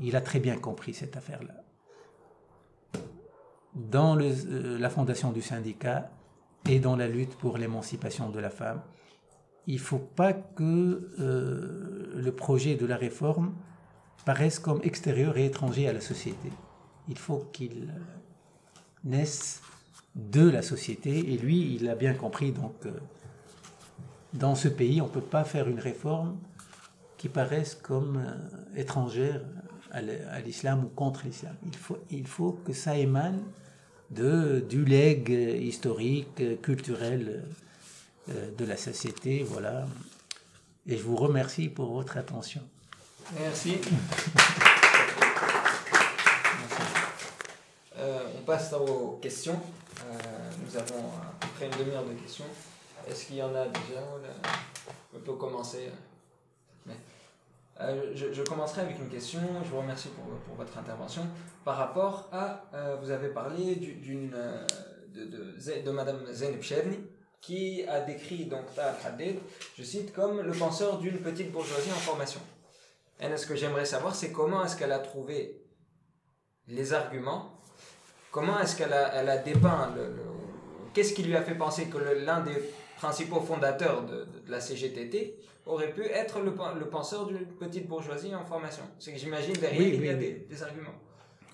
il 0.00 0.16
a 0.16 0.20
très 0.20 0.40
bien 0.40 0.56
compris 0.56 0.94
cette 0.94 1.16
affaire-là. 1.16 1.59
Dans 3.74 4.18
euh, 4.18 4.78
la 4.78 4.90
fondation 4.90 5.30
du 5.30 5.42
syndicat 5.42 6.10
et 6.68 6.80
dans 6.80 6.96
la 6.96 7.06
lutte 7.06 7.36
pour 7.36 7.56
l'émancipation 7.56 8.28
de 8.28 8.40
la 8.40 8.50
femme, 8.50 8.82
il 9.66 9.74
ne 9.74 9.80
faut 9.80 9.98
pas 9.98 10.32
que 10.32 11.12
euh, 11.20 12.12
le 12.16 12.32
projet 12.32 12.74
de 12.74 12.86
la 12.86 12.96
réforme 12.96 13.54
paraissent 14.24 14.58
comme 14.58 14.80
extérieurs 14.82 15.36
et 15.38 15.46
étrangers 15.46 15.88
à 15.88 15.92
la 15.92 16.00
société. 16.00 16.50
Il 17.08 17.16
faut 17.16 17.48
qu'ils 17.52 17.92
naissent 19.04 19.62
de 20.16 20.48
la 20.48 20.62
société. 20.62 21.32
Et 21.32 21.38
lui, 21.38 21.76
il 21.76 21.88
a 21.88 21.94
bien 21.94 22.14
compris. 22.14 22.50
Donc, 22.50 22.74
euh, 22.86 22.90
dans 24.34 24.56
ce 24.56 24.68
pays, 24.68 25.00
on 25.00 25.06
ne 25.06 25.10
peut 25.10 25.20
pas 25.20 25.44
faire 25.44 25.68
une 25.68 25.78
réforme 25.78 26.38
qui 27.16 27.28
paraisse 27.28 27.74
comme 27.74 28.22
étrangère 28.74 29.42
à 29.92 30.40
l'islam 30.40 30.84
ou 30.84 30.88
contre 30.88 31.24
l'islam. 31.24 31.54
Il 31.66 31.76
faut, 31.76 31.98
il 32.10 32.26
faut 32.26 32.52
que 32.64 32.72
ça 32.72 32.96
émane 32.96 33.42
de, 34.10 34.64
du 34.68 34.84
legs 34.84 35.30
historique, 35.30 36.60
culturel 36.62 37.44
euh, 38.28 38.50
de 38.56 38.64
la 38.64 38.76
société. 38.76 39.44
Voilà. 39.48 39.86
Et 40.86 40.96
je 40.96 41.02
vous 41.02 41.16
remercie 41.16 41.68
pour 41.68 41.92
votre 41.92 42.16
attention. 42.16 42.62
Merci. 43.38 43.78
Euh, 47.96 48.22
on 48.38 48.42
passe 48.44 48.72
aux 48.72 49.18
questions. 49.22 49.60
Euh, 50.04 50.18
nous 50.64 50.76
avons 50.76 51.06
à 51.08 51.34
peu 51.38 51.48
près 51.54 51.66
une 51.66 51.84
demi-heure 51.84 52.04
de 52.04 52.14
questions. 52.14 52.46
Est-ce 53.08 53.26
qu'il 53.26 53.36
y 53.36 53.42
en 53.42 53.54
a 53.54 53.66
déjà 53.66 54.02
On 55.14 55.18
peut 55.20 55.34
commencer. 55.34 55.90
Euh, 57.80 58.12
je, 58.14 58.42
commencerai 58.42 58.82
avec 58.82 58.98
une 58.98 59.08
question. 59.08 59.40
Je 59.64 59.70
vous 59.70 59.78
remercie 59.78 60.08
pour, 60.08 60.24
pour 60.24 60.54
votre 60.56 60.76
intervention. 60.76 61.26
Par 61.64 61.76
rapport 61.76 62.28
à, 62.32 62.64
vous 63.00 63.10
avez 63.10 63.28
parlé 63.28 63.76
d'une 63.76 64.30
de, 65.08 65.24
de, 65.24 65.82
de, 65.84 65.90
Madame 65.90 66.24
Cherny 66.60 66.98
qui 67.40 67.84
a 67.86 68.00
décrit 68.00 68.44
donc 68.46 68.64
Haddad, 68.76 69.36
je 69.76 69.82
cite, 69.82 70.12
comme 70.12 70.40
le 70.40 70.52
penseur 70.52 70.98
d'une 70.98 71.18
petite 71.18 71.50
bourgeoisie 71.50 71.90
en 71.90 71.94
formation. 71.94 72.40
Et 73.18 73.34
ce 73.36 73.46
que 73.46 73.56
j'aimerais 73.56 73.84
savoir, 73.84 74.14
c'est 74.14 74.30
comment 74.32 74.64
est-ce 74.64 74.76
qu'elle 74.76 74.92
a 74.92 74.98
trouvé 74.98 75.62
les 76.68 76.92
arguments, 76.92 77.62
comment 78.30 78.60
est-ce 78.60 78.76
qu'elle 78.76 78.92
a, 78.92 79.14
elle 79.14 79.28
a 79.28 79.38
dépeint, 79.38 79.92
le, 79.96 80.16
qu'est-ce 80.94 81.14
qui 81.14 81.22
lui 81.22 81.36
a 81.36 81.42
fait 81.42 81.54
penser 81.54 81.86
que 81.86 81.98
l'un 81.98 82.40
des 82.40 82.56
principaux 82.96 83.40
fondateurs 83.40 84.04
de, 84.04 84.26
la 84.48 84.60
CGTT 84.60 85.38
aurait 85.70 85.92
pu 85.92 86.02
être 86.04 86.40
le, 86.40 86.52
le 86.78 86.88
penseur 86.88 87.26
d'une 87.26 87.46
petite 87.46 87.86
bourgeoisie 87.86 88.34
en 88.34 88.44
formation. 88.44 88.82
C'est 88.98 89.12
que 89.12 89.18
j'imagine 89.18 89.54
derrière, 89.54 89.82
il 89.82 90.04
y 90.04 90.08
a 90.08 90.14
des, 90.14 90.62
arguments. 90.62 90.94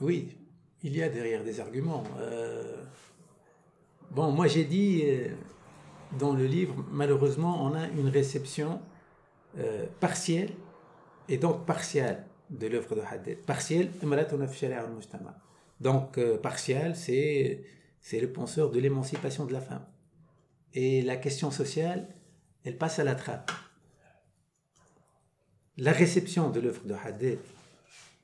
Oui, 0.01 0.37
il 0.83 0.97
y 0.97 1.03
a 1.03 1.09
derrière 1.09 1.45
des 1.45 1.61
arguments. 1.61 2.05
Euh, 2.19 2.83
bon, 4.11 4.31
moi 4.31 4.47
j'ai 4.47 4.65
dit 4.65 5.03
euh, 5.05 5.29
dans 6.19 6.33
le 6.33 6.47
livre, 6.47 6.75
malheureusement, 6.91 7.65
on 7.65 7.75
a 7.75 7.89
une 7.89 8.09
réception 8.09 8.81
euh, 9.59 9.87
partielle 10.01 10.51
et 11.29 11.39
donc 11.39 11.67
partielle 11.67 12.25
de 12.51 12.69
l'œuvre 12.69 12.95
de 12.95 13.01
Haddad. 13.01 13.39
Partielle, 13.39 13.91
donc 15.81 16.21
partielle, 16.41 16.97
c'est 16.97 17.65
c'est 18.01 18.21
le 18.21 18.31
penseur 18.31 18.71
de 18.71 18.79
l'émancipation 18.79 19.47
de 19.47 19.53
la 19.53 19.61
femme. 19.61 19.85
Et 20.75 21.03
la 21.03 21.17
question 21.17 21.51
sociale, 21.51 22.07
elle 22.65 22.79
passe 22.79 23.01
à 23.01 23.05
la 23.05 23.17
trappe. 23.17 23.51
La 25.79 25.93
réception 25.93 26.51
de 26.51 26.61
l'œuvre 26.61 26.83
de 26.85 26.95
Haddad, 26.95 27.39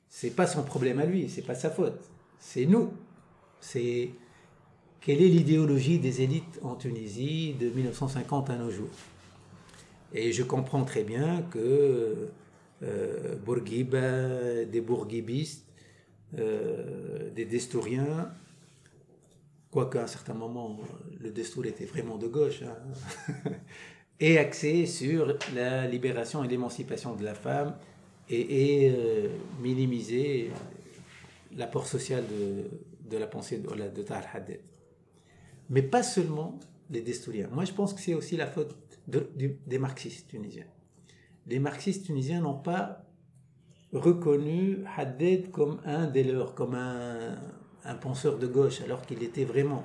c'est 0.09 0.31
pas 0.31 0.47
son 0.47 0.63
problème 0.63 0.99
à 0.99 1.05
lui, 1.05 1.29
c'est 1.29 1.43
pas 1.43 1.55
sa 1.55 1.69
faute, 1.69 1.99
c'est 2.39 2.65
nous. 2.65 2.91
C'est 3.59 4.09
quelle 5.01 5.21
est 5.21 5.27
l'idéologie 5.27 5.99
des 5.99 6.21
élites 6.21 6.59
en 6.61 6.75
Tunisie 6.75 7.55
de 7.59 7.69
1950 7.69 8.49
à 8.49 8.55
nos 8.55 8.71
jours? 8.71 8.89
Et 10.13 10.31
je 10.31 10.43
comprends 10.43 10.83
très 10.83 11.03
bien 11.03 11.43
que 11.43 12.29
euh, 12.83 13.35
Bourguiba, 13.45 14.65
des 14.65 14.81
bourguibistes, 14.81 15.65
euh, 16.37 17.29
des 17.31 17.45
destouriens, 17.45 18.31
quoique 19.71 19.97
à 19.97 20.03
un 20.03 20.07
certain 20.07 20.33
moment 20.33 20.79
le 21.19 21.31
destour 21.31 21.65
était 21.65 21.85
vraiment 21.85 22.17
de 22.17 22.27
gauche, 22.27 22.63
hein, 22.63 23.45
aient 24.23 24.37
axé 24.37 24.85
sur 24.85 25.37
la 25.53 25.87
libération 25.87 26.43
et 26.43 26.47
l'émancipation 26.47 27.15
de 27.15 27.23
la 27.23 27.33
femme 27.33 27.75
et, 28.29 28.85
et 28.85 28.91
euh, 28.91 29.27
minimiser 29.61 30.49
l'apport 31.55 31.87
social 31.87 32.23
de, 33.09 33.17
la 33.17 33.27
pensée 33.27 33.59
de, 33.59 33.67
de 33.67 34.01
Tahal 34.01 34.25
Haddad 34.33 34.59
mais 35.69 35.81
pas 35.81 36.03
seulement 36.03 36.59
les 36.89 37.01
destouriens. 37.01 37.49
Moi, 37.51 37.65
je 37.65 37.73
pense 37.73 37.93
que 37.93 37.99
c'est 37.99 38.13
aussi 38.13 38.37
la 38.37 38.47
faute 38.47 38.75
des 39.07 39.79
marxistes 39.79 40.29
tunisiens. 40.29 40.65
Les 41.47 41.59
marxistes 41.59 42.05
tunisiens 42.05 42.41
n'ont 42.41 42.59
pas 42.59 43.05
reconnu 43.91 44.83
Haddad 44.97 45.51
comme 45.51 45.79
un 45.85 46.07
des 46.07 46.23
leurs, 46.23 46.55
comme 46.55 46.75
un 46.75 47.95
penseur 47.95 48.37
de 48.37 48.47
gauche, 48.47 48.81
alors 48.81 49.01
qu'il 49.01 49.23
était 49.23 49.45
vraiment. 49.45 49.83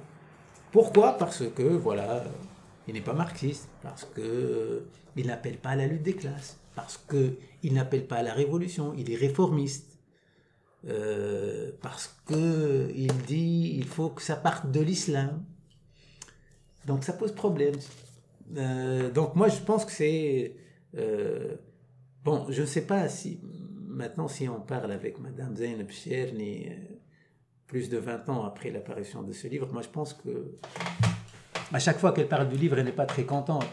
Pourquoi? 0.72 1.16
Parce 1.16 1.48
que, 1.48 1.62
voilà, 1.62 2.24
il 2.88 2.94
n'est 2.94 3.02
pas 3.02 3.12
marxiste, 3.12 3.68
parce 3.82 4.04
qu'il 4.04 4.24
euh, 4.24 4.80
il 5.16 5.26
n'appelle 5.26 5.58
pas 5.58 5.70
à 5.70 5.76
la 5.76 5.86
lutte 5.86 6.02
des 6.02 6.14
classes, 6.14 6.58
parce 6.74 6.96
qu'il 6.96 7.74
n'appelle 7.74 8.06
pas 8.06 8.16
à 8.16 8.22
la 8.22 8.32
révolution, 8.32 8.94
il 8.96 9.10
est 9.12 9.16
réformiste, 9.16 9.98
euh, 10.86 11.72
parce 11.82 12.16
qu'il 12.26 13.12
dit 13.26 13.74
il 13.76 13.84
faut 13.84 14.08
que 14.08 14.22
ça 14.22 14.36
parte 14.36 14.70
de 14.70 14.80
l'islam, 14.80 15.44
donc 16.86 17.04
ça 17.04 17.12
pose 17.12 17.32
problème. 17.32 17.74
Euh, 18.56 19.10
donc 19.10 19.36
moi 19.36 19.48
je 19.48 19.60
pense 19.60 19.84
que 19.84 19.92
c'est... 19.92 20.56
Euh, 20.96 21.56
bon, 22.24 22.46
je 22.48 22.62
ne 22.62 22.66
sais 22.66 22.86
pas 22.86 23.08
si 23.08 23.40
maintenant 23.86 24.28
si 24.28 24.48
on 24.48 24.60
parle 24.60 24.92
avec 24.92 25.18
Madame 25.18 25.56
Zainab 25.56 25.90
Cherni, 25.90 26.70
plus 27.66 27.90
de 27.90 27.98
20 27.98 28.28
ans 28.30 28.44
après 28.44 28.70
l'apparition 28.70 29.22
de 29.22 29.32
ce 29.32 29.46
livre, 29.48 29.68
moi 29.72 29.82
je 29.82 29.88
pense 29.88 30.14
que 30.14 30.56
à 31.72 31.78
chaque 31.78 31.98
fois 31.98 32.12
qu'elle 32.12 32.28
parle 32.28 32.48
du 32.48 32.56
livre, 32.56 32.78
elle 32.78 32.86
n'est 32.86 32.92
pas 32.92 33.06
très 33.06 33.24
contente. 33.24 33.66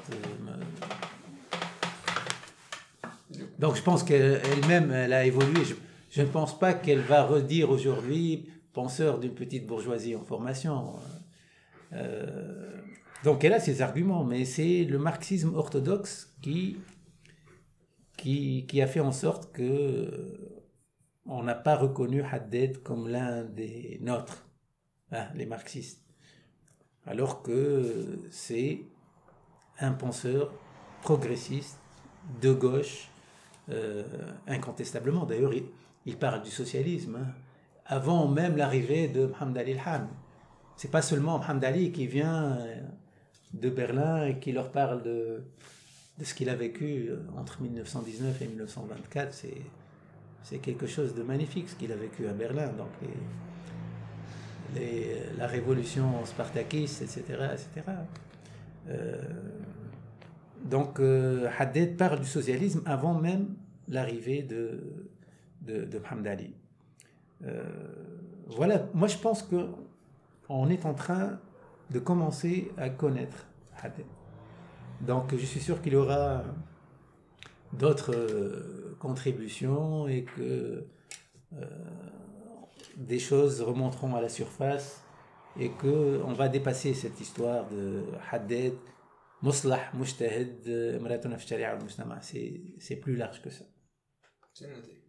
Donc 3.59 3.75
je 3.75 3.81
pense 3.81 4.03
qu'elle-même, 4.03 4.91
elle 4.91 5.13
a 5.13 5.25
évolué. 5.25 5.61
Je, 6.11 6.21
ne 6.21 6.27
pense 6.27 6.57
pas 6.59 6.73
qu'elle 6.73 6.99
va 6.99 7.23
redire 7.23 7.69
aujourd'hui 7.69 8.49
penseur 8.73 9.19
d'une 9.19 9.33
petite 9.33 9.65
bourgeoisie 9.65 10.15
en 10.15 10.23
formation. 10.23 10.95
Euh, 11.93 12.81
donc 13.23 13.43
elle 13.43 13.53
a 13.53 13.59
ses 13.59 13.81
arguments, 13.81 14.23
mais 14.23 14.43
c'est 14.43 14.83
le 14.83 14.97
marxisme 14.97 15.55
orthodoxe 15.55 16.35
qui, 16.41 16.77
qui, 18.17 18.65
qui, 18.67 18.81
a 18.81 18.87
fait 18.87 18.99
en 18.99 19.13
sorte 19.13 19.53
que 19.53 19.63
euh, 19.63 20.63
on 21.25 21.43
n'a 21.43 21.55
pas 21.55 21.75
reconnu 21.75 22.21
Haddad 22.21 22.83
comme 22.83 23.07
l'un 23.07 23.43
des 23.43 23.97
nôtres, 24.01 24.45
hein, 25.11 25.27
les 25.33 25.45
marxistes. 25.45 26.05
Alors 27.08 27.41
que 27.41 28.20
c'est 28.32 28.82
un 29.80 29.91
penseur 29.91 30.51
progressiste, 31.01 31.78
de 32.41 32.51
gauche, 32.51 33.10
euh, 33.70 34.03
incontestablement. 34.47 35.26
D'ailleurs, 35.26 35.53
il, 36.06 36.18
parle 36.18 36.41
du 36.41 36.49
socialisme, 36.49 37.18
hein, 37.18 37.28
avant 37.86 38.28
même 38.28 38.58
l'arrivée 38.58 39.08
de 39.08 39.28
Mohamed 39.28 39.58
Ali 39.58 39.76
Ce 39.76 39.99
C'est 40.78 40.91
pas 40.91 41.03
seulement 41.03 41.38
Mohamed 41.38 41.64
Ali 41.64 41.91
qui 41.91 42.08
vient 42.08 42.58
de 43.53 43.70
Berlin 43.70 44.26
et 44.26 44.39
qui 44.39 44.51
leur 44.51 44.72
parle 44.72 45.03
de, 45.03 45.43
ce 46.24 46.34
qu'il 46.34 46.49
a 46.49 46.56
vécu 46.56 47.10
euh, 47.10 47.18
entre 47.38 47.62
1919 47.62 48.41
et 48.41 48.47
1924. 48.47 49.34
C'est, 49.34 49.62
c'est 50.43 50.58
quelque 50.60 50.88
chose 50.88 51.14
de 51.14 51.24
magnifique 51.24 51.70
ce 51.70 51.76
qu'il 51.76 51.91
a 51.91 51.95
vécu 51.95 52.28
à 52.28 52.34
Berlin. 52.34 52.68
Donc 52.70 52.89
les, 54.74 55.22
la 55.38 55.47
révolution 55.47 56.26
spartakiste, 56.26 57.01
etc. 57.01 57.24
etc. 57.53 57.91
Euh, 58.88 59.22
donc 60.63 60.99
euh, 60.99 61.47
Haddad 61.57 61.97
parle 61.97 62.20
du 62.20 62.28
socialisme 62.28 62.82
avant 62.86 63.13
même 63.13 63.55
l'arrivée 63.88 64.41
de, 64.41 65.09
de, 65.61 65.86
de 65.86 66.01
Ali. 66.28 66.53
voilà, 68.47 68.88
moi 68.93 69.07
je 69.07 69.18
pense 69.18 69.43
que 69.43 69.68
on 70.49 70.70
est 70.70 70.86
en 70.86 70.93
train 70.93 71.39
de 71.91 71.99
commencer 71.99 72.72
à 72.78 72.89
connaître 72.89 73.45
Haddad. 73.82 74.05
Donc 75.01 75.36
je 75.36 75.45
suis 75.45 75.59
sûr 75.59 75.82
qu'il 75.82 75.95
aura 75.95 76.43
d'autres 77.74 78.16
euh, 78.16 78.95
contributions 78.99 80.07
et 80.07 80.24
que 80.24 80.86
euh, 81.53 81.66
des 82.95 83.19
choses 83.19 83.61
remonteront 83.61 84.15
à 84.15 84.21
la 84.21 84.29
surface 84.29 85.03
et 85.59 85.71
que 85.71 86.21
on 86.23 86.33
va 86.33 86.47
dépasser 86.49 86.93
cette 86.93 87.19
histoire 87.19 87.67
de 87.69 88.03
Haddad, 88.31 88.73
Muslah, 89.41 89.91
Mujtahid, 89.93 90.61
c'est 92.79 92.95
plus 92.97 93.15
large 93.15 93.41
que 93.41 93.49
ça. 93.49 93.65
C'est 94.53 94.67
noté. 94.69 95.01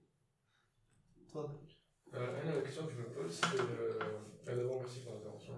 Euh, 2.14 2.56
la 2.56 2.62
question 2.62 2.86
que 2.86 2.92
je 2.92 2.98
me 2.98 3.12
pose, 3.12 3.32
c'est. 3.32 3.60
Euh, 3.60 4.54
D'abord, 4.54 4.80
merci 4.80 5.00
pour 5.00 5.14
l'intervention. 5.14 5.54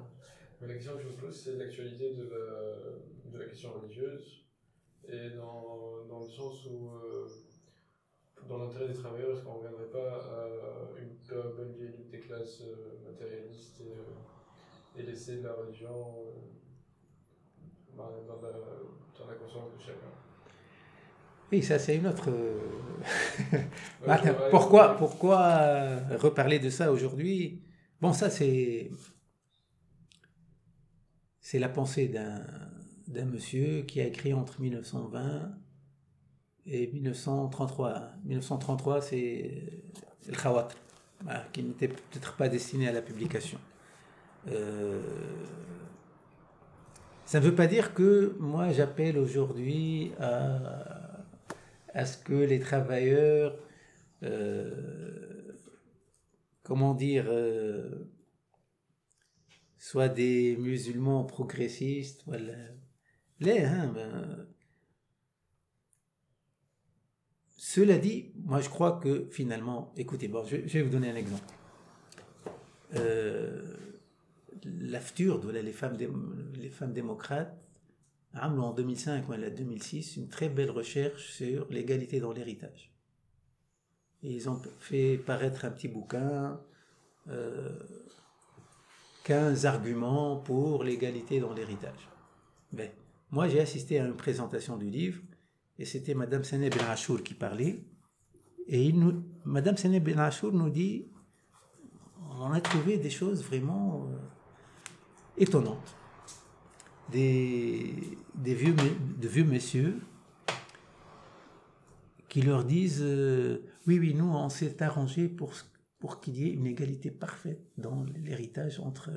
Mais 0.61 0.69
la 0.69 0.75
question 0.75 0.97
que 0.97 1.03
je 1.03 1.09
me 1.09 1.17
pose, 1.17 1.45
c'est 1.45 1.57
l'actualité 1.57 2.15
de 2.15 2.25
la, 2.25 3.31
de 3.31 3.39
la 3.39 3.45
question 3.45 3.73
religieuse, 3.73 4.47
et 5.05 5.31
dans, 5.31 6.07
dans 6.07 6.21
le 6.21 6.29
sens 6.29 6.65
où, 6.67 6.91
euh, 6.91 7.29
dans 8.49 8.59
l'intérêt 8.59 8.89
des 8.89 8.95
travailleurs, 8.95 9.33
est-ce 9.33 9.43
qu'on 9.43 9.55
ne 9.55 9.59
reviendrait 9.59 9.91
pas 9.93 10.17
à 10.17 10.49
une 11.01 11.55
bonne 11.57 11.73
vieille 11.73 11.95
lutte 11.97 12.11
des 12.11 12.21
classes 12.21 12.63
euh, 12.63 13.11
matérialistes 13.11 13.81
et, 13.81 15.01
et 15.01 15.03
laisser 15.05 15.41
la 15.43 15.53
religion 15.53 16.15
dans, 17.97 18.11
la, 18.11 18.51
dans 19.19 19.27
la 19.27 19.35
conscience 19.35 19.73
de 19.77 19.81
chacun? 19.81 20.13
Oui, 21.51 21.63
ça 21.63 21.79
c'est 21.79 21.97
une 21.97 22.07
autre. 22.07 22.29
pourquoi, 24.51 24.97
pourquoi 24.97 25.99
reparler 26.19 26.59
de 26.59 26.69
ça 26.69 26.93
aujourd'hui? 26.93 27.63
Bon, 28.01 28.13
ça 28.13 28.29
c'est 28.29 28.91
c'est 31.41 31.59
la 31.59 31.71
pensée 31.71 32.09
d'un 32.09 32.45
d'un 33.09 33.25
monsieur 33.25 33.83
qui 33.83 34.01
a 34.01 34.07
écrit 34.07 34.35
entre 34.35 34.61
1920 34.61 35.59
et 36.71 36.89
1933. 36.93 38.11
1933, 38.25 39.01
c'est 39.01 39.63
le 40.27 40.37
Khawat, 40.37 40.69
qui 41.53 41.63
n'était 41.63 41.89
peut-être 41.89 42.37
pas 42.37 42.49
destiné 42.49 42.89
à 42.89 42.93
la 42.93 43.03
publication. 43.03 43.59
Euh, 44.49 45.01
ça 47.25 47.41
ne 47.41 47.45
veut 47.45 47.55
pas 47.55 47.67
dire 47.67 47.93
que 47.95 48.37
moi 48.39 48.73
j'appelle 48.73 49.19
aujourd'hui 49.19 50.13
à, 50.19 52.05
ce 52.05 52.17
que 52.17 52.33
les 52.33 52.61
travailleurs, 52.61 53.59
euh, 54.23 55.53
comment 56.63 56.95
dire, 56.95 57.27
euh, 57.29 58.11
soient 59.79 60.09
des 60.09 60.57
musulmans 60.57 61.25
progressistes. 61.25 62.23
Voilà. 62.27 62.55
Les, 63.41 63.61
hein, 63.61 63.93
ben, 63.95 64.47
cela 67.59 67.99
dit, 67.99 68.31
moi 68.37 68.61
je 68.61 68.69
crois 68.69 69.01
que 69.03 69.27
finalement, 69.33 69.93
écoutez, 69.97 70.29
bon, 70.29 70.45
je, 70.45 70.57
vais 70.57 70.83
vous 70.83 70.91
donner 70.91 71.11
un 71.11 71.17
exemple. 71.17 71.43
Euh, 72.95 73.61
les 74.65 75.73
femmes, 75.73 75.97
les 76.55 76.71
femmes 76.71 76.93
démocrates, 76.93 77.59
en 78.41 78.73
2005 78.73 79.29
ou 79.29 79.35
en 79.35 79.39
2006 79.39 80.17
une 80.19 80.29
très 80.29 80.49
belle 80.49 80.71
recherche 80.71 81.33
sur 81.33 81.67
l'égalité 81.69 82.21
dans 82.21 82.33
l'héritage. 82.33 82.93
Ils 84.23 84.49
ont 84.49 84.63
fait 84.79 85.19
paraître 85.19 85.65
un 85.65 85.71
petit 85.73 85.89
bouquin, 85.89 86.61
15 89.25 89.67
euh, 89.67 89.69
arguments 89.69 90.37
pour 90.37 90.85
l'égalité 90.85 91.41
dans 91.41 91.53
l'héritage. 91.53 92.09
Ben, 92.73 92.89
moi, 93.33 93.49
j'ai 93.49 93.61
assisté 93.61 93.99
à 93.99 94.07
une 94.07 94.17
présentation 94.17 94.77
du 94.77 94.91
livre 94.91 95.21
et 95.79 95.85
c'était 95.85 96.15
Madame 96.15 96.45
Sene 96.45 96.69
Ben 96.69 96.87
Achour 96.89 97.23
qui 97.23 97.35
parlait. 97.35 97.85
Et 98.67 98.85
il 98.85 98.99
nous, 98.99 99.25
Madame 99.45 99.77
Sene 99.77 99.99
Ben 100.01 100.31
nous 100.53 100.71
dit 100.71 101.07
on 102.41 102.53
a 102.53 102.61
trouvé 102.61 102.99
des 102.99 103.11
choses 103.11 103.43
vraiment 103.43 104.07
euh, 104.07 104.17
étonnantes. 105.37 105.97
Des, 107.11 107.95
vieux, 108.45 108.75
de 108.75 109.29
vieux 109.29 109.45
messieurs 109.45 109.99
qui 112.29 112.43
leur 112.43 112.65
disent 112.65 113.03
euh, 113.03 113.59
Oui, 113.87 113.99
oui, 113.99 114.15
nous, 114.15 114.29
on 114.29 114.51
s'est 114.51 114.83
arrangé 114.83 115.29
pour, 115.29 115.55
pour 115.99 116.21
qu'il 116.21 116.37
y 116.37 116.49
ait 116.49 116.53
une 116.53 116.67
égalité 116.67 117.11
parfaite 117.11 117.65
dans 117.79 118.05
l'héritage 118.25 118.79
entre 118.81 119.11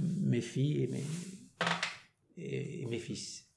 mes 0.00 0.40
filles 0.40 0.88
et 2.36 2.86
mes 2.86 2.98
fils. 3.00 3.49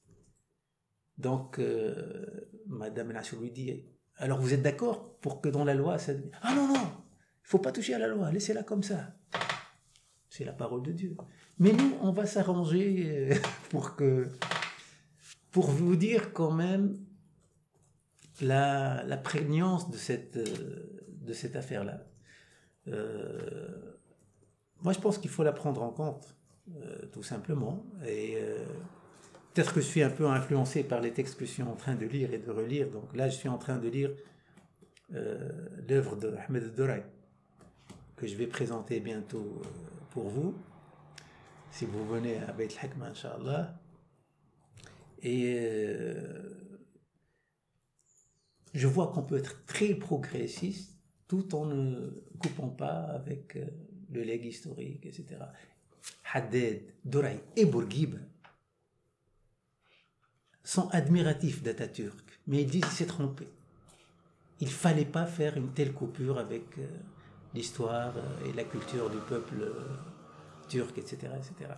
Donc, 1.24 1.58
euh, 1.58 2.50
Madame 2.66 3.10
Nassou 3.10 3.40
lui 3.40 3.50
dit 3.50 3.82
Alors 4.18 4.38
vous 4.38 4.52
êtes 4.52 4.60
d'accord 4.60 5.16
pour 5.20 5.40
que 5.40 5.48
dans 5.48 5.64
la 5.64 5.72
loi, 5.72 5.96
ça. 5.96 6.12
Ah 6.42 6.54
non, 6.54 6.68
non, 6.68 6.74
il 6.74 7.48
faut 7.48 7.58
pas 7.58 7.72
toucher 7.72 7.94
à 7.94 7.98
la 7.98 8.08
loi, 8.08 8.30
laissez-la 8.30 8.62
comme 8.62 8.82
ça. 8.82 9.16
C'est 10.28 10.44
la 10.44 10.52
parole 10.52 10.82
de 10.82 10.92
Dieu. 10.92 11.16
Mais 11.58 11.72
nous, 11.72 11.96
on 12.02 12.12
va 12.12 12.26
s'arranger 12.26 13.30
euh, 13.32 13.34
pour 13.70 13.96
que. 13.96 14.28
Pour 15.50 15.70
vous 15.70 15.96
dire 15.96 16.34
quand 16.34 16.50
même 16.50 16.98
la, 18.42 19.18
prégnance 19.22 19.90
de 19.90 19.96
cette, 19.96 20.36
euh, 20.36 21.06
de 21.08 21.32
cette 21.32 21.56
affaire-là. 21.56 22.04
moi, 24.82 24.92
je 24.92 24.98
pense 24.98 25.16
qu'il 25.16 25.30
faut 25.30 25.44
la 25.44 25.52
prendre 25.52 25.82
en 25.82 25.90
compte, 25.90 26.36
tout 27.12 27.22
simplement. 27.22 27.86
Et 28.04 28.36
Peut-être 29.54 29.72
que 29.72 29.80
je 29.80 29.86
suis 29.86 30.02
un 30.02 30.10
peu 30.10 30.26
influencé 30.26 30.82
par 30.82 31.00
les 31.00 31.12
textes 31.12 31.38
que 31.38 31.44
je 31.44 31.50
suis 31.50 31.62
en 31.62 31.76
train 31.76 31.94
de 31.94 32.06
lire 32.06 32.34
et 32.34 32.38
de 32.38 32.50
relire. 32.50 32.90
Donc 32.90 33.14
là, 33.14 33.28
je 33.28 33.36
suis 33.36 33.48
en 33.48 33.56
train 33.56 33.78
de 33.78 33.88
lire 33.88 34.10
euh, 35.14 35.68
l'œuvre 35.88 36.16
de 36.16 36.34
Ahmed 36.34 36.74
Doray, 36.74 37.04
que 38.16 38.26
je 38.26 38.34
vais 38.34 38.48
présenter 38.48 38.98
bientôt 38.98 39.62
euh, 39.64 39.68
pour 40.10 40.28
vous, 40.28 40.56
si 41.70 41.86
vous 41.86 42.04
venez 42.04 42.38
à 42.38 42.52
Beit 42.52 42.74
Hakma, 42.82 43.06
Inch'Allah. 43.06 43.78
Et 45.22 45.54
euh, 45.56 46.74
je 48.74 48.88
vois 48.88 49.12
qu'on 49.12 49.22
peut 49.22 49.38
être 49.38 49.64
très 49.66 49.94
progressiste 49.94 50.98
tout 51.28 51.54
en 51.54 51.66
ne 51.66 52.10
coupant 52.40 52.70
pas 52.70 53.02
avec 53.02 53.56
le 54.10 54.22
legs 54.22 54.46
historique, 54.46 55.06
etc. 55.06 55.36
Haddad, 56.32 56.80
Doray 57.04 57.40
et 57.54 57.66
Bourguiba 57.66 58.18
sont 60.64 60.88
admiratifs 60.88 61.62
d'Atatürk, 61.62 62.40
mais 62.46 62.62
ils 62.62 62.70
disent 62.70 62.84
qu'il 62.84 62.92
s'est 62.92 63.06
trompé. 63.06 63.46
Il 64.60 64.70
fallait 64.70 65.04
pas 65.04 65.26
faire 65.26 65.56
une 65.56 65.68
telle 65.72 65.92
coupure 65.92 66.38
avec 66.38 66.78
euh, 66.78 66.86
l'histoire 67.54 68.14
euh, 68.16 68.48
et 68.48 68.52
la 68.54 68.64
culture 68.64 69.10
du 69.10 69.18
peuple 69.18 69.60
euh, 69.60 69.72
turc, 70.68 70.96
etc., 70.96 71.32
etc. 71.36 71.70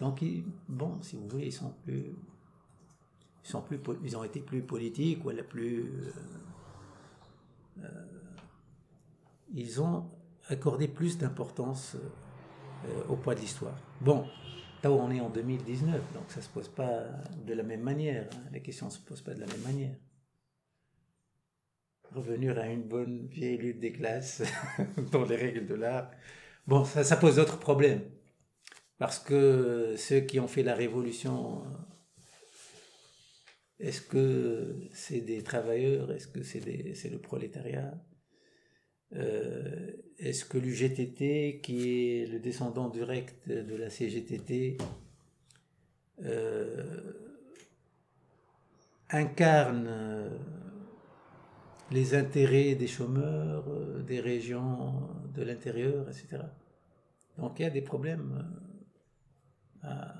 Donc, 0.00 0.24
bon, 0.68 0.98
si 1.02 1.16
vous 1.16 1.28
voulez, 1.28 1.46
ils 1.46 1.52
sont 1.52 1.74
plus, 1.84 2.16
ils 4.02 4.16
ont 4.16 4.24
été 4.24 4.40
plus 4.40 4.62
politiques 4.62 5.24
ou 5.24 5.30
la 5.30 5.44
plus, 5.44 5.88
ils 9.54 9.80
ont 9.80 10.06
accordé 10.48 10.88
plus 10.88 11.16
d'importance 11.16 11.96
au 13.08 13.14
poids 13.14 13.36
de 13.36 13.40
l'histoire. 13.40 13.76
Bon, 14.00 14.26
on 14.92 15.10
est 15.10 15.20
en 15.20 15.30
2019, 15.30 16.12
donc 16.12 16.24
ça 16.28 16.40
ne 16.40 16.44
se 16.44 16.48
pose 16.48 16.68
pas 16.68 17.04
de 17.46 17.54
la 17.54 17.62
même 17.62 17.82
manière. 17.82 18.28
Hein. 18.32 18.48
Les 18.52 18.60
questions 18.60 18.86
ne 18.86 18.90
se 18.90 19.00
posent 19.00 19.22
pas 19.22 19.34
de 19.34 19.40
la 19.40 19.46
même 19.46 19.62
manière. 19.62 19.96
Revenir 22.12 22.58
à 22.58 22.66
une 22.66 22.82
bonne 22.82 23.26
vieille 23.26 23.58
lutte 23.58 23.80
des 23.80 23.92
classes 23.92 24.42
dans 25.12 25.24
les 25.24 25.36
règles 25.36 25.66
de 25.66 25.74
l'art, 25.74 26.10
bon, 26.66 26.84
ça, 26.84 27.02
ça 27.02 27.16
pose 27.16 27.36
d'autres 27.36 27.58
problèmes. 27.58 28.02
Parce 28.98 29.18
que 29.18 29.94
ceux 29.96 30.20
qui 30.20 30.38
ont 30.38 30.48
fait 30.48 30.62
la 30.62 30.74
révolution, 30.74 31.64
est-ce 33.80 34.00
que 34.00 34.88
c'est 34.92 35.20
des 35.20 35.42
travailleurs? 35.42 36.12
Est-ce 36.12 36.28
que 36.28 36.42
c'est 36.42 37.10
le 37.10 37.18
prolétariat? 37.18 37.92
Euh, 39.16 39.92
est-ce 40.18 40.44
que 40.44 40.58
l'UGTT, 40.58 41.60
qui 41.62 42.20
est 42.22 42.26
le 42.26 42.38
descendant 42.38 42.88
direct 42.88 43.48
de 43.48 43.74
la 43.76 43.90
CGTT, 43.90 44.78
euh, 46.22 47.12
incarne 49.10 49.86
euh, 49.88 50.38
les 51.90 52.14
intérêts 52.14 52.74
des 52.74 52.86
chômeurs, 52.86 53.64
des 54.06 54.20
régions 54.20 55.08
de 55.34 55.42
l'intérieur, 55.42 56.08
etc. 56.08 56.42
Donc 57.38 57.58
il 57.58 57.62
y 57.62 57.66
a 57.66 57.70
des 57.70 57.82
problèmes 57.82 58.48
à, 59.82 60.14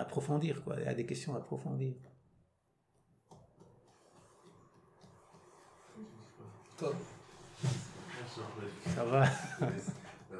approfondir, 0.00 0.62
il 0.78 0.84
y 0.84 0.86
a 0.86 0.94
des 0.94 1.04
questions 1.04 1.34
à 1.34 1.38
approfondir. 1.38 1.94
Ça 8.94 9.04
va 9.04 9.24
euh, 9.24 10.36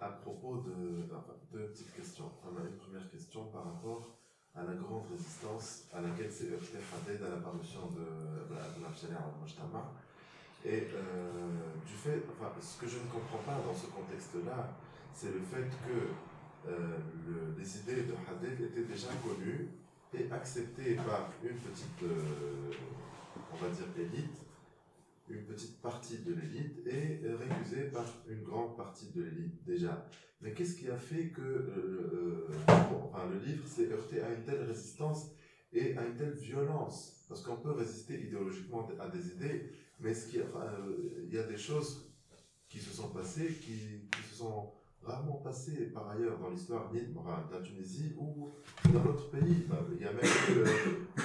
À 0.00 0.08
propos 0.08 0.58
de. 0.58 1.04
deux 1.52 1.66
petites 1.68 1.94
questions. 1.94 2.30
On 2.44 2.56
a 2.56 2.60
une 2.64 2.76
première 2.76 3.10
question 3.10 3.44
par 3.46 3.64
rapport 3.64 4.16
à 4.54 4.62
la 4.62 4.74
grande 4.74 5.04
résistance 5.10 5.84
à 5.92 6.00
laquelle 6.00 6.32
s'est 6.32 6.50
heurté 6.52 6.78
Khaled 6.78 7.22
à 7.22 7.28
l'apparition 7.28 7.90
de 7.96 8.82
l'Abshalia 8.82 9.16
al-Mujtama. 9.16 9.92
Et 10.64 10.88
euh, 10.92 11.80
du 11.86 11.94
fait, 11.94 12.22
enfin, 12.32 12.50
ce 12.60 12.80
que 12.80 12.88
je 12.88 12.98
ne 12.98 13.06
comprends 13.06 13.38
pas 13.38 13.60
dans 13.64 13.74
ce 13.74 13.86
contexte-là, 13.86 14.74
c'est 15.14 15.32
le 15.32 15.40
fait 15.40 15.68
que 15.86 16.70
euh, 16.70 16.98
les 17.56 17.78
idées 17.78 18.02
de 18.02 18.14
Hadid 18.26 18.60
étaient 18.60 18.84
déjà 18.84 19.08
connues 19.22 19.68
et 20.14 20.30
acceptées 20.32 20.94
par 20.96 21.30
une 21.42 21.56
petite, 21.58 22.02
on 23.52 23.56
va 23.56 23.68
dire, 23.68 23.86
élite 23.96 24.47
une 25.30 25.44
petite 25.44 25.80
partie 25.80 26.18
de 26.18 26.34
l'élite 26.34 26.86
et 26.86 27.20
récusée 27.34 27.84
par 27.84 28.04
une 28.28 28.42
grande 28.42 28.76
partie 28.76 29.10
de 29.10 29.22
l'élite 29.22 29.64
déjà. 29.64 30.06
Mais 30.40 30.52
qu'est-ce 30.52 30.76
qui 30.76 30.88
a 30.88 30.96
fait 30.96 31.28
que 31.28 31.42
euh, 31.42 32.48
euh, 32.68 33.30
le 33.32 33.38
livre 33.44 33.66
s'est 33.66 33.90
heurté 33.90 34.22
à 34.22 34.32
une 34.32 34.44
telle 34.44 34.62
résistance 34.62 35.32
et 35.72 35.96
à 35.96 36.06
une 36.06 36.14
telle 36.14 36.34
violence? 36.34 37.24
Parce 37.28 37.42
qu'on 37.42 37.56
peut 37.56 37.72
résister 37.72 38.20
idéologiquement 38.26 38.88
à 39.00 39.08
des 39.08 39.28
idées, 39.28 39.70
mais 40.00 40.14
ce 40.14 40.28
qui, 40.28 40.38
euh, 40.38 40.44
il 41.24 41.34
y 41.34 41.38
a 41.38 41.42
des 41.42 41.56
choses 41.56 42.08
qui 42.68 42.78
se 42.78 42.94
sont 42.94 43.08
passées, 43.08 43.48
qui, 43.60 44.08
qui 44.10 44.22
se 44.30 44.36
sont 44.36 44.72
rarement 45.02 45.36
passé 45.36 45.86
par 45.86 46.10
ailleurs 46.10 46.38
dans 46.38 46.50
l'histoire 46.50 46.92
ni 46.92 47.00
de 47.00 47.14
la 47.52 47.60
Tunisie 47.60 48.14
ou 48.18 48.50
dans 48.92 49.00
d'autres 49.00 49.30
pays. 49.30 49.66
Il 49.92 50.02
y 50.02 50.06
a 50.06 50.12
même 50.12 50.22
euh, 50.50 50.64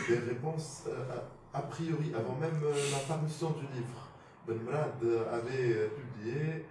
des 0.08 0.18
réponses 0.20 0.84
euh, 0.88 1.20
a, 1.54 1.62
priori, 1.62 2.14
avant 2.16 2.36
même 2.36 2.62
euh, 2.64 2.74
la 2.92 3.00
parution 3.00 3.52
du 3.52 3.66
livre. 3.76 4.10
Ben 4.48 4.58
Mrad 4.62 5.02
avait 5.32 5.90
publié 5.90 6.66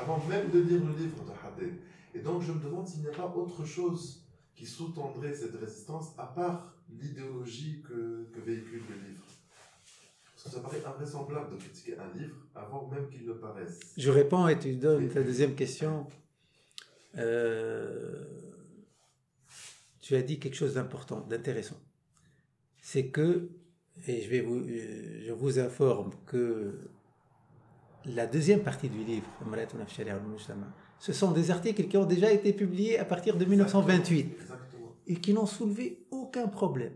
avant 0.00 0.22
même 0.28 0.50
de 0.50 0.60
lire 0.60 0.80
le 0.84 0.92
livre 0.96 1.24
de 1.24 1.30
Haddad. 1.30 1.74
Et 2.14 2.20
donc 2.20 2.42
je 2.42 2.52
me 2.52 2.60
demande 2.60 2.88
s'il 2.88 3.02
n'y 3.02 3.08
a 3.08 3.12
pas 3.12 3.26
autre 3.26 3.64
chose 3.64 4.22
qui 4.54 4.64
sous-tendrait 4.64 5.34
cette 5.34 5.54
résistance 5.60 6.14
à 6.16 6.26
part 6.26 6.72
l'idéologie 6.88 7.82
que, 7.86 8.26
que 8.32 8.40
véhicule 8.40 8.82
le 8.88 9.08
livre. 9.08 9.24
Ça 10.36 10.60
paraît 10.60 10.82
invraisemblable 10.86 11.52
de 11.52 11.56
critiquer 11.56 11.96
un 11.98 12.16
livre 12.16 12.36
avant 12.54 12.88
même 12.88 13.08
qu'il 13.08 13.26
ne 13.26 13.32
paraisse. 13.32 13.80
Je 13.96 14.10
réponds 14.10 14.46
et 14.46 14.58
tu 14.58 14.76
donnes 14.76 15.08
ta 15.08 15.22
deuxième 15.22 15.54
question. 15.54 16.06
Euh, 17.18 18.24
tu 20.06 20.14
as 20.14 20.22
dit 20.22 20.38
quelque 20.38 20.54
chose 20.54 20.74
d'important, 20.74 21.20
d'intéressant. 21.28 21.80
C'est 22.80 23.08
que, 23.08 23.50
et 24.06 24.22
je, 24.22 24.30
vais 24.30 24.40
vous, 24.40 24.62
je 24.64 25.32
vous 25.32 25.58
informe 25.58 26.12
que 26.26 26.78
la 28.04 28.28
deuxième 28.28 28.62
partie 28.62 28.88
du 28.88 29.02
livre, 29.02 29.26
ce 31.00 31.12
sont 31.12 31.32
des 31.32 31.50
articles 31.50 31.88
qui 31.88 31.96
ont 31.96 32.04
déjà 32.04 32.30
été 32.30 32.52
publiés 32.52 33.00
à 33.00 33.04
partir 33.04 33.36
de 33.36 33.44
1928 33.44 34.36
et 35.08 35.16
qui 35.16 35.32
n'ont 35.32 35.46
soulevé 35.46 36.06
aucun 36.12 36.46
problème. 36.46 36.94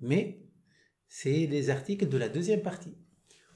Mais 0.00 0.40
c'est 1.06 1.46
les 1.46 1.70
articles 1.70 2.08
de 2.08 2.18
la 2.18 2.28
deuxième 2.28 2.62
partie, 2.62 2.96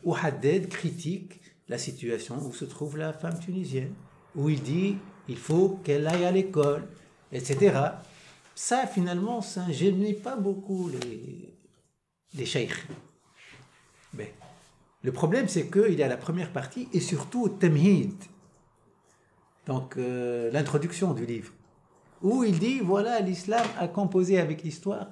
où 0.05 0.15
Haddad 0.15 0.69
critique 0.69 1.41
la 1.67 1.79
situation 1.79 2.39
où 2.39 2.53
se 2.53 2.65
trouve 2.65 2.99
la 2.99 3.13
femme 3.13 3.41
tunisienne, 3.41 3.95
où 4.37 4.49
il 4.49 4.63
dit 4.63 4.97
il 5.29 5.39
faut 5.39 5.81
qu'elle 5.83 6.07
aille 6.07 6.25
à 6.25 6.31
l'école, 6.31 6.87
etc. 7.33 7.81
Ça, 8.57 8.87
finalement, 8.87 9.43
ça 9.43 9.67
pas 10.25 10.35
beaucoup 10.35 10.89
les, 10.89 11.55
les 12.35 12.47
sheikhs. 12.47 12.73
Mais 14.15 14.33
le 15.03 15.13
problème, 15.13 15.47
c'est 15.47 15.71
qu'il 15.71 15.93
y 15.93 16.03
a 16.03 16.09
la 16.09 16.17
première 16.17 16.51
partie 16.51 16.89
et 16.95 17.01
surtout 17.01 17.51
Temhid, 17.51 18.15
donc 19.67 19.99
euh, 19.99 20.51
l'introduction 20.53 21.13
du 21.13 21.27
livre, 21.27 21.53
où 22.23 22.45
il 22.45 22.59
dit 22.59 22.81
voilà, 22.81 23.21
l'islam 23.21 23.67
a 23.79 23.89
composé 23.89 24.41
avec 24.41 24.63
l'histoire 24.63 25.09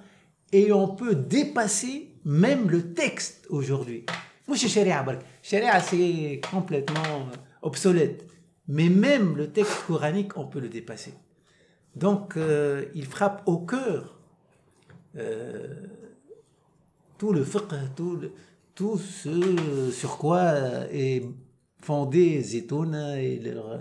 et 0.51 0.73
on 0.73 0.89
peut 0.89 1.15
dépasser 1.15 2.15
même 2.25 2.71
le 2.71 2.95
texte 2.95 3.47
aujourd'hui. 3.51 4.07
Moi, 4.49 4.57
chez 4.57 4.69
Sharia, 4.69 5.05
Sharia, 5.43 5.81
c'est 5.81 6.41
complètement 6.51 7.29
obsolète. 7.61 8.27
Mais 8.69 8.89
même 8.89 9.37
le 9.37 9.51
texte 9.51 9.85
coranique, 9.87 10.39
on 10.39 10.47
peut 10.47 10.61
le 10.61 10.71
dépasser. 10.71 11.13
Donc, 11.97 12.37
euh, 12.37 12.87
il 12.95 13.07
frappe 13.07 13.43
au 13.47 13.59
cœur 13.59 14.19
euh, 15.17 15.87
tout 17.19 17.33
le 17.33 17.45
fiqh, 17.45 17.95
tout, 17.95 18.21
tout 18.75 18.99
ce 18.99 19.91
sur 19.93 20.19
quoi 20.19 20.55
est 20.91 21.23
fondé 21.81 22.43
Zetouna 22.43 23.23
et 23.23 23.39
leur, 23.39 23.81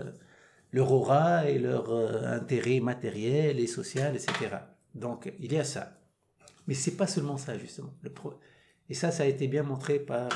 leur 0.72 0.92
aura 0.92 1.48
et 1.48 1.58
leur 1.58 1.90
euh, 1.90 2.36
intérêt 2.36 2.80
matériel 2.80 3.58
et 3.58 3.66
social, 3.66 4.14
etc. 4.14 4.58
Donc, 4.94 5.32
il 5.40 5.52
y 5.52 5.58
a 5.58 5.64
ça. 5.64 5.98
Mais 6.66 6.74
c'est 6.74 6.96
pas 6.96 7.08
seulement 7.08 7.36
ça, 7.36 7.58
justement. 7.58 7.94
Le 8.02 8.12
Et 8.88 8.94
ça, 8.94 9.10
ça 9.10 9.24
a 9.24 9.26
été 9.26 9.48
bien 9.48 9.64
montré 9.64 9.98
par 9.98 10.28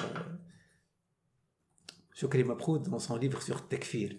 Shokri 2.13 2.43
Maproud 2.43 2.89
dans 2.89 2.99
son 2.99 3.17
livre 3.17 3.41
sur 3.41 3.69
Tekfir. 3.69 4.17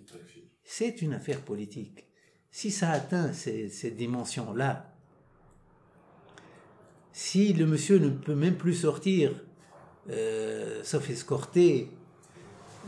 C'est 0.63 1.01
une 1.01 1.13
affaire 1.13 1.41
politique. 1.41 2.08
Si 2.51 2.71
ça 2.71 2.91
atteint 2.91 3.31
ces, 3.33 3.69
ces 3.69 3.91
dimensions-là, 3.91 4.93
si 7.11 7.53
le 7.53 7.65
monsieur 7.65 7.99
ne 7.99 8.09
peut 8.09 8.35
même 8.35 8.55
plus 8.55 8.73
sortir, 8.73 9.43
euh, 10.09 10.83
sauf 10.83 11.09
escorté, 11.09 11.89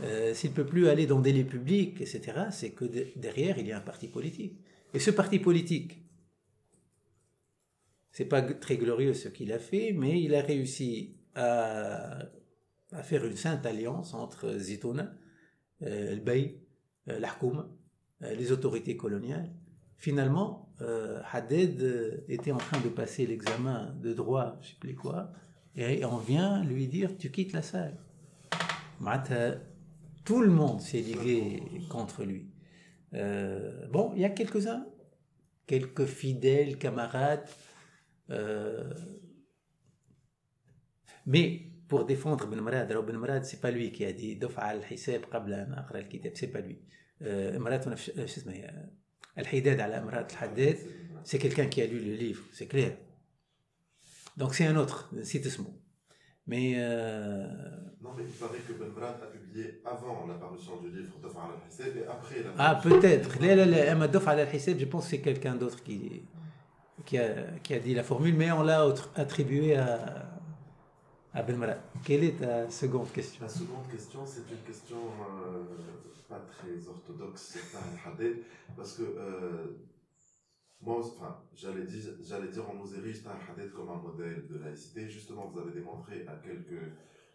euh, 0.02 0.34
s'il 0.34 0.50
ne 0.50 0.56
peut 0.56 0.66
plus 0.66 0.88
aller 0.88 1.06
dans 1.06 1.20
des 1.20 1.32
lieux 1.32 1.44
publics, 1.44 2.00
etc., 2.00 2.46
c'est 2.50 2.70
que 2.70 2.84
derrière, 3.16 3.58
il 3.58 3.66
y 3.66 3.72
a 3.72 3.78
un 3.78 3.82
parti 3.82 4.08
politique. 4.08 4.58
Et 4.94 4.98
ce 4.98 5.10
parti 5.10 5.38
politique, 5.38 6.02
c'est 8.10 8.26
pas 8.26 8.42
très 8.42 8.76
glorieux 8.76 9.14
ce 9.14 9.28
qu'il 9.28 9.52
a 9.52 9.58
fait, 9.58 9.92
mais 9.92 10.22
il 10.22 10.34
a 10.34 10.42
réussi 10.42 11.16
à, 11.34 12.18
faire 13.02 13.24
une 13.24 13.36
sainte 13.36 13.64
alliance 13.64 14.12
entre 14.12 14.58
Zitouna, 14.58 15.14
euh, 15.82 16.14
le 16.14 16.20
Bey, 16.20 16.60
euh, 17.08 17.18
euh, 17.18 17.62
euh, 18.22 18.34
les 18.34 18.52
autorités 18.52 18.96
coloniales, 18.96 19.50
finalement, 19.96 20.68
euh, 20.80 21.20
Haded 21.30 21.80
euh, 21.80 22.24
était 22.28 22.50
en 22.50 22.58
train 22.58 22.80
de 22.80 22.88
passer 22.88 23.26
l'examen 23.26 23.94
de 24.02 24.12
droit, 24.12 24.58
je 24.60 24.70
sais 24.70 24.76
plus 24.80 24.94
quoi, 24.94 25.32
et 25.76 26.04
on 26.04 26.18
vient 26.18 26.62
lui 26.64 26.88
dire 26.88 27.16
tu 27.16 27.30
quittes 27.30 27.52
la 27.52 27.62
salle. 27.62 27.96
Euh, 29.30 29.56
tout 30.24 30.40
le 30.40 30.50
monde 30.50 30.80
s'est 30.80 31.00
ligué 31.00 31.62
contre 31.88 32.24
lui. 32.24 32.48
Bon, 33.90 34.12
il 34.14 34.22
y 34.22 34.24
a 34.24 34.30
quelques-uns, 34.30 34.86
quelques 35.66 36.06
fidèles 36.06 36.78
camarades, 36.78 37.48
mais 41.26 41.72
pour 41.88 42.04
défendre 42.04 42.46
Ben 42.46 42.60
Marad, 42.60 42.90
alors 42.90 43.04
Ben 43.04 43.18
Marad, 43.18 43.44
c'est 43.44 43.60
pas 43.60 43.70
lui 43.70 43.92
qui 43.92 44.04
a 44.04 44.12
dit 44.12 44.38
al-Hisab 44.56 45.22
al-Kitab, 45.32 46.32
c'est 46.34 46.48
pas 46.48 46.60
lui. 46.60 46.78
Euh, 47.24 47.58
euh, 47.58 47.86
euh, 50.58 50.74
c'est 51.24 51.38
quelqu'un 51.38 51.66
qui 51.66 51.82
a 51.82 51.86
lu 51.86 52.00
le 52.00 52.14
livre, 52.14 52.42
c'est 52.52 52.66
clair. 52.66 52.96
Donc 54.36 54.54
c'est 54.54 54.66
un 54.66 54.76
autre, 54.76 55.10
c'est 55.22 55.42
ce 55.44 55.60
mot. 55.60 55.74
Non, 56.46 56.54
mais 58.16 58.24
il 58.24 58.32
paraît 58.38 58.58
que 58.58 58.72
Ben 58.72 58.88
Bemrat 58.88 59.10
a 59.22 59.26
publié 59.26 59.80
avant 59.84 60.26
la 60.26 60.34
parution 60.34 60.80
du 60.80 60.90
livre 60.90 61.12
Dof 61.22 61.36
al-Hissab 61.36 61.96
et 61.96 62.06
après 62.06 62.42
la. 62.42 62.50
Ah, 62.58 62.80
peut-être. 62.82 63.30
Je 63.40 64.84
pense 64.86 65.04
que 65.04 65.10
c'est 65.10 65.20
quelqu'un 65.20 65.54
d'autre 65.54 65.82
qui 65.84 66.24
a 67.18 67.78
dit 67.78 67.94
la 67.94 68.02
formule, 68.02 68.34
mais 68.34 68.50
on 68.50 68.62
l'a 68.62 68.84
attribué 69.14 69.76
à. 69.76 70.41
Ben 71.34 71.76
Quelle 72.04 72.24
est 72.24 72.38
ta 72.38 72.68
seconde 72.68 73.10
question? 73.10 73.42
La 73.42 73.48
seconde 73.48 73.88
question, 73.90 74.20
c'est 74.26 74.42
une 74.50 74.60
question 74.66 74.98
euh, 74.98 75.64
pas 76.28 76.40
très 76.40 76.86
orthodoxe, 76.88 77.58
parce 78.76 78.98
que 78.98 79.02
euh, 79.02 79.78
moi, 80.82 80.98
enfin, 80.98 81.38
j'allais 81.54 81.84
dire, 81.84 82.12
j'allais 82.22 82.48
dire, 82.48 82.64
on 82.70 82.74
nous 82.74 82.94
érige 82.96 83.22
Haddad 83.26 83.72
comme 83.72 83.88
un 83.88 83.96
modèle 83.96 84.46
de 84.46 84.58
laïcité. 84.58 85.08
Justement, 85.08 85.46
vous 85.46 85.58
avez 85.58 85.72
démontré 85.72 86.26
à 86.28 86.34
quelques, 86.34 86.92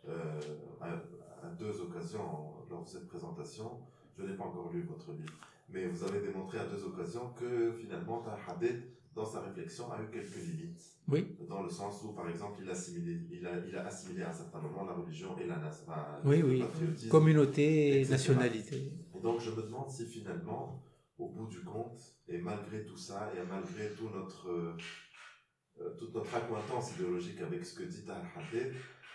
euh, 0.07 0.39
à, 0.79 1.47
deux 1.57 1.81
occasions 1.81 2.53
lors 2.69 2.83
de 2.83 2.89
cette 2.89 3.07
présentation, 3.07 3.79
je 4.15 4.23
n'ai 4.23 4.35
pas 4.35 4.43
encore 4.43 4.71
lu 4.71 4.83
votre 4.83 5.11
livre, 5.13 5.33
mais 5.69 5.87
vous 5.87 6.03
avez 6.03 6.19
démontré 6.19 6.59
à 6.59 6.65
deux 6.65 6.83
occasions 6.85 7.33
que 7.33 7.71
finalement, 7.71 8.23
Haddad 8.47 8.79
dans 9.17 9.25
sa 9.25 9.41
réflexion, 9.41 9.91
a 9.91 10.01
eu 10.01 10.09
quelques 10.11 10.35
limites. 10.35 10.83
Oui. 11.07 11.35
Dans 11.49 11.63
le 11.63 11.69
sens 11.69 12.03
où, 12.03 12.13
par 12.13 12.29
exemple, 12.29 12.59
il 12.61 12.69
a 12.69 12.73
assimilé, 12.73 13.19
il 13.31 13.45
a, 13.47 13.51
il 13.67 13.75
a 13.75 13.85
assimilé 13.87 14.21
à 14.23 14.29
un 14.29 14.33
certain 14.33 14.59
moment 14.59 14.85
la 14.85 14.93
religion 14.93 15.35
et 15.39 15.47
la 15.47 15.57
nation. 15.57 15.85
oui, 16.23 16.43
oui. 16.43 16.63
Communauté, 17.09 18.05
nationalité. 18.09 18.93
donc, 19.21 19.41
je 19.41 19.49
me 19.51 19.63
demande 19.63 19.89
si 19.89 20.05
finalement, 20.05 20.83
au 21.17 21.29
bout 21.29 21.47
du 21.47 21.61
compte, 21.61 21.99
et 22.27 22.37
malgré 22.37 22.85
tout 22.85 22.97
ça, 22.97 23.31
et 23.35 23.43
malgré 23.49 23.89
tout 23.95 24.09
notre, 24.13 24.49
euh, 24.49 25.89
toute 25.97 26.13
notre 26.13 26.35
acquaintance 26.35 26.93
idéologique 26.95 27.41
avec 27.41 27.65
ce 27.65 27.79
que 27.79 27.83
dit 27.83 28.03
Al-Haddad, 28.07 28.73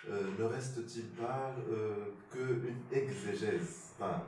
euh, 0.09 0.31
ne 0.37 0.45
reste-t-il 0.45 1.11
pas 1.11 1.55
euh, 1.71 2.07
qu'une 2.31 2.75
exégèse? 2.91 3.93
Enfin, 3.95 4.25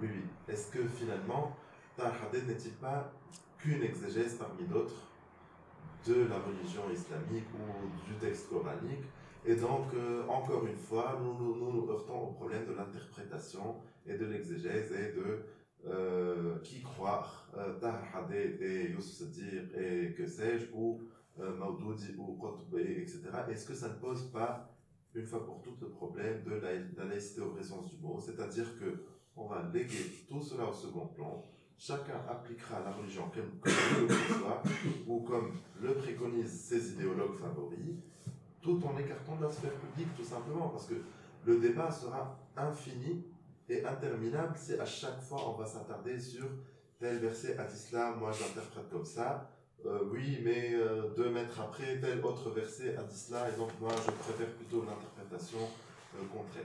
oui, 0.00 0.08
oui. 0.10 0.22
Est-ce 0.48 0.70
que 0.70 0.88
finalement, 0.88 1.54
Al-Haddad 1.98 2.46
n'est-il 2.46 2.72
pas 2.72 3.12
qu'une 3.58 3.82
exégèse 3.82 4.36
parmi 4.36 4.66
d'autres? 4.66 5.09
De 6.06 6.26
la 6.28 6.38
religion 6.38 6.82
islamique 6.92 7.46
ou 7.54 8.08
du 8.08 8.14
texte 8.18 8.48
coranique. 8.48 9.04
Et 9.44 9.56
donc, 9.56 9.86
euh, 9.94 10.26
encore 10.28 10.66
une 10.66 10.76
fois, 10.76 11.18
nous 11.22 11.32
nous, 11.32 11.72
nous 11.72 11.90
heurtons 11.90 12.28
au 12.28 12.32
problème 12.32 12.66
de 12.66 12.72
l'interprétation 12.72 13.76
et 14.06 14.16
de 14.16 14.26
l'exégèse 14.26 14.92
et 14.92 15.12
de 15.12 15.40
euh, 15.86 16.58
qui 16.62 16.82
croire, 16.82 17.48
euh, 17.56 17.72
et 18.60 18.90
Youssef 18.90 19.28
et 19.74 20.12
que 20.12 20.26
sais-je, 20.26 20.66
ou 20.74 21.00
Maudoudi 21.38 22.14
ou 22.18 22.36
Qutb, 22.36 22.78
etc. 22.78 23.22
Est-ce 23.48 23.66
que 23.66 23.74
ça 23.74 23.88
ne 23.88 23.94
pose 23.94 24.30
pas, 24.30 24.70
une 25.14 25.24
fois 25.24 25.42
pour 25.46 25.62
toutes, 25.62 25.80
le 25.80 25.88
problème 25.88 26.42
de 26.44 26.56
la, 26.56 27.04
laïcité 27.06 27.40
au 27.40 27.62
sens 27.62 27.88
du 27.88 27.96
mot? 28.02 28.20
C'est-à-dire 28.20 28.78
que 28.78 29.04
on 29.36 29.46
va 29.46 29.66
léguer 29.72 30.26
tout 30.28 30.42
cela 30.42 30.66
au 30.66 30.72
second 30.72 31.06
plan 31.06 31.42
chacun 31.80 32.20
appliquera 32.28 32.80
la 32.84 32.92
religion 32.92 33.30
comme, 33.34 33.58
comme 33.58 34.06
le 34.06 34.14
soit, 34.14 34.62
ou 35.06 35.20
comme 35.20 35.52
le 35.80 35.94
préconisent 35.94 36.60
ses 36.60 36.92
idéologues 36.92 37.36
favoris, 37.36 37.96
tout 38.60 38.78
en 38.84 38.98
écartant 38.98 39.36
de 39.36 39.44
la 39.44 39.50
sphère 39.50 39.72
publique, 39.72 40.14
tout 40.14 40.24
simplement, 40.24 40.68
parce 40.68 40.86
que 40.86 40.94
le 41.46 41.58
débat 41.58 41.90
sera 41.90 42.38
infini 42.54 43.24
Et 43.70 43.84
interminable, 43.86 44.54
c'est 44.56 44.80
à 44.80 44.84
chaque 44.84 45.20
fois 45.22 45.48
on 45.48 45.52
va 45.52 45.64
s'attarder 45.64 46.18
sur 46.18 46.44
tel 46.98 47.18
verset 47.18 47.56
à 47.56 47.66
l'islam, 47.68 48.18
moi 48.18 48.32
j'interprète 48.32 48.90
comme 48.90 49.04
ça. 49.04 49.48
Euh, 49.86 50.00
oui, 50.10 50.40
mais 50.44 50.74
euh, 50.74 51.14
deux 51.16 51.30
mètres 51.30 51.60
après, 51.60 52.00
tel 52.00 52.22
autre 52.22 52.50
verset 52.50 52.96
a 52.96 53.04
dit 53.04 53.16
cela, 53.16 53.48
et 53.48 53.56
donc 53.56 53.70
moi 53.80 53.92
je 53.94 54.10
préfère 54.10 54.52
plutôt 54.56 54.84
l'interprétation 54.84 55.60
euh, 56.16 56.26
contraire. 56.30 56.64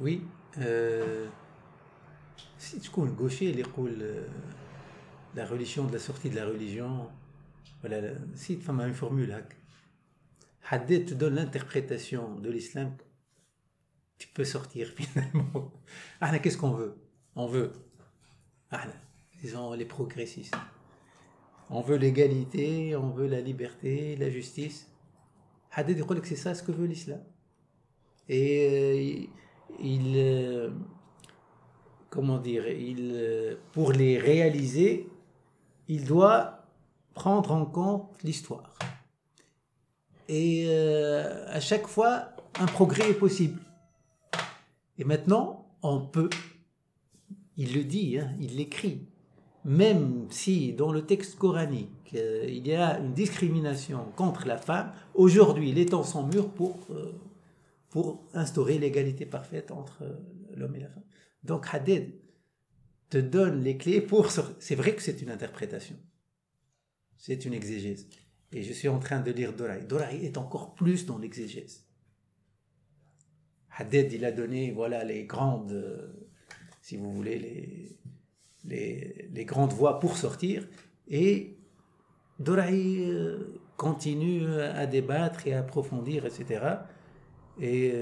Oui. 0.00 0.22
Si 2.58 2.80
connais 2.88 3.12
gaucher, 3.12 3.52
les 3.52 3.62
euh, 3.62 4.26
la 5.34 5.46
religion 5.46 5.84
de 5.84 5.92
la 5.92 5.98
sortie 5.98 6.30
de 6.30 6.36
la 6.36 6.46
religion, 6.46 7.08
voilà, 7.80 8.12
si 8.34 8.56
tu 8.56 8.62
fais 8.62 8.72
une 8.72 8.94
formule, 8.94 9.32
hein. 9.32 9.42
Haddad 10.70 11.04
te 11.04 11.14
donne 11.14 11.34
l'interprétation 11.34 12.36
de 12.36 12.50
l'islam, 12.50 12.96
tu 14.16 14.28
peux 14.28 14.44
sortir 14.44 14.88
finalement. 14.96 15.72
Ah, 16.20 16.38
qu'est-ce 16.38 16.56
qu'on 16.56 16.72
veut? 16.72 16.96
On 17.36 17.46
veut, 17.46 17.72
disons 19.42 19.72
les 19.74 19.84
progressistes. 19.84 20.56
On 21.70 21.80
veut 21.80 21.96
l'égalité, 21.96 22.96
on 22.96 23.10
veut 23.10 23.26
la 23.26 23.40
liberté, 23.40 24.16
la 24.16 24.30
justice. 24.30 24.90
Haddad 25.72 25.96
dit 25.96 26.20
que 26.20 26.28
c'est 26.28 26.36
ça 26.36 26.54
ce 26.54 26.62
que 26.62 26.72
veut 26.72 26.86
l'islam. 26.86 27.20
Et 28.28 28.68
euh, 28.70 29.26
il, 29.80 30.12
euh, 30.16 30.70
comment 32.14 32.38
dire, 32.38 32.68
il, 32.68 33.12
euh, 33.14 33.56
pour 33.72 33.92
les 33.92 34.18
réaliser, 34.18 35.08
il 35.88 36.04
doit 36.04 36.64
prendre 37.14 37.50
en 37.52 37.66
compte 37.66 38.22
l'histoire. 38.22 38.72
Et 40.28 40.66
à 41.48 41.60
chaque 41.60 41.86
fois, 41.86 42.30
un 42.58 42.64
progrès 42.64 43.10
est 43.10 43.18
possible. 43.18 43.60
Et 44.96 45.04
maintenant, 45.04 45.66
on 45.82 46.00
peut, 46.00 46.30
il 47.58 47.74
le 47.74 47.84
dit, 47.84 48.18
hein, 48.18 48.30
il 48.40 48.56
l'écrit, 48.56 49.06
même 49.66 50.26
si 50.30 50.72
dans 50.72 50.92
le 50.92 51.04
texte 51.04 51.36
coranique, 51.36 52.14
il 52.14 52.66
y 52.66 52.74
a 52.74 52.98
une 53.00 53.12
discrimination 53.12 54.06
contre 54.16 54.46
la 54.46 54.56
femme, 54.56 54.92
aujourd'hui 55.14 55.72
les 55.72 55.84
temps 55.84 56.04
sont 56.04 56.26
mûrs 56.26 56.48
pour 56.48 56.78
pour 57.94 58.24
instaurer 58.34 58.76
l'égalité 58.76 59.24
parfaite 59.24 59.70
entre 59.70 60.02
euh, 60.02 60.16
l'homme 60.56 60.74
et 60.74 60.80
la 60.80 60.88
femme. 60.88 61.04
Donc 61.44 61.66
Hadid 61.72 62.14
te 63.10 63.18
donne 63.18 63.62
les 63.62 63.76
clés 63.76 64.00
pour... 64.00 64.30
C'est 64.58 64.74
vrai 64.74 64.94
que 64.94 65.02
c'est 65.02 65.20
une 65.22 65.30
interprétation. 65.30 65.96
C'est 67.16 67.44
une 67.44 67.54
exégèse. 67.54 68.08
Et 68.52 68.62
je 68.62 68.72
suis 68.72 68.88
en 68.88 68.98
train 68.98 69.20
de 69.20 69.30
lire 69.30 69.52
Doraï. 69.52 69.86
Doraï 69.86 70.24
est 70.24 70.38
encore 70.38 70.74
plus 70.74 71.06
dans 71.06 71.18
l'exégèse. 71.18 71.84
Hadid, 73.76 74.12
il 74.12 74.24
a 74.24 74.32
donné 74.32 74.72
voilà, 74.72 75.04
les 75.04 75.24
grandes, 75.24 75.72
euh, 75.72 76.28
si 76.80 76.96
vous 76.96 77.12
voulez, 77.12 77.38
les, 78.64 79.28
les, 79.32 79.44
grandes 79.44 79.72
voies 79.72 79.98
pour 79.98 80.16
sortir. 80.16 80.66
Et 81.08 81.56
Doraï 82.38 83.10
euh, 83.10 83.60
continue 83.76 84.48
à 84.60 84.86
débattre 84.86 85.46
et 85.46 85.54
à 85.54 85.60
approfondir, 85.60 86.24
etc. 86.24 86.64
et 87.60 87.92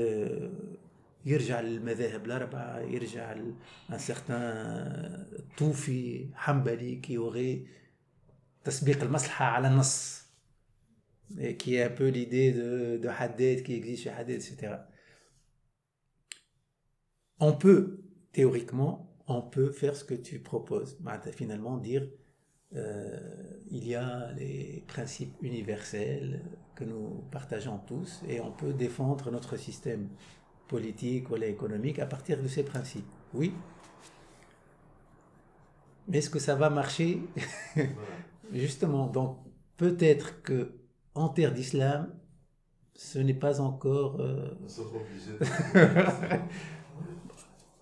يرجع 1.26 1.61
للمذاهب 1.61 2.26
الأربعة 2.26 2.80
يرجع 2.80 3.36
un 3.89 3.97
certain 3.97 5.57
طوفي 5.57 6.30
حنبلي 6.36 7.01
qui 7.01 7.18
aurait 7.18 7.68
تسبيق 8.63 9.03
المصلحة 9.03 9.45
على 9.45 9.68
النص 9.68 10.28
et 11.39 11.57
qui 11.57 11.76
est 11.76 11.84
un 11.84 11.89
peu 11.89 12.07
l'idée 12.07 12.51
de, 12.53 12.97
de 12.97 13.07
Haddad 13.09 13.63
qui 13.63 13.74
existe 13.74 14.03
chez 14.03 14.09
Haddad, 14.09 14.36
etc. 14.36 14.76
On 17.39 17.53
peut, 17.53 18.01
théoriquement, 18.32 19.13
on 19.28 19.41
peut 19.41 19.72
faire 19.72 19.95
ce 19.95 20.03
que 20.03 20.13
tu 20.13 20.39
proposes. 20.39 20.97
Finalement, 21.34 21.78
dire 21.78 22.07
euh, 22.76 23.20
il 23.70 23.88
y 23.88 23.95
a 23.95 24.32
les 24.34 24.84
principes 24.88 25.36
universels 25.41 26.43
que 26.76 26.84
nous 26.84 27.24
partageons 27.32 27.80
tous 27.80 28.22
et 28.28 28.41
on 28.41 28.51
peut 28.51 28.74
défendre 28.74 29.32
notre 29.32 29.57
système 29.57 30.09
politique 30.77 31.31
ou 31.31 31.37
économique 31.37 31.99
à 31.99 32.07
partir 32.07 32.37
de 32.43 32.49
ces 32.49 32.64
principes. 32.73 33.12
Oui. 33.35 33.53
Mais 36.09 36.18
est-ce 36.18 36.31
que 36.31 36.39
ça 36.39 36.55
va 36.55 36.70
marcher? 36.70 37.20
Justement, 38.53 39.07
donc 39.07 39.39
peut-être 39.77 40.43
que 40.43 40.59
en 41.14 41.29
terre 41.29 41.53
d'islam, 41.53 42.01
ce 42.95 43.18
n'est 43.18 43.41
pas 43.47 43.61
encore. 43.61 44.20
Euh... 44.20 44.51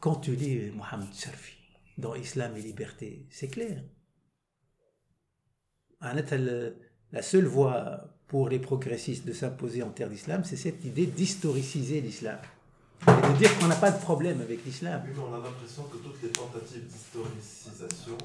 Quand 0.01 0.16
tu 0.16 0.32
lis 0.34 0.70
Mohamed 0.72 1.12
Sharfi 1.14 1.59
dans 1.99 2.14
Islam 2.14 2.57
et 2.57 2.62
liberté, 2.62 3.26
c'est 3.30 3.49
clair 3.49 3.82
la 7.12 7.22
seule 7.22 7.45
voie 7.45 8.09
pour 8.26 8.49
les 8.49 8.59
progressistes 8.59 9.26
de 9.26 9.32
s'imposer 9.32 9.82
en 9.82 9.91
terre 9.91 10.09
d'islam, 10.09 10.45
c'est 10.45 10.57
cette 10.57 10.84
idée 10.84 11.07
d'historiciser 11.07 12.01
l'islam. 12.01 12.38
Et 13.07 13.32
de 13.32 13.38
dire 13.38 13.59
qu'on 13.59 13.66
n'a 13.66 13.76
pas 13.76 13.90
de 13.90 14.01
problème 14.01 14.40
avec 14.40 14.64
l'islam. 14.64 15.03
Oui, 15.05 15.12
mais 15.14 15.22
on 15.22 15.34
a 15.34 15.38
l'impression 15.38 15.84
que 15.84 15.96
toutes 15.96 16.22
les 16.22 16.28
tentatives 16.28 16.86
d'historicisation, 16.86 18.18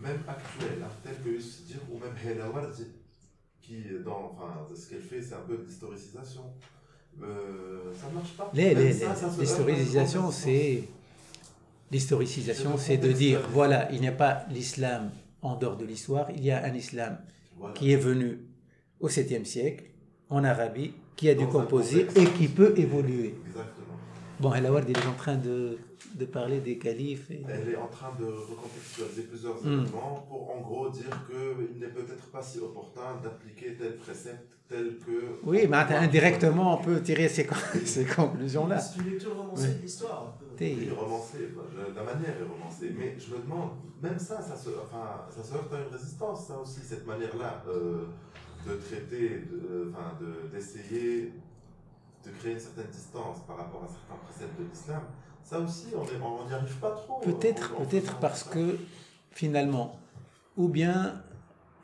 même 0.00 0.22
actuelles, 0.26 0.82
hein, 0.82 0.90
telles 1.02 1.22
que 1.22 1.38
dire 1.38 1.80
ou 1.90 1.98
même 1.98 2.14
Hela 2.24 2.50
Wardi, 2.50 2.86
qui, 3.62 3.84
dans, 4.04 4.36
enfin, 4.36 4.66
ce 4.74 4.90
qu'elle 4.90 5.02
fait, 5.02 5.22
c'est 5.22 5.34
un 5.34 5.44
peu 5.46 5.58
d'historicisation. 5.58 6.42
Euh, 7.22 7.92
ça 7.98 8.08
ne 8.08 8.14
marche 8.14 8.36
pas. 8.36 8.50
L'historicisation, 9.38 10.30
c'est. 10.30 10.84
L'historicisation, 11.90 12.76
c'est 12.76 12.96
de 12.96 13.12
dire, 13.12 13.40
voilà, 13.52 13.90
il 13.92 14.00
n'y 14.00 14.08
a 14.08 14.12
pas 14.12 14.46
l'islam 14.50 15.12
en 15.42 15.56
dehors 15.56 15.76
de 15.76 15.84
l'histoire, 15.84 16.28
il 16.34 16.44
y 16.44 16.50
a 16.50 16.64
un 16.64 16.74
islam 16.74 17.18
qui 17.74 17.92
est 17.92 17.96
venu 17.96 18.40
au 18.98 19.08
7e 19.08 19.44
siècle, 19.44 19.84
en 20.30 20.42
Arabie, 20.42 20.94
qui 21.14 21.28
a 21.28 21.34
dû 21.34 21.46
composer 21.46 22.06
et 22.16 22.24
qui 22.30 22.48
peut 22.48 22.74
évoluer. 22.76 23.34
Exactement. 23.46 23.83
Bon, 24.40 24.52
El 24.52 24.66
Awad, 24.66 24.84
il 24.88 24.96
est 24.96 25.06
en 25.06 25.12
train 25.12 25.36
de, 25.36 25.78
de 26.14 26.24
parler 26.24 26.60
des 26.60 26.78
califes. 26.78 27.30
Et... 27.30 27.44
Elle 27.48 27.70
est 27.70 27.76
en 27.76 27.86
train 27.86 28.12
de 28.18 28.24
recontextualiser 28.24 29.22
plusieurs 29.22 29.62
hmm. 29.62 29.82
éléments 29.82 30.26
pour 30.28 30.50
en 30.56 30.60
gros 30.60 30.90
dire 30.90 31.10
qu'il 31.26 31.78
n'est 31.78 31.92
peut-être 31.92 32.26
pas 32.30 32.42
si 32.42 32.58
opportun 32.58 33.20
d'appliquer 33.22 33.76
tel 33.76 33.96
précepte 33.96 34.54
tel 34.68 34.98
que. 34.98 35.40
Oui, 35.44 35.66
mais 35.68 35.76
indirectement, 35.76 36.78
on 36.78 36.82
peut 36.82 37.00
tirer 37.00 37.28
ces, 37.28 37.48
ces 37.84 38.04
conclusions-là. 38.04 38.78
C'est 38.78 39.00
une 39.00 39.10
lecture 39.10 39.36
romancée 39.36 39.74
de 39.74 39.82
l'histoire. 39.82 40.38
Oui, 40.60 40.88
romancée, 40.96 41.48
la 41.94 42.02
manière 42.02 42.30
est 42.40 42.48
romancée. 42.48 42.94
Mais 42.96 43.16
je 43.18 43.34
me 43.34 43.42
demande, 43.42 43.70
même 44.02 44.18
ça, 44.18 44.40
ça 44.40 44.56
se, 44.56 44.70
enfin, 44.70 45.26
ça 45.30 45.42
se 45.42 45.54
heurte 45.54 45.72
à 45.72 45.80
une 45.80 45.92
résistance, 45.92 46.46
ça 46.46 46.58
aussi, 46.58 46.80
cette 46.80 47.06
manière-là 47.06 47.64
euh, 47.68 48.06
de 48.66 48.74
traiter, 48.76 49.42
d'essayer 50.52 51.22
de, 51.22 51.30
de 52.24 52.30
créer 52.30 52.52
une 52.52 52.60
certaine 52.60 52.90
distance 52.90 53.40
par 53.46 53.56
rapport 53.56 53.84
à 53.84 53.88
certains 53.88 54.22
préceptes 54.24 54.58
de 54.58 54.64
l'islam. 54.64 55.02
Ça 55.42 55.60
aussi, 55.60 55.88
on 55.94 56.48
n'y 56.48 56.54
arrive 56.54 56.76
pas 56.78 56.92
trop. 56.92 57.20
Peut-être 57.20 57.76
peut-être 57.76 58.18
parce 58.18 58.44
que 58.44 58.78
finalement, 59.30 59.98
ou 60.56 60.68
bien 60.68 61.22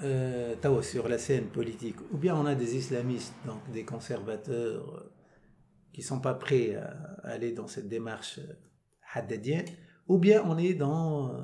euh, 0.03 0.55
sur 0.83 1.09
la 1.09 1.19
scène 1.19 1.47
politique, 1.47 1.97
ou 2.13 2.17
bien 2.17 2.35
on 2.35 2.47
a 2.47 2.55
des 2.55 2.77
islamistes, 2.77 3.35
donc 3.45 3.59
des 3.73 3.85
conservateurs 3.85 4.95
euh, 4.95 5.13
qui 5.93 6.03
sont 6.03 6.21
pas 6.21 6.35
prêts 6.35 6.77
à, 6.77 6.95
aller 7.25 7.53
dans 7.53 7.67
cette 7.67 7.89
démarche 7.89 8.39
euh, 8.39 8.55
haddadienne, 9.13 9.67
ou 10.09 10.17
bien 10.17 10.43
on 10.47 10.57
est 10.57 10.75
dans 10.75 11.35
euh, 11.35 11.43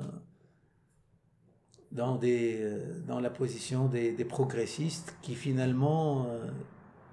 dans 1.91 2.15
des 2.17 2.67
dans 3.07 3.19
la 3.19 3.29
position 3.29 3.87
des, 3.87 4.11
des 4.11 4.25
progressistes 4.25 5.15
qui 5.21 5.35
finalement 5.35 6.27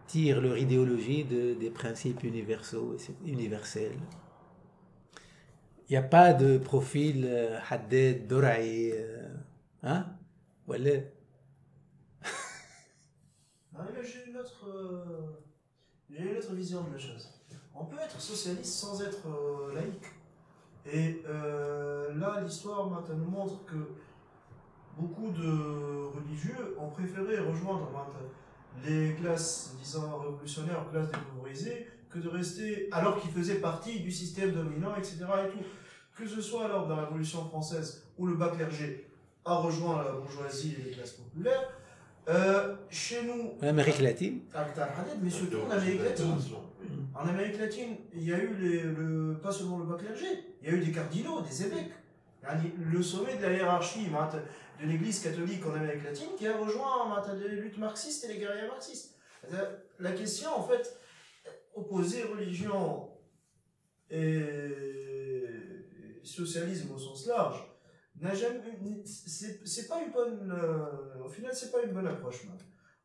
tirent 0.06 0.40
leur 0.40 0.58
idéologie 0.58 1.24
de, 1.24 1.54
des 1.54 1.70
principes 1.70 2.22
universaux 2.22 2.96
universels. 3.24 3.98
Il 5.88 5.92
n'y 5.92 5.96
a 5.96 6.02
pas 6.02 6.32
de 6.32 6.58
profil 6.58 7.28
Haddad, 7.68 8.26
Doraï, 8.26 8.94
hein? 9.82 10.06
Voilà. 10.66 11.00
j'ai 14.04 14.30
une 14.30 14.36
autre, 14.36 14.68
euh, 14.68 15.42
une 16.10 16.36
autre 16.36 16.52
vision 16.54 16.82
de 16.84 16.92
la 16.92 16.98
chose. 16.98 17.30
On 17.74 17.84
peut 17.84 17.98
être 17.98 18.20
socialiste 18.20 18.72
sans 18.72 19.02
être 19.02 19.26
euh, 19.26 19.74
laïque. 19.74 20.06
Et 20.86 21.22
euh, 21.26 22.14
là, 22.14 22.40
l'histoire 22.42 22.88
nous 22.88 23.30
montre 23.30 23.64
que 23.64 23.94
beaucoup 24.96 25.30
de 25.30 26.06
religieux 26.14 26.76
ont 26.78 26.88
préféré 26.88 27.38
rejoindre 27.38 27.90
les 28.86 29.14
classes, 29.14 29.74
disons, 29.82 30.18
révolutionnaires, 30.18 30.84
classes 30.90 31.08
défavorisées, 31.10 31.86
que 32.10 32.18
de 32.18 32.28
rester, 32.28 32.88
alors 32.92 33.20
qu'ils 33.20 33.30
faisaient 33.30 33.56
partie 33.60 34.00
du 34.00 34.10
système 34.10 34.52
dominant, 34.52 34.94
etc. 34.96 35.16
Et 35.46 35.50
tout. 35.50 35.64
Que 36.16 36.28
ce 36.28 36.40
soit 36.40 36.68
lors 36.68 36.86
de 36.86 36.92
la 36.94 37.04
Révolution 37.06 37.44
française 37.48 38.04
où 38.18 38.26
le 38.26 38.34
bas 38.36 38.48
clergé 38.48 39.08
a 39.44 39.56
rejoint 39.56 40.02
la 40.04 40.12
bourgeoisie 40.12 40.76
et 40.80 40.82
les 40.84 40.90
classes 40.92 41.12
populaires, 41.12 41.62
Euh, 42.26 42.76
chez 42.88 43.22
nous, 43.24 43.52
En 43.60 44.60
Amérique 44.60 44.76
latine, 44.78 45.20
mais 45.22 45.28
surtout 45.28 45.58
en 45.66 45.70
Amérique 45.70 46.02
latine. 46.04 46.32
En 47.14 47.28
Amérique 47.28 47.58
latine, 47.58 47.96
il 48.14 48.22
y 48.24 48.32
a 48.32 48.38
eu 48.38 48.54
les- 48.58 48.82
le, 48.82 49.38
pas 49.42 49.52
seulement 49.52 49.76
le 49.78 49.84
bas 49.84 49.98
clergé, 49.98 50.26
il 50.62 50.68
y 50.70 50.72
a 50.72 50.74
eu 50.74 50.80
des 50.80 50.90
cardinaux, 50.90 51.42
des 51.42 51.64
évêques. 51.66 51.90
Ah, 52.46 52.56
le 52.76 53.02
sommet 53.02 53.36
de 53.36 53.42
la 53.42 53.52
hiérarchie 53.52 54.06
de 54.08 54.86
l'Église 54.86 55.20
catholique 55.20 55.64
en 55.66 55.74
Amérique 55.74 56.04
latine 56.04 56.28
qui 56.36 56.46
a 56.46 56.56
rejoint 56.56 57.22
les 57.34 57.56
luttes 57.56 57.78
marxistes 57.78 58.24
et 58.24 58.28
les 58.28 58.38
guerriers 58.38 58.68
marxistes. 58.68 59.16
La 59.98 60.12
question, 60.12 60.50
en 60.56 60.62
fait, 60.62 60.98
opposer 61.74 62.22
religion 62.24 63.10
et 64.10 64.94
socialisme 66.22 66.92
au 66.92 66.98
sens 66.98 67.26
large, 67.26 67.64
n'a 68.20 68.34
jamais, 68.34 68.60
c'est 69.04 69.88
pas 69.88 70.02
une 70.02 70.12
bonne, 70.12 70.52
euh, 70.52 71.24
au 71.24 71.28
final, 71.28 71.52
c'est 71.54 71.72
pas 71.72 71.82
une 71.82 71.92
bonne 71.92 72.06
approche. 72.06 72.46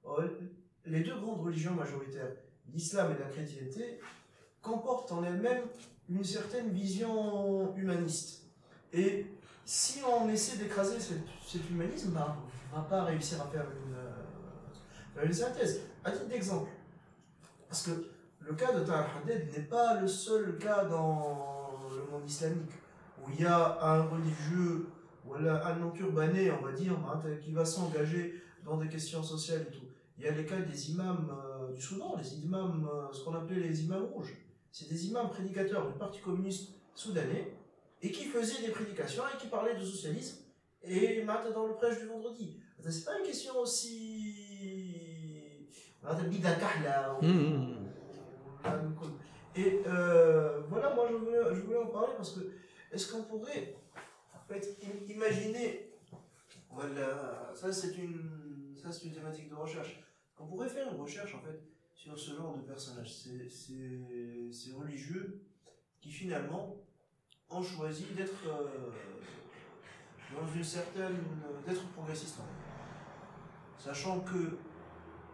Euh, 0.06 0.28
les 0.86 1.02
deux 1.02 1.20
grandes 1.20 1.42
religions 1.42 1.74
majoritaires, 1.74 2.32
l'islam 2.72 3.16
et 3.16 3.20
la 3.20 3.30
chrétienté, 3.30 4.00
comportent 4.62 5.12
en 5.12 5.24
elles-mêmes 5.24 5.64
une 6.10 6.24
certaine 6.24 6.70
vision 6.70 7.76
humaniste 7.76 8.39
et 8.94 9.28
si 9.66 10.02
on 10.04 10.28
essaie 10.30 10.58
d'écraser 10.58 11.00
cet, 11.00 11.70
humanisme, 11.70 12.12
ben, 12.12 12.36
on 12.72 12.78
va 12.78 12.84
pas 12.84 13.04
réussir 13.04 13.42
à 13.42 13.48
faire 13.48 13.66
une, 13.86 13.96
euh, 13.96 15.26
une 15.26 15.34
synthèse. 15.34 15.82
À 16.04 16.12
titre 16.12 16.28
d'exemple, 16.28 16.70
parce 17.68 17.84
que 17.84 17.92
le 18.40 18.54
cas 18.56 18.74
de 18.74 18.86
Tahir 18.86 19.06
Haddad 19.18 19.52
n'est 19.52 19.64
pas 19.64 20.00
le 20.00 20.08
seul 20.08 20.58
cas 20.58 20.86
dans 20.86 21.90
le 21.92 22.12
monde 22.12 22.28
islamique 22.28 22.72
où 23.22 23.30
il 23.32 23.42
y 23.42 23.46
a 23.46 23.78
un 23.84 24.04
religieux 24.04 24.88
voilà, 25.26 25.68
un 25.68 25.76
non-urbané, 25.76 26.50
on 26.52 26.66
va 26.66 26.72
dire, 26.72 26.94
hein, 26.94 27.20
qui 27.44 27.52
va 27.52 27.64
s'engager 27.64 28.42
dans 28.66 28.78
des 28.78 28.88
questions 28.88 29.22
sociales 29.22 29.66
et 29.70 29.72
tout. 29.72 29.86
Il 30.18 30.26
y 30.26 30.28
a 30.28 30.32
les 30.32 30.46
cas 30.46 30.60
des 30.60 30.92
imams 30.92 31.32
euh, 31.32 31.72
du 31.74 31.82
Soudan, 31.82 32.16
les 32.18 32.40
imams, 32.40 32.90
euh, 32.92 33.14
ce 33.14 33.24
qu'on 33.24 33.36
appelait 33.36 33.60
les 33.60 33.84
imams 33.84 34.06
rouges. 34.06 34.36
C'est 34.72 34.90
des 34.90 35.08
imams 35.08 35.30
prédicateurs 35.30 35.88
du 35.88 35.98
Parti 35.98 36.20
communiste 36.20 36.72
soudanais 36.96 37.54
et 38.02 38.12
qui 38.12 38.26
faisait 38.26 38.66
des 38.66 38.72
prédications 38.72 39.24
et 39.34 39.38
qui 39.38 39.48
parlait 39.48 39.76
de 39.76 39.84
socialisme 39.84 40.46
et 40.84 41.22
maintenant 41.24 41.52
dans 41.52 41.68
le 41.68 41.74
prêche 41.74 42.00
du 42.00 42.08
vendredi. 42.08 42.60
C'est 42.88 43.06
pas 43.06 43.20
une 43.20 43.26
question 43.26 43.58
aussi. 43.60 44.36
Et 49.56 49.82
euh, 49.88 50.62
voilà, 50.70 50.94
moi 50.96 51.08
je 51.10 51.16
voulais, 51.16 51.40
je 51.54 51.62
voulais 51.62 51.78
en 51.78 51.88
parler 51.88 52.14
parce 52.16 52.32
que 52.32 52.52
est-ce 52.92 53.12
qu'on 53.12 53.24
pourrait 53.24 53.76
en 54.34 54.48
fait, 54.48 54.78
imaginer. 55.08 55.92
Voilà, 56.72 57.52
ça 57.56 57.74
c'est 57.74 57.98
une, 57.98 58.76
une 59.04 59.12
thématique 59.12 59.50
de 59.50 59.56
recherche. 59.56 60.00
On 60.40 60.48
pourrait 60.48 60.70
faire 60.70 60.94
une 60.94 61.02
recherche 61.02 61.36
en 61.36 61.42
fait 61.42 61.60
sur 61.94 62.18
ce 62.18 62.34
genre 62.36 62.56
de 62.56 62.62
personnage, 62.62 63.14
ces, 63.14 63.50
ces, 63.50 64.50
ces 64.52 64.72
religieux 64.72 65.42
qui 66.00 66.12
finalement 66.12 66.78
ont 67.50 67.64
choisi 67.64 68.06
d'être 68.16 68.48
euh, 68.48 68.92
dans 70.36 70.48
une 70.54 70.64
certaine, 70.64 71.18
d'être 71.66 71.88
progressistes. 71.90 72.40
Sachant 73.78 74.20
que 74.22 74.58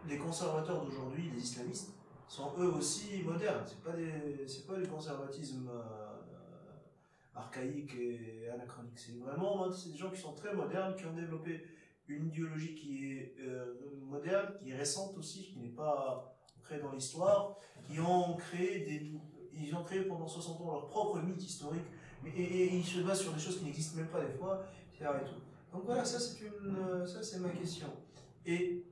les 0.08 0.18
conservateurs 0.18 0.84
d'aujourd'hui, 0.84 1.30
les 1.34 1.40
islamistes, 1.40 1.92
sont 2.28 2.52
eux 2.58 2.72
aussi 2.72 3.22
modernes. 3.22 3.64
C'est 3.66 3.82
pas 3.82 3.92
des, 3.92 4.46
c'est 4.46 4.66
pas 4.66 4.76
du 4.76 4.88
conservatisme 4.88 5.68
euh, 5.68 6.16
archaïque 7.34 7.94
et 7.94 8.48
anachronique. 8.50 8.98
C'est 8.98 9.18
vraiment, 9.18 9.70
c'est 9.70 9.90
des 9.90 9.98
gens 9.98 10.10
qui 10.10 10.20
sont 10.20 10.32
très 10.32 10.54
modernes, 10.54 10.96
qui 10.96 11.06
ont 11.06 11.12
développé 11.12 11.64
une 12.08 12.28
idéologie 12.28 12.74
qui 12.74 13.12
est 13.12 13.34
euh, 13.40 13.74
moderne, 14.00 14.54
qui 14.58 14.70
est 14.70 14.76
récente 14.76 15.16
aussi, 15.18 15.44
qui 15.44 15.58
n'est 15.58 15.74
pas 15.74 16.36
ancrée 16.58 16.78
dans 16.78 16.92
l'histoire, 16.92 17.56
qui 17.84 18.00
ont 18.00 18.34
créé 18.36 18.80
des, 18.80 19.12
ils 19.52 19.74
ont 19.74 19.82
créé 19.82 20.02
pendant 20.02 20.26
60 20.26 20.60
ans 20.60 20.72
leur 20.72 20.86
propre 20.88 21.20
mythe 21.20 21.42
historique, 21.42 21.86
et, 22.36 22.74
ils 22.76 22.84
se 22.84 23.00
basent 23.00 23.20
sur 23.22 23.32
des 23.32 23.40
choses 23.40 23.58
qui 23.58 23.64
n'existent 23.64 23.96
même 23.96 24.08
pas 24.08 24.20
des 24.24 24.32
fois, 24.38 24.64
etc. 24.92 25.10
Et 25.22 25.24
tout. 25.24 25.40
Donc 25.72 25.84
voilà, 25.84 26.04
ça 26.04 26.18
c'est 26.18 26.40
une, 26.40 26.76
euh, 26.76 27.06
ça 27.06 27.22
c'est 27.22 27.38
ma 27.40 27.50
question. 27.50 27.88
Et 28.44 28.84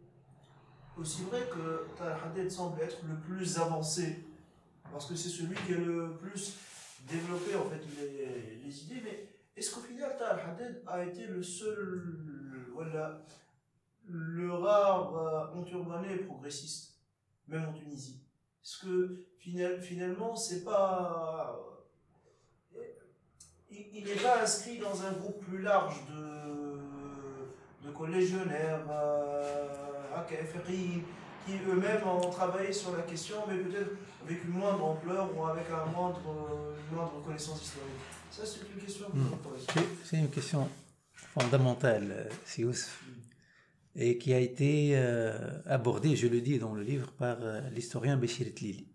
aussi 0.99 1.23
vrai 1.25 1.43
que 1.53 1.87
Haddad 2.03 2.51
semble 2.51 2.81
être 2.83 2.99
le 3.07 3.17
plus 3.17 3.59
avancé, 3.59 4.25
parce 4.93 5.07
que 5.07 5.15
c'est 5.17 5.29
celui 5.29 5.55
qui 5.67 5.75
a 5.75 5.79
le 5.79 6.17
plus 6.21 6.55
développé 7.09 7.55
en 7.57 7.65
fait 7.69 7.83
les, 8.01 8.57
les 8.65 8.85
idées, 8.85 9.01
mais 9.05 9.29
est-ce 9.57 9.75
qu'au 9.75 9.81
final 9.81 10.17
Tahir 10.19 10.49
Haddad 10.51 10.83
a 10.87 11.05
été 11.05 11.27
le 11.27 11.43
seul, 11.43 12.69
voilà, 12.75 13.25
le 14.07 14.53
rare 14.53 15.17
euh, 15.17 15.59
enturbané 15.61 16.17
progressiste, 16.19 16.99
même 17.49 17.65
en 17.69 17.73
Tunisie? 17.73 18.21
Est-ce 18.63 18.85
que 18.85 19.25
final- 19.39 19.81
finalement 19.81 20.35
c'est 20.37 20.65
pas. 20.65 21.61
Il, 23.95 24.05
n'est 24.05 24.15
pas 24.23 24.43
inscrit 24.43 24.79
dans 24.79 25.03
un 25.03 25.13
groupe 25.13 25.45
plus 25.47 25.63
large 25.63 25.97
de, 26.11 27.87
de 27.87 27.93
collégionnaires, 27.93 28.85
euh, 28.91 29.69
qui 31.47 31.53
eux-mêmes 31.69 32.07
ont 32.07 32.31
travaillé 32.31 32.73
sur 32.73 32.97
la 32.97 33.03
question, 33.03 33.37
mais 33.49 33.59
peut-être 33.59 33.91
avec 34.25 34.45
une 34.45 34.51
moindre 34.53 34.85
ampleur 34.85 35.29
ou 35.37 35.45
avec 35.47 35.65
un 35.71 35.85
moindre, 35.91 36.21
une 36.91 36.97
moindre 36.97 37.21
connaissance 37.25 37.63
historique. 37.63 37.91
Ça, 38.31 38.43
c'est 38.47 38.61
une 38.75 38.81
question 38.83 39.07
que 39.11 39.19
je 39.19 39.23
Hmm. 39.23 39.37
pose. 39.39 39.67
C'est- 40.05 40.17
une 40.17 40.31
question 40.31 40.69
fondamentale, 41.15 42.09
euh, 42.11 42.29
Sious, 42.45 42.89
et 43.97 44.19
qui 44.19 44.33
a 44.33 44.39
été 44.41 44.93
euh, 44.97 45.61
abordée, 45.67 46.17
je 46.17 46.27
le 46.29 46.41
dis 46.41 46.59
dans 46.59 46.75
le 46.75 46.83
livre, 46.83 47.13
par 47.13 47.37
euh, 47.41 47.61
l'historien 47.71 48.17
Béchir 48.17 48.47
Tlili. 48.55 48.89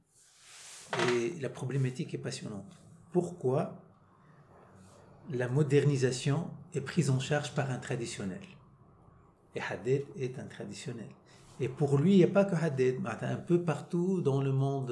Et 1.14 1.40
la 1.40 1.50
problématique 1.50 2.14
est 2.16 2.18
passionnante. 2.18 2.72
Pourquoi 3.14 3.76
la 5.32 5.48
modernisation 5.48 6.50
est 6.74 6.82
prise 6.82 7.10
en 7.10 7.20
charge 7.20 7.54
par 7.54 7.70
un 7.72 7.78
traditionnel 7.78 8.42
Et 9.56 9.62
Haddad 9.62 10.04
est 10.20 10.40
un 10.40 10.46
traditionnel. 10.46 11.10
Et 11.60 11.68
pour 11.68 11.98
lui, 11.98 12.14
il 12.14 12.18
n'y 12.18 12.24
a 12.24 12.28
pas 12.28 12.46
que 12.46 12.56
Haddad, 12.56 12.96
un 13.22 13.36
peu 13.36 13.64
partout 13.64 14.22
dans 14.22 14.42
le 14.42 14.52
monde, 14.52 14.92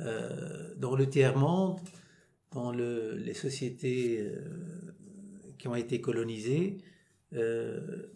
euh, 0.00 0.74
dans 0.76 0.94
le 0.96 1.08
tiers-monde, 1.08 1.78
dans 2.50 2.72
le- 2.72 3.14
les 3.16 3.34
sociétés 3.34 4.18
euh, 4.20 4.94
qui 5.58 5.68
ont 5.68 5.74
été 5.76 6.00
colonisées, 6.00 6.78
euh, 7.34 8.12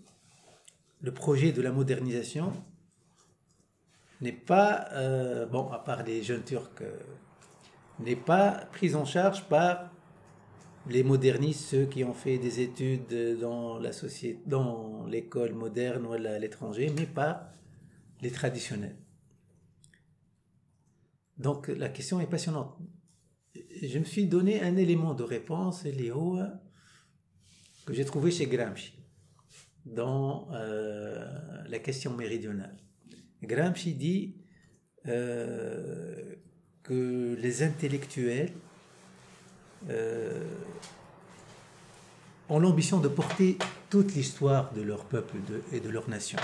le 1.01 1.13
projet 1.13 1.53
de 1.53 1.63
la 1.63 1.73
modernisation 1.73 2.53
n'est 4.21 4.33
pas, 4.33 4.89
bon, 5.53 5.71
à 5.71 5.79
part 5.79 6.03
les 6.03 6.23
jeunes 6.23 6.43
Turcs, 6.43 6.83
n'est 8.01 8.17
pas 8.17 8.67
pris 8.73 8.95
en 8.95 9.05
charge 9.05 9.45
par 9.45 9.91
les 10.89 11.03
modernistes, 11.03 11.65
ceux 11.65 11.87
qui 11.87 12.05
ont 12.05 12.15
fait 12.15 12.39
des 12.39 12.61
études 12.61 13.39
dans 13.41 13.79
la 13.79 13.93
société, 13.93 14.41
dans 14.47 15.07
l'école 15.07 15.55
moderne 15.55 16.07
ou 16.07 16.13
à 16.13 16.19
l'étranger, 16.39 16.93
mais 16.97 17.07
pas 17.07 17.51
les 18.23 18.31
traditionnels. 18.31 18.97
Donc 21.39 21.69
la 21.69 21.89
question 21.89 22.21
est 22.21 22.27
passionnante. 22.27 22.77
Je 23.83 23.99
me 23.99 24.05
suis 24.05 24.27
donné 24.27 24.63
un 24.63 24.77
élément 24.77 25.15
de 25.15 25.23
réponse, 25.23 25.85
Léo, 25.85 26.39
que 27.85 27.93
j'ai 27.93 28.05
trouvé 28.05 28.31
chez 28.31 28.47
Gramsci, 28.47 28.95
dans 29.85 30.49
euh, 30.53 31.27
la 31.69 31.79
question 31.79 32.17
méridionale. 32.17 32.77
Gramsci 33.43 33.95
dit 33.95 34.37
euh, 35.07 36.35
que 36.83 37.37
les 37.39 37.63
intellectuels 37.63 38.53
euh, 39.89 40.45
ont 42.49 42.59
l'ambition 42.59 43.01
de 43.01 43.09
porter 43.09 43.59
toute 43.91 44.15
l'histoire 44.15 44.73
de 44.73 44.83
leur 44.83 45.05
peuple 45.05 45.37
et 45.73 45.81
de 45.81 45.89
leur 45.89 46.09
nation, 46.09 46.39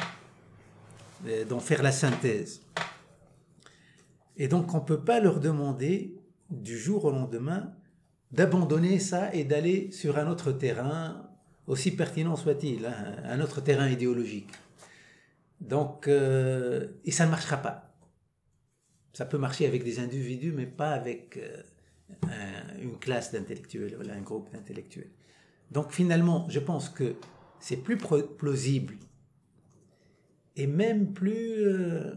d'en 1.48 1.60
faire 1.60 1.82
la 1.82 1.93
synthèse. 1.93 2.62
Et 4.36 4.48
donc 4.48 4.74
on 4.74 4.78
ne 4.78 4.85
peut 4.85 5.01
pas 5.01 5.20
leur 5.20 5.40
demander 5.40 6.16
du 6.51 6.78
jour 6.78 7.05
au 7.05 7.10
lendemain 7.10 7.73
d'abandonner 8.32 8.98
ça 8.98 9.32
et 9.35 9.44
d'aller 9.44 9.90
sur 9.93 10.19
un 10.19 10.28
autre 10.28 10.52
terrain, 10.52 11.28
aussi 11.66 11.90
pertinent 11.90 12.36
soit-il, 12.36 12.86
hein, 12.86 13.16
un 13.24 13.40
autre 13.40 13.60
terrain 13.60 13.89
idéologique. 13.89 14.51
Donc, 15.60 16.09
euh, 16.09 16.89
et 17.05 17.12
ça 17.12 17.27
ne 17.27 17.31
marchera 17.31 17.59
pas. 17.59 17.94
Ça 19.12 19.27
peut 19.27 19.39
marcher 19.39 19.66
avec 19.66 19.85
des 19.85 20.01
individus, 20.01 20.52
mais 20.52 20.66
pas 20.66 20.90
avec 20.93 21.36
euh, 21.36 21.62
un- 22.24 22.80
une 22.80 22.98
classe 22.98 23.32
d'intellectuels, 23.32 23.97
un 24.10 24.20
groupe 24.20 24.51
d'intellectuels. 24.52 25.10
Donc 25.70 25.93
finalement, 25.93 26.47
je 26.48 26.60
pense 26.60 26.89
que 26.89 27.14
c'est 27.60 27.78
plus 27.78 27.97
plausible 27.97 28.94
et 30.56 30.66
même 30.66 31.12
plus 31.12 31.64
euh, 31.66 32.14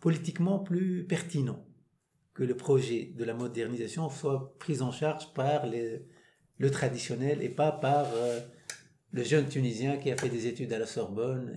politiquement 0.00 0.58
plus 0.58 1.04
pertinent 1.04 1.64
que 2.32 2.42
le 2.42 2.56
projet 2.56 3.12
de 3.16 3.24
la 3.24 3.34
modernisation 3.34 4.08
soit 4.10 4.56
pris 4.58 4.80
en 4.80 4.90
charge 4.90 5.32
par 5.34 5.66
les- 5.66 6.04
le 6.58 6.70
traditionnel 6.70 7.42
et 7.42 7.48
pas 7.48 7.72
par 7.72 8.06
euh, 8.14 8.40
le 9.12 9.22
jeune 9.22 9.46
Tunisien 9.48 9.96
qui 9.98 10.10
a 10.10 10.16
fait 10.16 10.28
des 10.28 10.46
études 10.46 10.72
à 10.72 10.78
la 10.78 10.86
Sorbonne. 10.86 11.54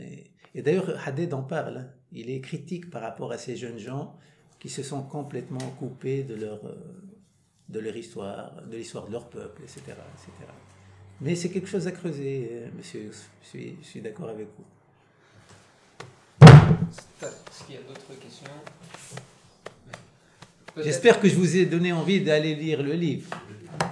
Et, 0.54 0.62
d'ailleurs, 0.62 0.96
Haddad 1.08 1.34
en 1.34 1.44
parle. 1.44 1.78
hein. 1.78 1.90
Il 2.12 2.30
est 2.30 2.42
critique 2.42 2.90
par 2.90 3.02
rapport 3.02 3.32
à 3.32 3.38
ces 3.38 3.56
jeunes 3.56 3.80
gens 3.80 4.18
qui 4.60 4.70
se 4.70 4.82
sont 4.82 5.04
complètement 5.04 5.70
coupés 5.80 6.24
de 6.24 6.36
leur, 6.36 6.66
euh, 6.66 6.76
de 7.70 7.80
leur 7.80 7.96
histoire, 7.96 8.62
de 8.64 8.78
l'histoire 8.78 9.06
de 9.08 9.12
leur 9.12 9.28
peuple, 9.30 9.62
etc. 9.64 9.82
etc. 9.88 10.32
Mais 11.22 11.36
c'est 11.36 11.50
quelque 11.50 11.68
chose 11.68 11.88
à 11.88 11.92
creuser, 11.92 12.50
euh, 12.52 12.68
monsieur. 12.78 13.10
Je 13.54 13.72
suis, 13.82 14.02
d'accord 14.02 14.30
avec 14.30 14.48
vous. 14.58 14.66
Est-ce 17.22 17.64
qu'il 17.66 17.76
y 17.76 17.78
a 17.78 17.82
d'autres 17.82 18.14
questions? 18.22 18.48
J'espère 20.78 21.20
que 21.20 21.28
je 21.28 21.36
vous 21.36 21.58
ai 21.58 21.66
donné 21.66 21.92
envie 21.92 22.22
d'aller 22.22 22.54
lire 22.56 22.84
le 22.84 22.94
livre. 22.94 23.30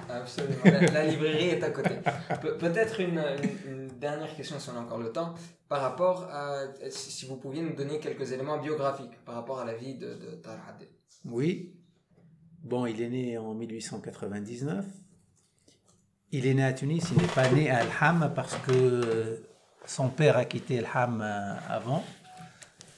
Absolument. 0.07 0.55
La, 0.65 0.81
la 0.81 1.03
librairie 1.07 1.49
est 1.49 1.63
à 1.63 1.71
côté. 1.71 1.95
Pe- 2.41 2.57
Peut-être 2.59 2.99
une, 3.01 3.17
une- 3.17 3.71
une 3.71 3.87
dernière 3.99 4.35
question, 4.35 4.59
si 4.59 4.69
on 4.69 4.77
a 4.77 4.81
encore 4.81 4.99
le 4.99 5.11
temps, 5.11 5.33
par 5.67 5.81
rapport 5.81 6.23
à. 6.31 6.61
Si 6.91 7.25
vous 7.25 7.37
pouviez 7.37 7.63
nous 7.63 7.73
donner 7.75 7.99
quelques 7.99 8.31
éléments 8.31 8.59
biographiques 8.59 9.17
par 9.25 9.35
rapport 9.35 9.59
à 9.59 9.65
la 9.65 9.73
vie 9.73 9.95
de, 9.95 10.13
de 10.13 10.35
Tahar 10.35 10.59
Haddad. 10.69 10.87
Oui. 11.25 11.73
Bon, 12.65 12.85
il 12.87 12.99
est 13.01 13.09
né 13.09 13.37
en 13.37 13.53
1899. 13.53 14.85
Il 16.31 16.47
est 16.47 16.53
né 16.55 16.63
à 16.63 16.73
Tunis, 16.73 17.03
il 17.11 17.21
n'est 17.21 17.27
pas 17.33 17.47
né 17.51 17.69
à 17.69 17.77
Al-Ham 17.77 18.31
parce 18.35 18.55
que 18.57 19.43
son 19.85 20.09
père 20.09 20.35
a 20.37 20.45
quitté 20.45 20.79
Al-Ham 20.79 21.21
euh, 21.21 21.53
avant. 21.69 22.03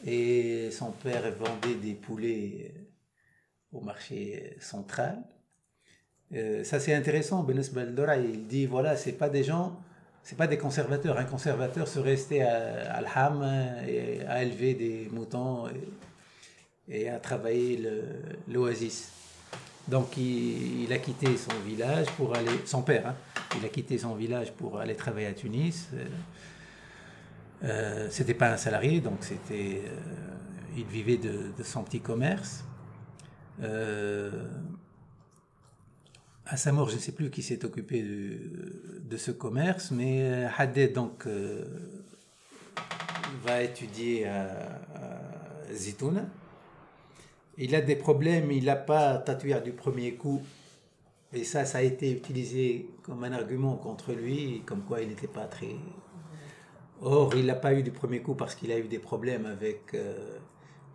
Et 0.05 0.69
son 0.71 0.91
père 0.91 1.29
vendait 1.33 1.75
des 1.75 1.93
poulets 1.95 2.73
au 3.73 3.81
marché 3.81 4.55
central. 4.61 5.21
Euh, 6.33 6.63
ça 6.63 6.79
c'est 6.79 6.93
intéressant, 6.93 7.43
Benes 7.43 7.63
Baldora, 7.73 8.15
il 8.17 8.47
dit 8.47 8.65
voilà, 8.65 8.95
c'est 8.95 9.13
pas 9.13 9.27
des 9.29 9.43
gens, 9.43 9.77
c'est 10.23 10.37
pas 10.37 10.47
des 10.47 10.57
conservateurs. 10.57 11.17
Un 11.17 11.25
conservateur 11.25 11.87
serait 11.89 12.11
resté 12.11 12.41
à 12.41 12.93
Al-Ham 12.95 13.43
et 13.85 14.21
à 14.25 14.41
élever 14.43 14.73
des 14.75 15.09
moutons 15.11 15.65
et, 16.87 17.09
à 17.09 17.19
travailler 17.19 17.75
le- 17.77 18.03
l'oasis. 18.47 19.11
Donc 19.87 20.17
il, 20.17 20.91
a 20.91 20.97
quitté 20.97 21.37
son 21.37 21.57
village 21.65 22.07
pour 22.17 22.35
aller, 22.35 22.51
son 22.65 22.81
père, 22.81 23.07
hein, 23.07 23.15
il 23.57 23.65
a 23.65 23.69
quitté 23.69 23.97
son 23.97 24.15
village 24.15 24.51
pour 24.51 24.79
aller 24.79 24.95
travailler 24.95 25.27
à 25.27 25.33
Tunis. 25.33 25.87
Euh, 25.93 26.05
euh, 27.63 28.07
c'était 28.11 28.33
pas 28.33 28.51
un 28.51 28.57
salarié, 28.57 29.01
donc 29.01 29.19
c'était, 29.21 29.83
euh, 29.85 30.75
il 30.75 30.85
vivait 30.85 31.17
de, 31.17 31.51
son 31.63 31.83
petit 31.83 32.01
commerce. 32.01 32.63
Euh, 33.61 34.47
à 36.45 36.55
sa 36.55 36.71
mort, 36.71 36.89
je 36.89 36.95
ne 36.95 36.99
sais 36.99 37.11
plus 37.11 37.29
qui 37.29 37.41
s'est 37.41 37.65
occupé 37.65 38.01
de, 38.01 39.17
ce 39.17 39.31
commerce, 39.31 39.91
mais 39.91 40.47
Haddad 40.57 40.93
donc 40.93 41.27
va 43.43 43.61
étudier 43.63 44.27
à, 44.27 44.79
à 44.95 45.73
Zitouna. 45.73 46.25
Il 47.59 47.73
a 47.73 47.81
des 47.81 47.95
problèmes, 47.95 48.51
il 48.51 48.65
n'a 48.65 48.75
pas 48.75 49.17
tatoué 49.17 49.59
du 49.61 49.71
premier 49.71 50.13
coup. 50.13 50.41
Et 51.33 51.43
ça, 51.43 51.65
ça 51.65 51.79
a 51.79 51.81
été 51.81 52.11
utilisé 52.11 52.89
comme 53.01 53.23
un 53.23 53.31
argument 53.31 53.75
contre 53.75 54.13
lui, 54.13 54.61
comme 54.65 54.83
quoi 54.83 55.01
il 55.01 55.09
n'était 55.09 55.27
pas 55.27 55.45
très. 55.45 55.75
Or, 57.01 57.35
il 57.35 57.47
n'a 57.47 57.55
pas 57.55 57.73
eu 57.73 57.83
du 57.83 57.91
premier 57.91 58.21
coup 58.21 58.35
parce 58.35 58.55
qu'il 58.55 58.71
a 58.71 58.77
eu 58.77 58.87
des 58.87 58.99
problèmes 58.99 59.45
avec 59.45 59.93
euh, 59.93 60.37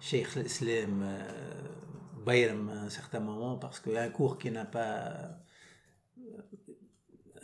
Sheikh 0.01 0.37
Islam 0.37 1.03
euh, 1.03 1.19
Bayram 2.25 2.71
à 2.71 2.81
un 2.87 2.91
certain 2.91 3.21
moment, 3.21 3.57
parce 3.57 3.81
qu'un 3.81 4.09
cours 4.09 4.39
qui 4.39 4.51
n'a 4.51 4.65
pas. 4.65 5.13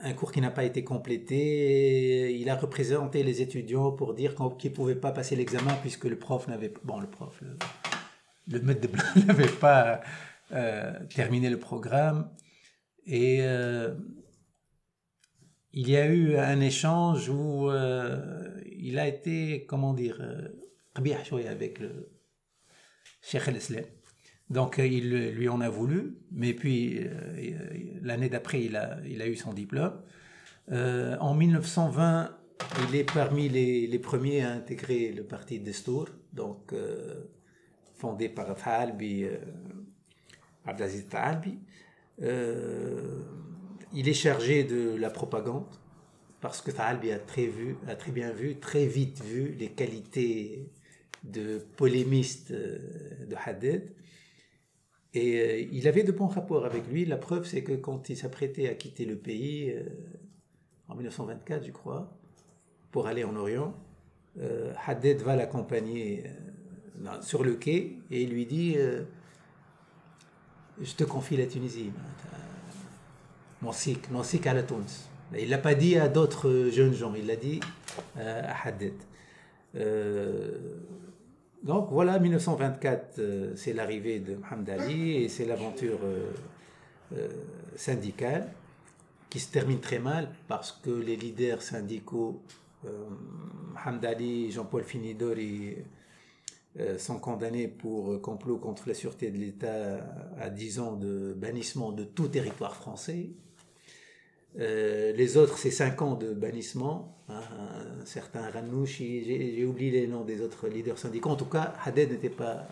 Un 0.01 0.13
cours 0.13 0.31
qui 0.31 0.41
n'a 0.41 0.53
pas 0.53 0.63
été 0.63 0.85
complété, 0.85 2.33
il 2.39 2.49
a 2.51 2.55
représenté 2.55 3.25
les 3.25 3.43
étudiants 3.43 3.91
pour 3.91 4.15
dire 4.15 4.37
qu'ils 4.57 4.71
ne 4.71 4.77
pouvaient 4.77 4.95
pas 4.95 5.11
passer 5.11 5.35
l'examen 5.35 5.75
puisque 5.83 6.05
le 6.05 6.17
prof 6.17 6.47
n'avait 6.47 6.73
bon 6.85 7.01
le 7.01 7.09
prof 7.09 7.37
le, 7.43 7.57
le 8.49 8.61
maître 8.61 8.81
de 8.81 8.89
blanc 8.89 9.05
n'avait 9.27 9.49
pas 9.49 10.01
euh, 10.53 10.93
terminé 11.15 11.51
le 11.51 11.59
programme. 11.59 12.31
Et 13.07 13.39
euh, 13.43 13.95
il 15.73 15.89
y 15.89 15.97
a 15.97 16.07
eu 16.07 16.37
un 16.37 16.61
échange 16.61 17.29
où 17.29 17.71
euh, 17.71 18.51
il 18.79 18.99
a 18.99 19.07
été, 19.07 19.67
comment 19.67 19.95
dire, 19.95 20.23
avec 20.95 21.79
le 21.79 22.11
Cheikh 23.23 23.49
El-Islam. 23.49 23.85
Donc 24.51 24.79
il 24.79 25.11
lui 25.11 25.49
en 25.49 25.61
a 25.61 25.69
voulu, 25.69 26.17
mais 26.33 26.55
puis 26.55 27.01
l'année 28.03 28.31
d'après, 28.31 28.63
il 28.63 28.77
a, 28.77 29.27
eu 29.27 29.37
son 29.37 29.53
diplôme. 29.53 30.03
en 30.71 31.35
1920, 31.35 32.35
il 32.89 32.97
est 32.97 33.13
parmi 33.13 33.49
les, 33.51 33.99
premiers 33.99 34.43
à 34.43 34.53
intégrer 34.53 35.13
le 35.13 35.25
parti 35.25 35.61
Destour. 35.61 36.09
Donc, 36.33 36.73
fondé 37.99 38.29
par 38.29 38.55
Thalbi, 38.55 39.25
euh, 39.25 39.37
Abdelaziz 40.65 41.07
Thalbi. 41.09 41.59
Euh, 42.23 43.23
il 43.93 44.09
est 44.09 44.15
chargé 44.15 44.65
de 44.65 44.95
la 44.97 45.11
propagande 45.11 45.67
parce 46.41 46.63
que 46.63 46.71
Thalbi 46.71 47.11
a 47.11 47.19
très, 47.19 47.47
vu, 47.47 47.77
a 47.87 47.97
très 47.97 48.13
bien 48.13 48.33
vu, 48.33 48.57
très 48.57 48.87
vite 48.87 49.23
vu 49.23 49.53
les 49.59 49.71
qualités 49.71 50.71
de 51.25 51.59
polémiste 51.77 52.53
euh, 52.53 53.27
de 53.27 53.37
Haddad. 53.45 53.83
Et 55.15 55.69
il 55.73 55.89
avait 55.89 56.05
de 56.05 56.13
bons 56.13 56.27
rapports 56.27 56.67
avec 56.67 56.87
lui. 56.87 57.05
La 57.07 57.17
preuve, 57.17 57.47
c'est 57.47 57.65
que 57.65 57.73
quand 57.73 58.11
il 58.11 58.17
s'apprêtait 58.17 58.69
à 58.69 58.75
quitter 58.75 59.07
le 59.07 59.17
pays, 59.17 59.75
en 60.87 60.95
1924, 60.95 61.65
je 61.65 61.73
crois, 61.73 62.17
pour 62.93 63.07
aller 63.07 63.25
en 63.25 63.35
Orient, 63.35 63.75
euh, 64.41 64.73
Haddad 64.87 65.19
va 65.23 65.35
l'accompagner 65.35 66.25
sur 67.21 67.45
le 67.45 67.55
quai 67.55 67.99
et 68.11 68.23
il 68.23 68.31
lui 68.31 68.47
dit 68.47 68.75
euh, 68.77 69.03
Je 70.81 70.93
te 70.95 71.05
confie 71.05 71.37
la 71.37 71.47
Tunisie. 71.47 71.91
Monsik, 73.63 74.11
Monsik 74.11 74.47
à 74.47 74.55
la 74.55 74.63
Tunis. 74.63 75.09
Il 75.37 75.47
ne 75.47 75.51
l'a 75.51 75.59
pas 75.59 75.75
dit 75.75 75.97
à 75.97 76.09
d'autres 76.09 76.69
jeunes 76.71 76.95
gens, 76.95 77.13
il 77.15 77.27
l'a 77.27 77.37
dit 77.37 77.61
euh, 78.17 78.43
à 78.47 78.69
Haddad. 78.69 78.93
Euh, 79.75 80.59
donc 81.63 81.89
voilà, 81.91 82.19
1924, 82.19 83.19
euh, 83.19 83.53
c'est 83.57 83.73
l'arrivée 83.73 84.21
de 84.21 84.37
Mohamed 84.37 84.71
Ali 84.71 85.17
et 85.17 85.29
c'est 85.29 85.45
l'aventure 85.45 85.99
syndicale 87.75 88.53
qui 89.31 89.41
se 89.41 89.51
termine 89.51 89.81
très 89.81 89.99
mal 89.99 90.31
parce 90.47 90.73
que 90.73 90.91
les 90.91 91.17
leaders 91.17 91.63
syndicaux, 91.63 92.43
Mohamed 93.75 94.05
Ali 94.05 94.47
et 94.47 94.51
Jean-Paul 94.51 94.85
Finidori, 94.85 95.75
euh, 95.75 95.83
sont 96.99 97.19
condamnés 97.19 97.69
pour 97.69 98.13
euh, 98.13 98.19
complot 98.19 98.59
contre 98.59 98.89
la 98.89 98.95
sûreté 98.95 99.31
de 99.31 99.39
l'État 99.39 100.01
à 100.39 100.51
10 100.51 100.81
ans 100.81 100.97
de 100.97 101.35
bannissement 101.37 101.93
de 101.93 102.05
tout 102.05 102.29
territoire 102.29 102.77
français. 102.77 103.31
Euh, 104.59 105.13
les 105.13 105.37
autres, 105.37 105.59
c'est 105.59 105.71
5 105.71 106.03
ans 106.03 106.15
de 106.15 106.33
bannissement. 106.33 107.23
Hein, 107.29 107.43
un 108.01 108.07
certain 108.07 108.49
Ranouchi, 108.51 109.25
j'ai 109.25 109.65
oublié 109.65 109.91
les 109.91 110.07
noms 110.07 110.25
des 110.25 110.41
autres 110.41 110.69
leaders 110.69 110.99
syndicaux. 110.99 111.31
En 111.31 111.37
tout 111.37 111.45
cas, 111.45 111.75
Haddad 111.85 112.11
n'était 112.11 112.31
pas, 112.31 112.67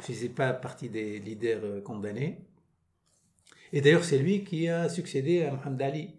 faisait 0.00 0.28
pas 0.28 0.52
partie 0.52 0.88
des 0.88 1.18
leaders 1.18 1.60
euh, 1.64 1.80
condamnés. 1.80 2.38
Et 3.72 3.80
d'ailleurs, 3.80 4.04
c'est 4.04 4.18
lui 4.18 4.44
qui 4.44 4.68
a 4.68 4.88
succédé 4.88 5.42
à 5.44 5.52
Mohamed 5.52 5.82
Ali. 5.82 6.14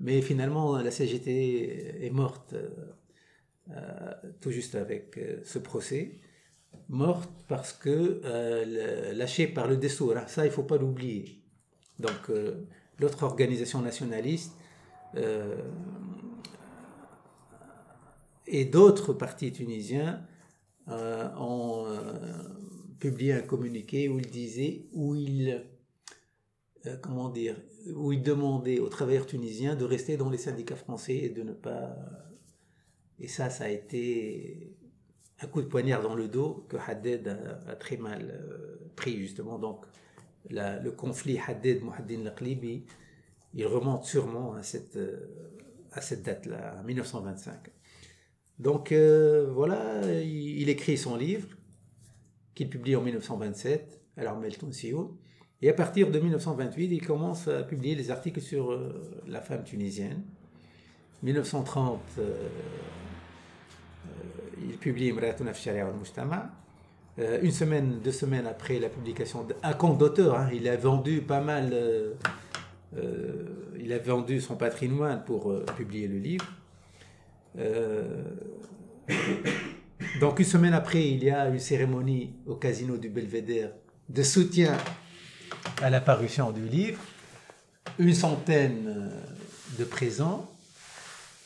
Mais 0.00 0.22
finalement, 0.22 0.78
la 0.78 0.90
CGT 0.90 2.04
est 2.04 2.10
morte 2.10 2.54
euh, 2.54 2.68
euh, 2.68 2.92
tout 4.40 4.50
juste 4.50 4.74
avec 4.74 5.16
euh, 5.18 5.40
ce 5.44 5.58
procès. 5.58 6.20
Morte 6.88 7.30
parce 7.48 7.72
que 7.72 8.20
euh, 8.24 9.12
lâchée 9.12 9.46
par 9.46 9.66
le 9.68 9.76
Dessour. 9.76 10.16
hein. 10.16 10.26
Ça, 10.26 10.44
il 10.46 10.52
faut 10.52 10.62
pas 10.64 10.76
l'oublier. 10.76 11.42
Donc, 11.98 12.30
euh, 12.30 12.66
l'autre 12.98 13.22
organisation 13.22 13.80
nationaliste 13.80 14.52
euh, 15.16 15.56
et 18.46 18.64
d'autres 18.64 19.12
partis 19.12 19.52
tunisiens 19.52 20.26
euh, 20.88 21.28
ont 21.36 21.86
euh, 21.86 21.94
publié 22.98 23.32
un 23.34 23.42
communiqué 23.42 24.08
où 24.08 24.18
ils 24.18 24.30
disaient, 24.30 24.86
où 24.92 25.14
ils, 25.14 25.64
euh, 26.86 26.96
comment 27.02 27.28
dire, 27.28 27.56
où 27.94 28.12
ils 28.12 28.22
demandaient 28.22 28.78
aux 28.78 28.88
travailleurs 28.88 29.26
tunisiens 29.26 29.76
de 29.76 29.84
rester 29.84 30.16
dans 30.16 30.30
les 30.30 30.38
syndicats 30.38 30.76
français 30.76 31.16
et 31.16 31.28
de 31.28 31.42
ne 31.42 31.52
pas. 31.52 31.96
Et 33.20 33.28
ça, 33.28 33.50
ça 33.50 33.64
a 33.64 33.68
été 33.68 34.76
un 35.40 35.46
coup 35.46 35.62
de 35.62 35.66
poignard 35.66 36.02
dans 36.02 36.14
le 36.14 36.28
dos 36.28 36.66
que 36.68 36.76
Haddad 36.76 37.28
a, 37.66 37.76
très 37.76 37.96
mal 37.96 38.30
euh, 38.30 38.90
pris 38.96 39.18
justement. 39.18 39.58
Donc, 39.58 39.84
le 40.48 40.90
conflit 40.90 41.38
Haddad-Mouhaddin 41.38 42.24
Laqlibi, 42.24 42.84
il 43.54 43.66
remonte 43.66 44.04
sûrement 44.04 44.54
à 44.54 44.62
cette, 44.62 44.96
euh, 44.96 46.16
date-là, 46.24 46.78
en 46.80 46.84
1925. 46.84 47.70
Donc 48.58 48.92
euh, 48.92 49.50
voilà, 49.52 50.02
il, 50.22 50.68
écrit 50.68 50.96
son 50.96 51.16
livre, 51.16 51.48
qu'il 52.54 52.68
publie 52.68 52.96
en 52.96 53.02
1927, 53.02 54.00
à 54.16 54.24
l'Armel 54.24 54.56
Tounsioun. 54.56 55.16
Et 55.62 55.68
à 55.68 55.74
partir 55.74 56.10
de 56.10 56.18
1928, 56.18 56.86
il 56.86 57.06
commence 57.06 57.48
à 57.48 57.62
publier 57.62 57.96
des 57.96 58.10
articles 58.10 58.40
sur 58.40 58.78
la 59.26 59.42
femme 59.42 59.62
tunisienne. 59.62 60.22
1930, 61.22 62.00
euh, 62.18 62.48
il 64.68 64.76
publie 64.76 65.08
Imratuna 65.08 65.52
fi 65.52 65.62
Sharia 65.62 65.84
wal 65.84 65.94
Mujtama. 65.94 66.50
Euh, 67.18 67.38
une 67.42 67.50
semaine, 67.52 67.98
deux 68.02 68.12
semaines 68.12 68.46
après 68.46 68.78
la 68.78 68.88
publication, 68.88 69.44
de- 69.44 69.54
un 69.62 69.72
compte 69.74 69.98
d'auteur, 69.98 70.36
hein, 70.38 70.48
il 70.52 70.68
a 70.68 70.76
vendu 70.76 71.20
pas 71.22 71.40
mal, 71.40 71.70
euh, 71.72 72.14
euh, 72.96 73.74
il 73.78 73.92
a 73.92 73.98
vendu 73.98 74.40
son 74.40 74.56
patrimoine 74.56 75.22
pour 75.24 75.52
publier 75.76 76.06
le 76.08 76.18
livre. 76.18 76.46
Donc 80.20 80.38
une 80.38 80.44
semaine 80.44 80.72
après, 80.72 81.08
il 81.08 81.22
y 81.24 81.30
a 81.30 81.48
une 81.48 81.58
cérémonie 81.58 82.34
au 82.46 82.54
casino 82.54 82.96
du 82.96 83.08
Belvédère 83.08 83.70
de 84.08 84.22
soutien 84.22 84.76
à 85.82 85.90
la 85.90 86.00
parution 86.00 86.52
du 86.52 86.64
livre. 86.64 87.00
Une 87.98 88.14
centaine 88.14 89.10
de 89.78 89.84
présents. 89.84 90.48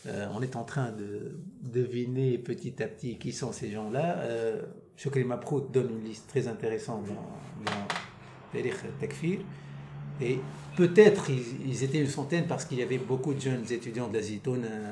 Euh, 0.07 0.27
on 0.35 0.43
est 0.43 0.57
en 0.57 0.65
train 0.65 0.93
de 0.93 1.39
deviner 1.63 2.37
petit 2.39 2.83
à 2.83 2.89
petit 2.89 3.19
qui 3.19 3.33
sont 3.33 3.53
ces 3.53 3.71
gens-là. 3.71 4.19
Euh, 4.19 4.63
Chokri 4.97 5.25
Maprout 5.25 5.71
donne 5.73 5.91
une 5.91 6.05
liste 6.05 6.29
très 6.29 6.47
intéressante 6.47 7.07
dans, 7.07 7.15
dans 7.65 8.61
Takfir. 9.01 9.41
Et 10.21 10.39
peut-être 10.77 11.31
ils, 11.31 11.83
étaient 11.83 12.01
une 12.01 12.07
centaine 12.07 12.47
parce 12.47 12.65
qu'il 12.65 12.79
y 12.79 12.83
avait 12.83 12.99
beaucoup 12.99 13.35
de 13.35 13.41
jeunes 13.41 13.65
étudiants 13.73 14.09
de 14.09 14.15
la 14.15 14.23
Zitoune 14.23 14.65
euh, 14.65 14.91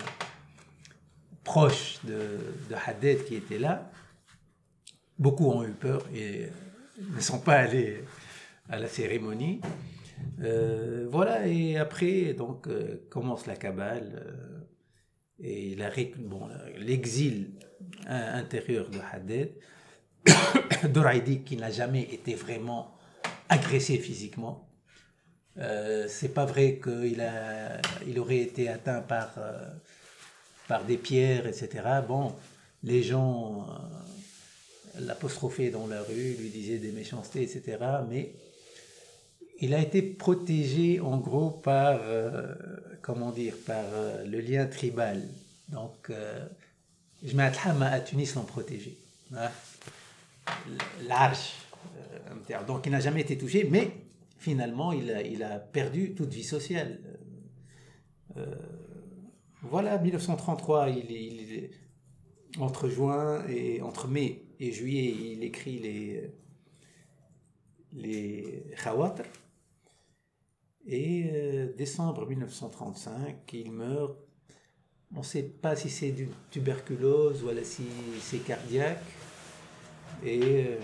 proches 1.44 2.00
de, 2.04 2.38
de 2.70 2.74
Haddad 2.86 3.24
qui 3.24 3.36
étaient 3.36 3.58
là. 3.58 3.90
Beaucoup 5.18 5.48
ont 5.50 5.62
eu 5.62 5.72
peur 5.72 6.04
et 6.12 6.44
euh, 6.44 6.48
ne 7.14 7.20
sont 7.20 7.38
pas 7.38 7.54
allés 7.54 8.02
à 8.68 8.78
la 8.78 8.88
cérémonie. 8.88 9.60
Voilà, 11.08 11.46
et 11.46 11.76
après, 11.76 12.32
donc, 12.32 12.68
commence 13.10 13.46
la 13.46 13.54
cabale 13.54 14.24
et 15.42 15.76
ré- 15.78 16.14
bon, 16.16 16.48
l'exil 16.78 17.50
euh, 18.08 18.38
intérieur 18.38 18.88
de 18.90 18.98
Haddad. 18.98 19.50
Doraidi 20.88 21.40
qui 21.40 21.56
n'a 21.56 21.70
jamais 21.70 22.02
été 22.02 22.34
vraiment 22.34 22.94
agressé 23.48 23.98
physiquement. 23.98 24.68
Euh, 25.58 26.06
c'est 26.08 26.32
pas 26.32 26.44
vrai 26.44 26.80
qu'il 26.82 27.20
a, 27.20 27.80
il 28.06 28.18
aurait 28.18 28.38
été 28.38 28.68
atteint 28.68 29.02
par, 29.02 29.34
euh, 29.38 29.68
par 30.68 30.84
des 30.84 30.96
pierres, 30.96 31.46
etc. 31.46 31.68
Bon, 32.06 32.34
les 32.82 33.02
gens 33.02 33.66
euh, 33.68 35.00
l'apostrophaient 35.00 35.70
dans 35.70 35.86
la 35.86 36.02
rue, 36.02 36.36
lui 36.38 36.48
disaient 36.48 36.78
des 36.78 36.92
méchancetés, 36.92 37.42
etc. 37.42 37.78
Mais 38.08 38.32
il 39.60 39.74
a 39.74 39.80
été 39.80 40.02
protégé 40.02 41.00
en 41.00 41.18
gros 41.18 41.50
par, 41.50 42.00
comment 43.02 43.30
dire, 43.32 43.54
par 43.66 43.84
euh, 43.92 44.24
le 44.24 44.40
lien 44.40 44.66
tribal. 44.66 45.28
Donc, 45.68 46.08
euh, 46.10 46.46
Jmaat 47.24 47.52
al-Hama 47.64 47.86
à 47.90 48.00
Tunis 48.00 48.34
l'ont 48.36 48.44
protégé. 48.44 48.96
hein. 49.36 49.50
L'arche. 51.06 51.54
euh, 52.50 52.64
donc, 52.66 52.86
il 52.86 52.92
n'a 52.92 53.00
jamais 53.00 53.20
été 53.20 53.36
touché, 53.36 53.64
mais 53.70 53.90
finalement, 54.38 54.92
il 54.92 55.42
a, 55.42 55.58
perdu 55.58 56.14
toute 56.14 56.32
vie 56.32 56.44
sociale. 56.44 56.98
Voilà, 59.62 59.98
1933, 59.98 60.88
il, 60.90 61.12
est- 61.12 61.24
il 61.26 61.52
est- 61.52 61.70
entre 62.58 62.88
juin 62.88 63.46
et 63.48 63.80
entre 63.82 64.08
mai 64.08 64.42
et 64.58 64.72
juillet, 64.72 65.14
il 65.34 65.44
écrit 65.44 65.78
les 65.78 66.30
les. 67.92 68.64
Et 70.86 71.30
euh, 71.32 71.72
décembre 71.76 72.26
1935, 72.26 73.36
il 73.52 73.72
meurt. 73.72 74.16
On 75.14 75.18
ne 75.18 75.24
sait 75.24 75.42
pas 75.42 75.76
si 75.76 75.90
c'est 75.90 76.10
d'une 76.10 76.32
tuberculose 76.50 77.44
ou 77.44 77.48
alors 77.50 77.64
si 77.64 77.84
c'est 78.20 78.38
cardiaque. 78.38 79.02
Et 80.24 80.66
euh, 80.66 80.78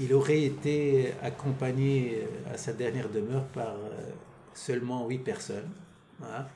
il 0.00 0.12
aurait 0.12 0.42
été 0.42 1.12
accompagné 1.22 2.22
euh, 2.22 2.52
à 2.52 2.58
sa 2.58 2.72
dernière 2.72 3.08
demeure 3.08 3.46
par 3.48 3.76
euh, 3.76 4.10
seulement 4.54 5.06
huit 5.06 5.20
personnes, 5.20 5.70
hein, 6.22 6.46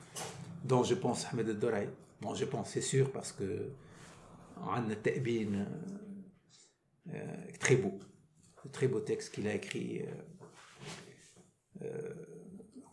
dont 0.64 0.82
je 0.82 0.94
pense 0.94 1.26
Ahmed 1.26 1.48
El-Doraï. 1.48 1.88
Bon, 2.20 2.34
je 2.34 2.44
pense, 2.44 2.70
c'est 2.70 2.80
sûr, 2.80 3.12
parce 3.12 3.32
que 3.32 3.70
on 4.58 4.90
a 4.90 4.96
ta'bin, 4.96 5.66
très 7.60 7.76
beau, 7.76 7.98
très 8.72 8.88
beau 8.88 9.00
texte 9.00 9.34
qu'il 9.34 9.46
a 9.46 9.54
écrit. 9.54 10.02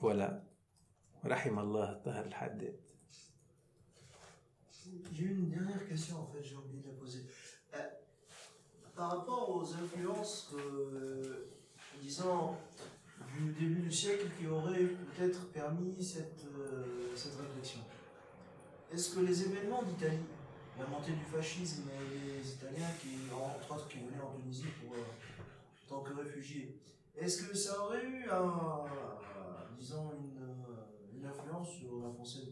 Voilà. 0.03 0.43
Rahim 1.23 1.59
Allah 1.59 1.97
Tahar 2.03 2.25
al-Haddad. 2.25 2.75
J'ai 5.13 5.23
une 5.23 5.49
dernière 5.49 5.88
question 5.88 6.17
en 6.23 6.27
fait, 6.27 6.43
j'ai 6.43 6.57
oublié 6.57 6.81
de 6.81 6.89
la 6.89 6.93
poser. 6.95 7.21
Euh, 7.73 7.77
par 8.93 9.11
rapport 9.11 9.49
aux 9.49 9.73
influences 9.73 10.51
euh, 10.55 11.53
disons, 12.01 12.53
du 13.38 13.53
début 13.53 13.84
du 13.84 13.91
siècle 13.93 14.27
qui 14.38 14.45
auraient 14.45 14.88
peut-être 14.88 15.49
permis 15.53 16.03
cette, 16.03 16.43
euh, 16.53 17.15
cette 17.15 17.38
réflexion, 17.38 17.80
est-ce 18.91 19.15
que 19.15 19.21
les 19.21 19.43
événements 19.43 19.84
d'Italie, 19.84 20.25
la 20.77 20.85
montée 20.85 21.13
du 21.13 21.23
fascisme 21.23 21.84
et 21.88 22.41
les 22.41 22.51
Italiens 22.51 22.91
qui, 23.01 23.31
entre 23.34 23.73
autres, 23.73 23.88
qui 23.88 23.99
venaient 23.99 24.21
en 24.21 24.35
Tunisie 24.35 24.65
pour, 24.81 24.97
en 24.97 25.88
tant 25.88 26.01
que 26.03 26.13
réfugiés, 26.21 26.77
est-ce 27.15 27.43
que 27.43 27.55
ça 27.55 27.81
aurait 27.85 28.03
eu 28.05 28.27
un, 28.30 28.85
disons, 29.84 30.11
une, 30.17 30.41
euh, 30.41 31.13
une 31.13 31.25
influence 31.25 31.69
sur 31.71 31.99
la 32.01 32.09
pensée 32.09 32.45
de 32.45 32.51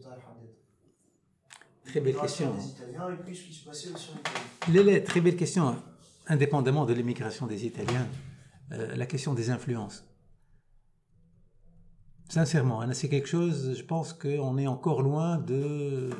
aussi 2.22 2.44
en 2.44 2.58
Italie. 2.58 2.96
Lélé, 4.68 5.04
très 5.04 5.20
belle 5.20 5.36
question. 5.36 5.76
Indépendamment 6.26 6.86
de 6.86 6.92
l'immigration 6.92 7.46
des 7.46 7.66
Italiens, 7.66 8.06
euh, 8.72 8.94
la 8.94 9.06
question 9.06 9.34
des 9.34 9.50
influences. 9.50 10.04
Sincèrement, 12.28 12.80
hein, 12.80 12.92
c'est 12.94 13.08
quelque 13.08 13.28
chose, 13.28 13.76
je 13.76 13.82
pense 13.82 14.12
qu'on 14.12 14.56
est 14.56 14.66
encore 14.66 15.02
loin 15.02 15.36
de 15.38 16.10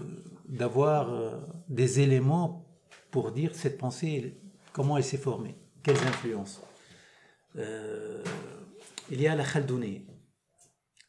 d'avoir 0.48 1.10
euh, 1.10 1.40
des 1.68 2.00
éléments 2.00 2.68
pour 3.10 3.32
dire 3.32 3.54
cette 3.54 3.78
pensée, 3.78 4.38
comment 4.72 4.98
elle 4.98 5.04
s'est 5.04 5.16
formée, 5.16 5.56
quelles 5.82 5.96
influences. 5.96 6.60
Euh, 7.56 8.22
il 9.10 9.20
y 9.22 9.26
a 9.26 9.34
la 9.34 9.44
Khaldouni. 9.44 10.04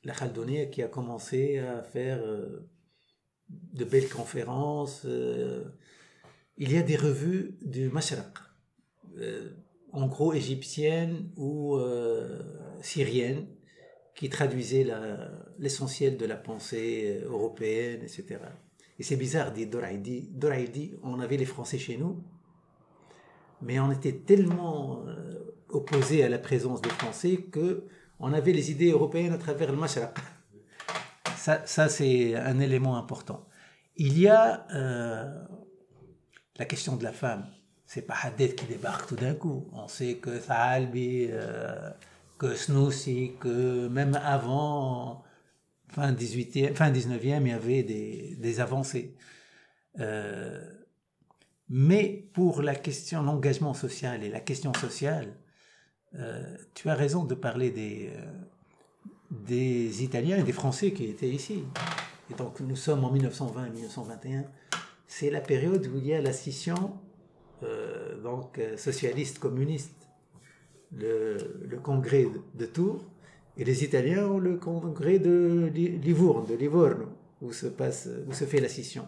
La 0.04 0.14
Khaldouni 0.14 0.70
qui 0.70 0.84
a 0.84 0.88
commencé 0.88 1.60
à 1.60 1.82
faire 1.82 2.20
euh, 2.22 2.68
de 3.50 3.86
belles 3.86 4.10
conférences. 4.10 5.04
euh, 5.06 5.64
il 6.58 6.72
y 6.72 6.78
a 6.78 6.84
des 6.84 6.98
revues 6.98 7.58
du 7.62 7.90
Mashraq, 7.90 8.38
euh, 9.18 9.50
en 9.92 10.06
gros 10.08 10.34
égyptiennes 10.34 11.32
ou 11.36 11.80
syriennes, 12.82 13.48
qui 14.14 14.30
traduisaient 14.30 14.86
l'essentiel 15.58 16.16
de 16.18 16.26
la 16.28 16.36
pensée 16.36 17.22
européenne, 17.26 18.02
etc. 18.04 18.38
Et 19.00 19.04
c'est 19.04 19.16
bizarre, 19.16 19.52
dit 19.52 19.66
Doraidi. 19.66 20.30
Doraidi, 20.32 20.96
on 21.02 21.20
avait 21.20 21.38
les 21.38 21.46
Français 21.46 21.80
chez 21.80 21.98
nous, 21.98 22.24
mais 23.64 23.80
on 23.80 23.92
était 23.92 24.14
tellement 24.14 25.04
opposés 25.70 26.24
à 26.24 26.30
la 26.30 26.38
présence 26.38 26.84
des 26.84 26.92
Français 26.92 27.38
que 27.52 27.88
on 28.24 28.32
avait 28.32 28.54
les 28.54 28.72
idées 28.72 28.92
européennes 28.92 29.34
à 29.34 29.38
travers 29.38 29.70
le 29.70 29.78
Mashraq. 29.78 30.18
Ça, 31.36 31.90
c'est 31.90 32.36
un 32.36 32.58
élément 32.62 32.96
important. 32.96 33.46
Il 33.98 34.18
y 34.18 34.30
a 34.30 34.66
euh, 34.74 35.44
la 36.58 36.64
question 36.64 36.96
de 36.96 37.04
la 37.04 37.12
femme. 37.12 37.46
C'est 37.86 38.04
pas 38.04 38.16
Haddad 38.24 38.56
qui 38.56 38.66
débarque 38.66 39.10
tout 39.10 39.18
d'un 39.18 39.36
coup. 39.36 39.70
On 39.74 39.90
sait 39.90 40.16
que 40.16 40.38
Thalbi, 40.38 41.28
euh, 41.30 41.90
que 42.38 42.56
Snoussi, 42.56 43.34
que 43.42 43.90
même 43.90 44.16
avant, 44.24 45.26
fin, 45.90 46.14
18e, 46.14 46.74
fin 46.76 46.92
19e, 46.92 47.42
il 47.42 47.48
y 47.50 47.52
avait 47.52 47.84
des, 47.84 48.38
des 48.40 48.60
avancées. 48.62 49.18
Euh, 50.00 50.62
mais 51.68 52.30
pour 52.34 52.62
la 52.62 52.76
question, 52.76 53.22
l'engagement 53.22 53.74
social 53.74 54.24
et 54.24 54.30
la 54.30 54.40
question 54.40 54.74
sociale, 54.74 55.36
euh, 56.20 56.56
tu 56.74 56.90
as 56.90 56.96
raison 56.96 57.24
de 57.24 57.36
parler 57.36 57.72
des, 57.72 58.10
euh, 58.14 58.26
des 59.32 60.04
Italiens 60.04 60.38
et 60.38 60.44
des 60.44 60.52
Français 60.52 60.92
qui 60.92 61.06
étaient 61.06 61.30
ici. 61.30 61.64
Et 62.32 62.36
donc 62.36 62.60
nous 62.60 62.76
sommes 62.76 63.04
en 63.04 63.14
1920-1921. 63.14 64.46
C'est 65.08 65.30
la 65.30 65.42
période 65.42 65.86
où 65.88 65.98
il 65.98 66.08
y 66.08 66.14
a 66.14 66.22
la 66.22 66.34
scission 66.34 66.94
euh, 67.64 68.22
donc 68.22 68.60
socialiste 68.78 69.40
communiste, 69.40 69.96
le, 70.96 71.38
congrès 71.82 72.28
de, 72.56 72.66
Tours, 72.66 73.04
et 73.58 73.64
les 73.64 73.84
Italiens 73.84 74.26
ont 74.28 74.40
le 74.40 74.58
congrès 74.58 75.20
de 75.20 75.72
Li- 75.74 75.98
Livourne, 75.98 76.46
de 76.46 76.56
Livorno, 76.56 77.06
où 77.42 77.52
se 77.52 77.68
passe, 77.68 78.10
où 78.28 78.34
se 78.34 78.46
fait 78.46 78.60
la 78.60 78.70
scission. 78.70 79.08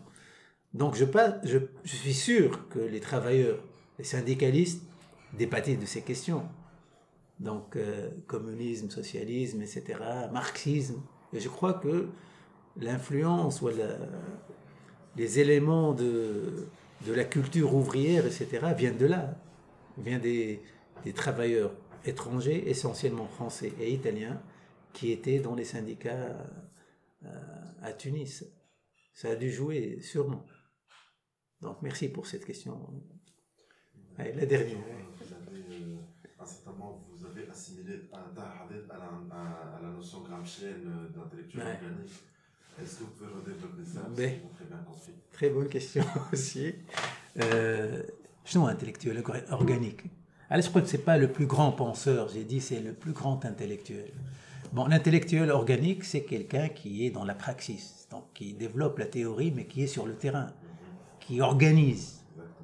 Donc 0.73 0.95
je, 0.95 1.05
je 1.43 1.95
suis 1.95 2.13
sûr 2.13 2.67
que 2.69 2.79
les 2.79 2.99
travailleurs, 2.99 3.59
les 3.97 4.03
syndicalistes 4.05 4.83
débattaient 5.37 5.77
de 5.77 5.85
ces 5.85 6.01
questions. 6.01 6.43
Donc 7.39 7.75
euh, 7.75 8.09
communisme, 8.27 8.89
socialisme, 8.89 9.61
etc., 9.61 9.99
marxisme. 10.31 11.01
Et 11.33 11.39
je 11.39 11.49
crois 11.49 11.73
que 11.73 12.07
l'influence 12.77 13.61
ou 13.61 13.69
les 15.17 15.39
éléments 15.39 15.93
de, 15.93 16.67
de 17.05 17.13
la 17.13 17.25
culture 17.25 17.73
ouvrière, 17.73 18.25
etc., 18.25 18.73
viennent 18.75 18.97
de 18.97 19.05
là. 19.05 19.37
Viennent 19.97 20.21
des, 20.21 20.61
travailleurs 21.13 21.71
étrangers, 22.03 22.69
essentiellement 22.69 23.27
français 23.27 23.71
et 23.79 23.93
italiens, 23.93 24.41
qui 24.93 25.11
étaient 25.11 25.39
dans 25.39 25.55
les 25.55 25.65
syndicats 25.65 26.35
euh, 27.23 27.27
à 27.81 27.93
Tunis. 27.93 28.45
Ça 29.13 29.29
a 29.29 29.35
dû 29.35 29.51
jouer 29.51 29.99
sûrement. 30.01 30.45
Donc 31.61 31.81
merci 31.81 32.09
pour 32.09 32.27
cette 32.27 32.45
question. 32.45 32.79
La 34.17 34.45
dernière. 34.45 34.77
Vous 35.19 35.33
avez, 35.33 35.63
euh, 35.73 35.97
à 39.31 39.81
la 39.81 39.89
notion 39.89 40.21
Gramscienne 40.21 40.87
euh, 40.87 41.17
d'intellectuel 41.17 41.63
organique. 41.63 42.11
Est-ce 42.81 42.95
que 42.97 43.03
vous 43.03 43.09
pouvez 43.11 43.29
redévelopper 43.29 43.85
ça? 43.85 43.99
Ben, 44.15 44.39
très, 45.31 45.49
bonne 45.49 45.69
question 45.69 46.03
aussi. 46.33 46.75
Euh, 47.39 48.03
justement, 48.43 48.67
intellectuel 48.67 49.23
organique. 49.49 50.03
Alex 50.49 50.69
Freud, 50.69 50.85
ce 50.85 50.97
n'est 50.97 51.03
pas 51.03 51.17
le 51.17 51.31
plus 51.31 51.47
grand 51.47 51.71
penseur, 51.71 52.29
j'ai 52.29 52.43
dit, 52.43 52.61
c'est 52.61 52.81
le 52.81 52.93
plus 52.93 53.13
grand 53.13 53.45
intellectuel. 53.45 54.11
Bon, 54.73 54.85
l'intellectuel 54.87 55.49
organique, 55.51 56.03
c'est 56.03 56.23
quelqu'un 56.23 56.67
qui 56.69 57.05
est 57.05 57.09
dans 57.09 57.23
la 57.23 57.33
praxis, 57.33 58.07
donc 58.11 58.25
qui 58.33 58.53
développe 58.53 58.99
la 58.99 59.05
théorie, 59.05 59.51
mais 59.55 59.65
qui 59.65 59.83
est 59.83 59.87
sur 59.87 60.05
le 60.05 60.15
terrain, 60.15 60.47
qui 61.19 61.41
organise. 61.41 62.23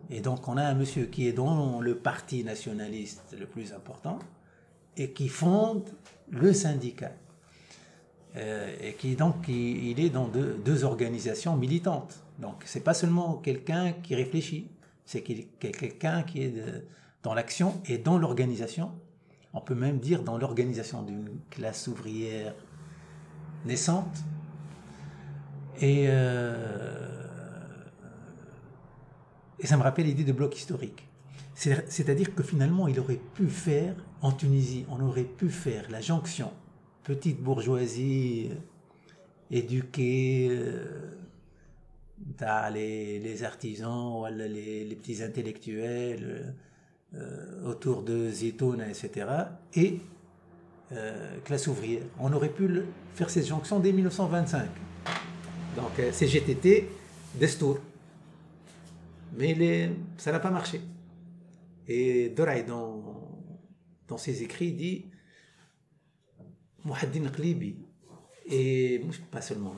Et 0.10 0.20
donc, 0.20 0.48
on 0.48 0.58
a 0.58 0.64
un 0.64 0.74
monsieur 0.74 1.06
qui 1.06 1.28
est 1.28 1.32
dans 1.32 1.80
le 1.80 1.96
parti 1.96 2.44
nationaliste 2.44 3.36
le 3.40 3.46
plus 3.46 3.72
important, 3.74 4.20
et 4.98 5.12
qui 5.12 5.28
fonde 5.28 5.90
le 6.30 6.54
syndicat. 6.54 7.12
Euh, 8.38 8.74
et 8.82 8.94
qui 8.94 9.16
donc 9.16 9.48
il, 9.50 10.00
est 10.00 10.10
dans 10.10 10.28
deux, 10.28 10.84
organisations 10.84 11.56
militantes. 11.58 12.24
Donc 12.40 12.64
c'est 12.66 12.84
pas 12.84 12.94
seulement 12.94 13.36
quelqu'un 13.36 13.92
qui 13.92 14.16
réfléchit, 14.16 14.70
c'est 15.06 15.22
quelqu'un 15.22 16.24
qui 16.24 16.44
est 16.44 16.54
dans 17.24 17.34
l'action 17.34 17.82
et 17.88 17.98
dans 17.98 18.18
l'organisation. 18.18 18.92
On 19.54 19.60
peut 19.60 19.76
même 19.76 20.00
dire 20.00 20.24
dans 20.24 20.38
l'organisation 20.38 21.04
d'une 21.04 21.30
classe 21.50 21.88
ouvrière 21.88 22.56
naissante. 23.66 24.24
Et, 25.80 26.06
euh, 26.08 27.08
ça 29.64 29.78
me 29.78 29.84
rappelle 29.84 30.06
l'idée 30.06 30.24
de 30.24 30.32
bloc 30.32 30.56
historique. 30.58 31.08
C'est- 31.54 31.90
C'est-à-dire 31.92 32.34
que 32.34 32.44
finalement, 32.44 32.88
il 32.88 33.00
aurait 33.00 33.20
pu 33.36 33.48
faire, 33.48 33.96
en 34.22 34.32
Tunisie, 34.32 34.86
on 34.90 35.02
aurait 35.02 35.24
pu 35.24 35.50
faire 35.50 35.90
la 35.90 36.02
jonction 36.02 36.52
petite 37.04 37.42
bourgeoisie 37.42 38.50
euh, 38.52 39.56
éduquée, 39.58 40.48
euh, 40.52 41.10
les, 42.74 43.44
artisans, 43.44 44.26
les, 44.32 44.86
les 44.86 44.96
petits 44.96 45.24
intellectuels 45.24 46.54
euh, 47.16 47.70
autour 47.70 48.04
de 48.04 48.30
Zitouna, 48.30 48.88
etc. 48.88 49.28
Et 49.76 50.00
classe 51.46 51.68
ouvrière. 51.68 52.04
On 52.20 52.34
aurait 52.34 52.50
pu 52.50 52.70
faire 53.14 53.30
cette 53.30 53.48
jonction 53.48 53.80
dès 53.80 53.94
1925. 53.94 54.68
Donc 55.78 56.02
CGTT, 56.12 56.90
Destour. 57.40 57.80
Mais 59.38 59.90
ça 60.18 60.34
n'a 60.34 60.40
pas 60.40 60.52
marché. 60.52 60.82
Et 61.88 62.30
Doraï, 62.30 62.66
dans, 62.66 63.11
dans 64.12 64.18
ses 64.18 64.44
écrits, 64.44 64.74
dit 64.74 65.06
Mouhaddin 66.84 67.30
Qlibi, 67.30 67.78
et 68.46 69.02
pas 69.32 69.42
seulement, 69.42 69.74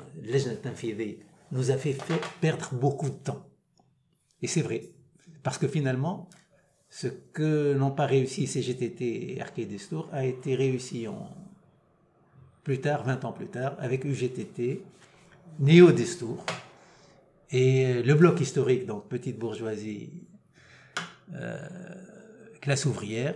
nous 1.51 1.69
a 1.71 1.77
fait, 1.77 1.95
perdre 2.41 2.73
beaucoup 2.73 3.09
de 3.09 3.15
temps. 3.15 3.45
Et 4.41 4.47
c'est 4.47 4.63
vrai, 4.63 4.89
parce 5.43 5.59
que 5.59 5.67
finalement, 5.67 6.27
ce 6.89 7.07
que 7.07 7.75
n'ont 7.75 7.91
pas 7.91 8.07
réussi 8.07 8.47
CGTT 8.47 9.33
et 9.33 9.41
Arcade 9.41 9.71
a 10.11 10.25
été 10.25 10.55
réussi 10.55 11.05
plus 12.63 12.81
tard, 12.81 13.03
20 13.03 13.25
ans 13.25 13.33
plus 13.33 13.47
tard, 13.47 13.75
avec 13.77 14.03
UGTT, 14.03 14.81
Néo 15.59 15.91
Destour, 15.91 16.43
et 17.51 18.01
le 18.01 18.15
bloc 18.15 18.41
historique, 18.41 18.87
donc 18.87 19.07
petite 19.09 19.37
bourgeoisie, 19.37 20.09
euh, 21.35 21.59
classe 22.61 22.85
ouvrière, 22.85 23.35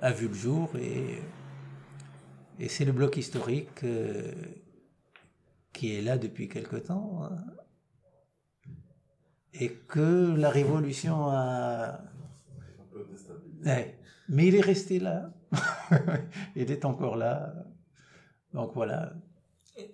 a 0.00 0.12
vu 0.12 0.28
le 0.28 0.34
jour 0.34 0.70
et, 0.76 1.22
et 2.58 2.68
c'est 2.68 2.84
le 2.84 2.92
bloc 2.92 3.16
historique 3.16 3.84
euh, 3.84 4.32
qui 5.72 5.96
est 5.96 6.02
là 6.02 6.18
depuis 6.18 6.48
quelque 6.48 6.76
temps 6.76 7.22
hein, 7.24 7.36
et 9.54 9.70
que 9.70 10.34
la 10.36 10.50
révolution 10.50 11.28
a... 11.30 12.00
Ouais, 13.64 13.98
mais 14.28 14.46
il 14.48 14.54
est 14.54 14.60
resté 14.60 14.98
là. 14.98 15.30
il 16.56 16.70
est 16.70 16.84
encore 16.84 17.16
là. 17.16 17.54
Donc 18.52 18.72
voilà. 18.74 19.12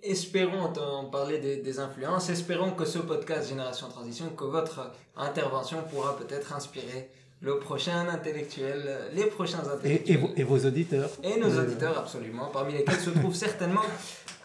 Espérons, 0.01 0.73
on 0.77 1.09
parlait 1.09 1.39
des 1.39 1.79
influences, 1.79 2.29
espérons 2.29 2.71
que 2.71 2.85
ce 2.85 2.99
podcast 2.99 3.49
Génération 3.49 3.87
Transition, 3.87 4.29
que 4.29 4.43
votre 4.43 4.91
intervention 5.15 5.83
pourra 5.83 6.17
peut-être 6.17 6.53
inspirer 6.53 7.11
le 7.45 7.59
prochain 7.59 8.07
intellectuel, 8.17 8.79
les 9.13 9.25
prochains 9.27 9.59
Et, 9.63 9.67
et 9.67 9.73
intellectuels. 9.75 10.17
vos, 10.19 10.29
et 10.35 10.43
vos 10.43 10.59
auditeurs. 10.69 11.09
Et 11.23 11.39
nos 11.39 11.51
Euh, 11.57 11.63
auditeurs, 11.63 11.97
absolument, 11.99 12.47
parmi 12.51 12.73
lesquels 12.73 12.99
se 12.99 13.11
trouve 13.11 13.35
certainement 13.35 13.85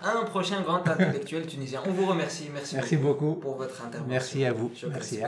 un 0.03 0.25
prochain 0.25 0.61
grand 0.61 0.87
intellectuel 0.87 1.47
tunisien. 1.47 1.81
On 1.87 1.93
vous 1.93 2.07
remercie. 2.07 2.49
Merci, 2.53 2.75
Merci 2.77 2.97
beaucoup. 2.99 3.35
pour 3.35 3.55
votre 3.57 3.79
intervention. 3.87 4.07
Merci 4.17 4.45
à 4.45 4.53
vous. 4.53 4.71
Shukran, 4.75 4.95
Merci. 4.97 5.21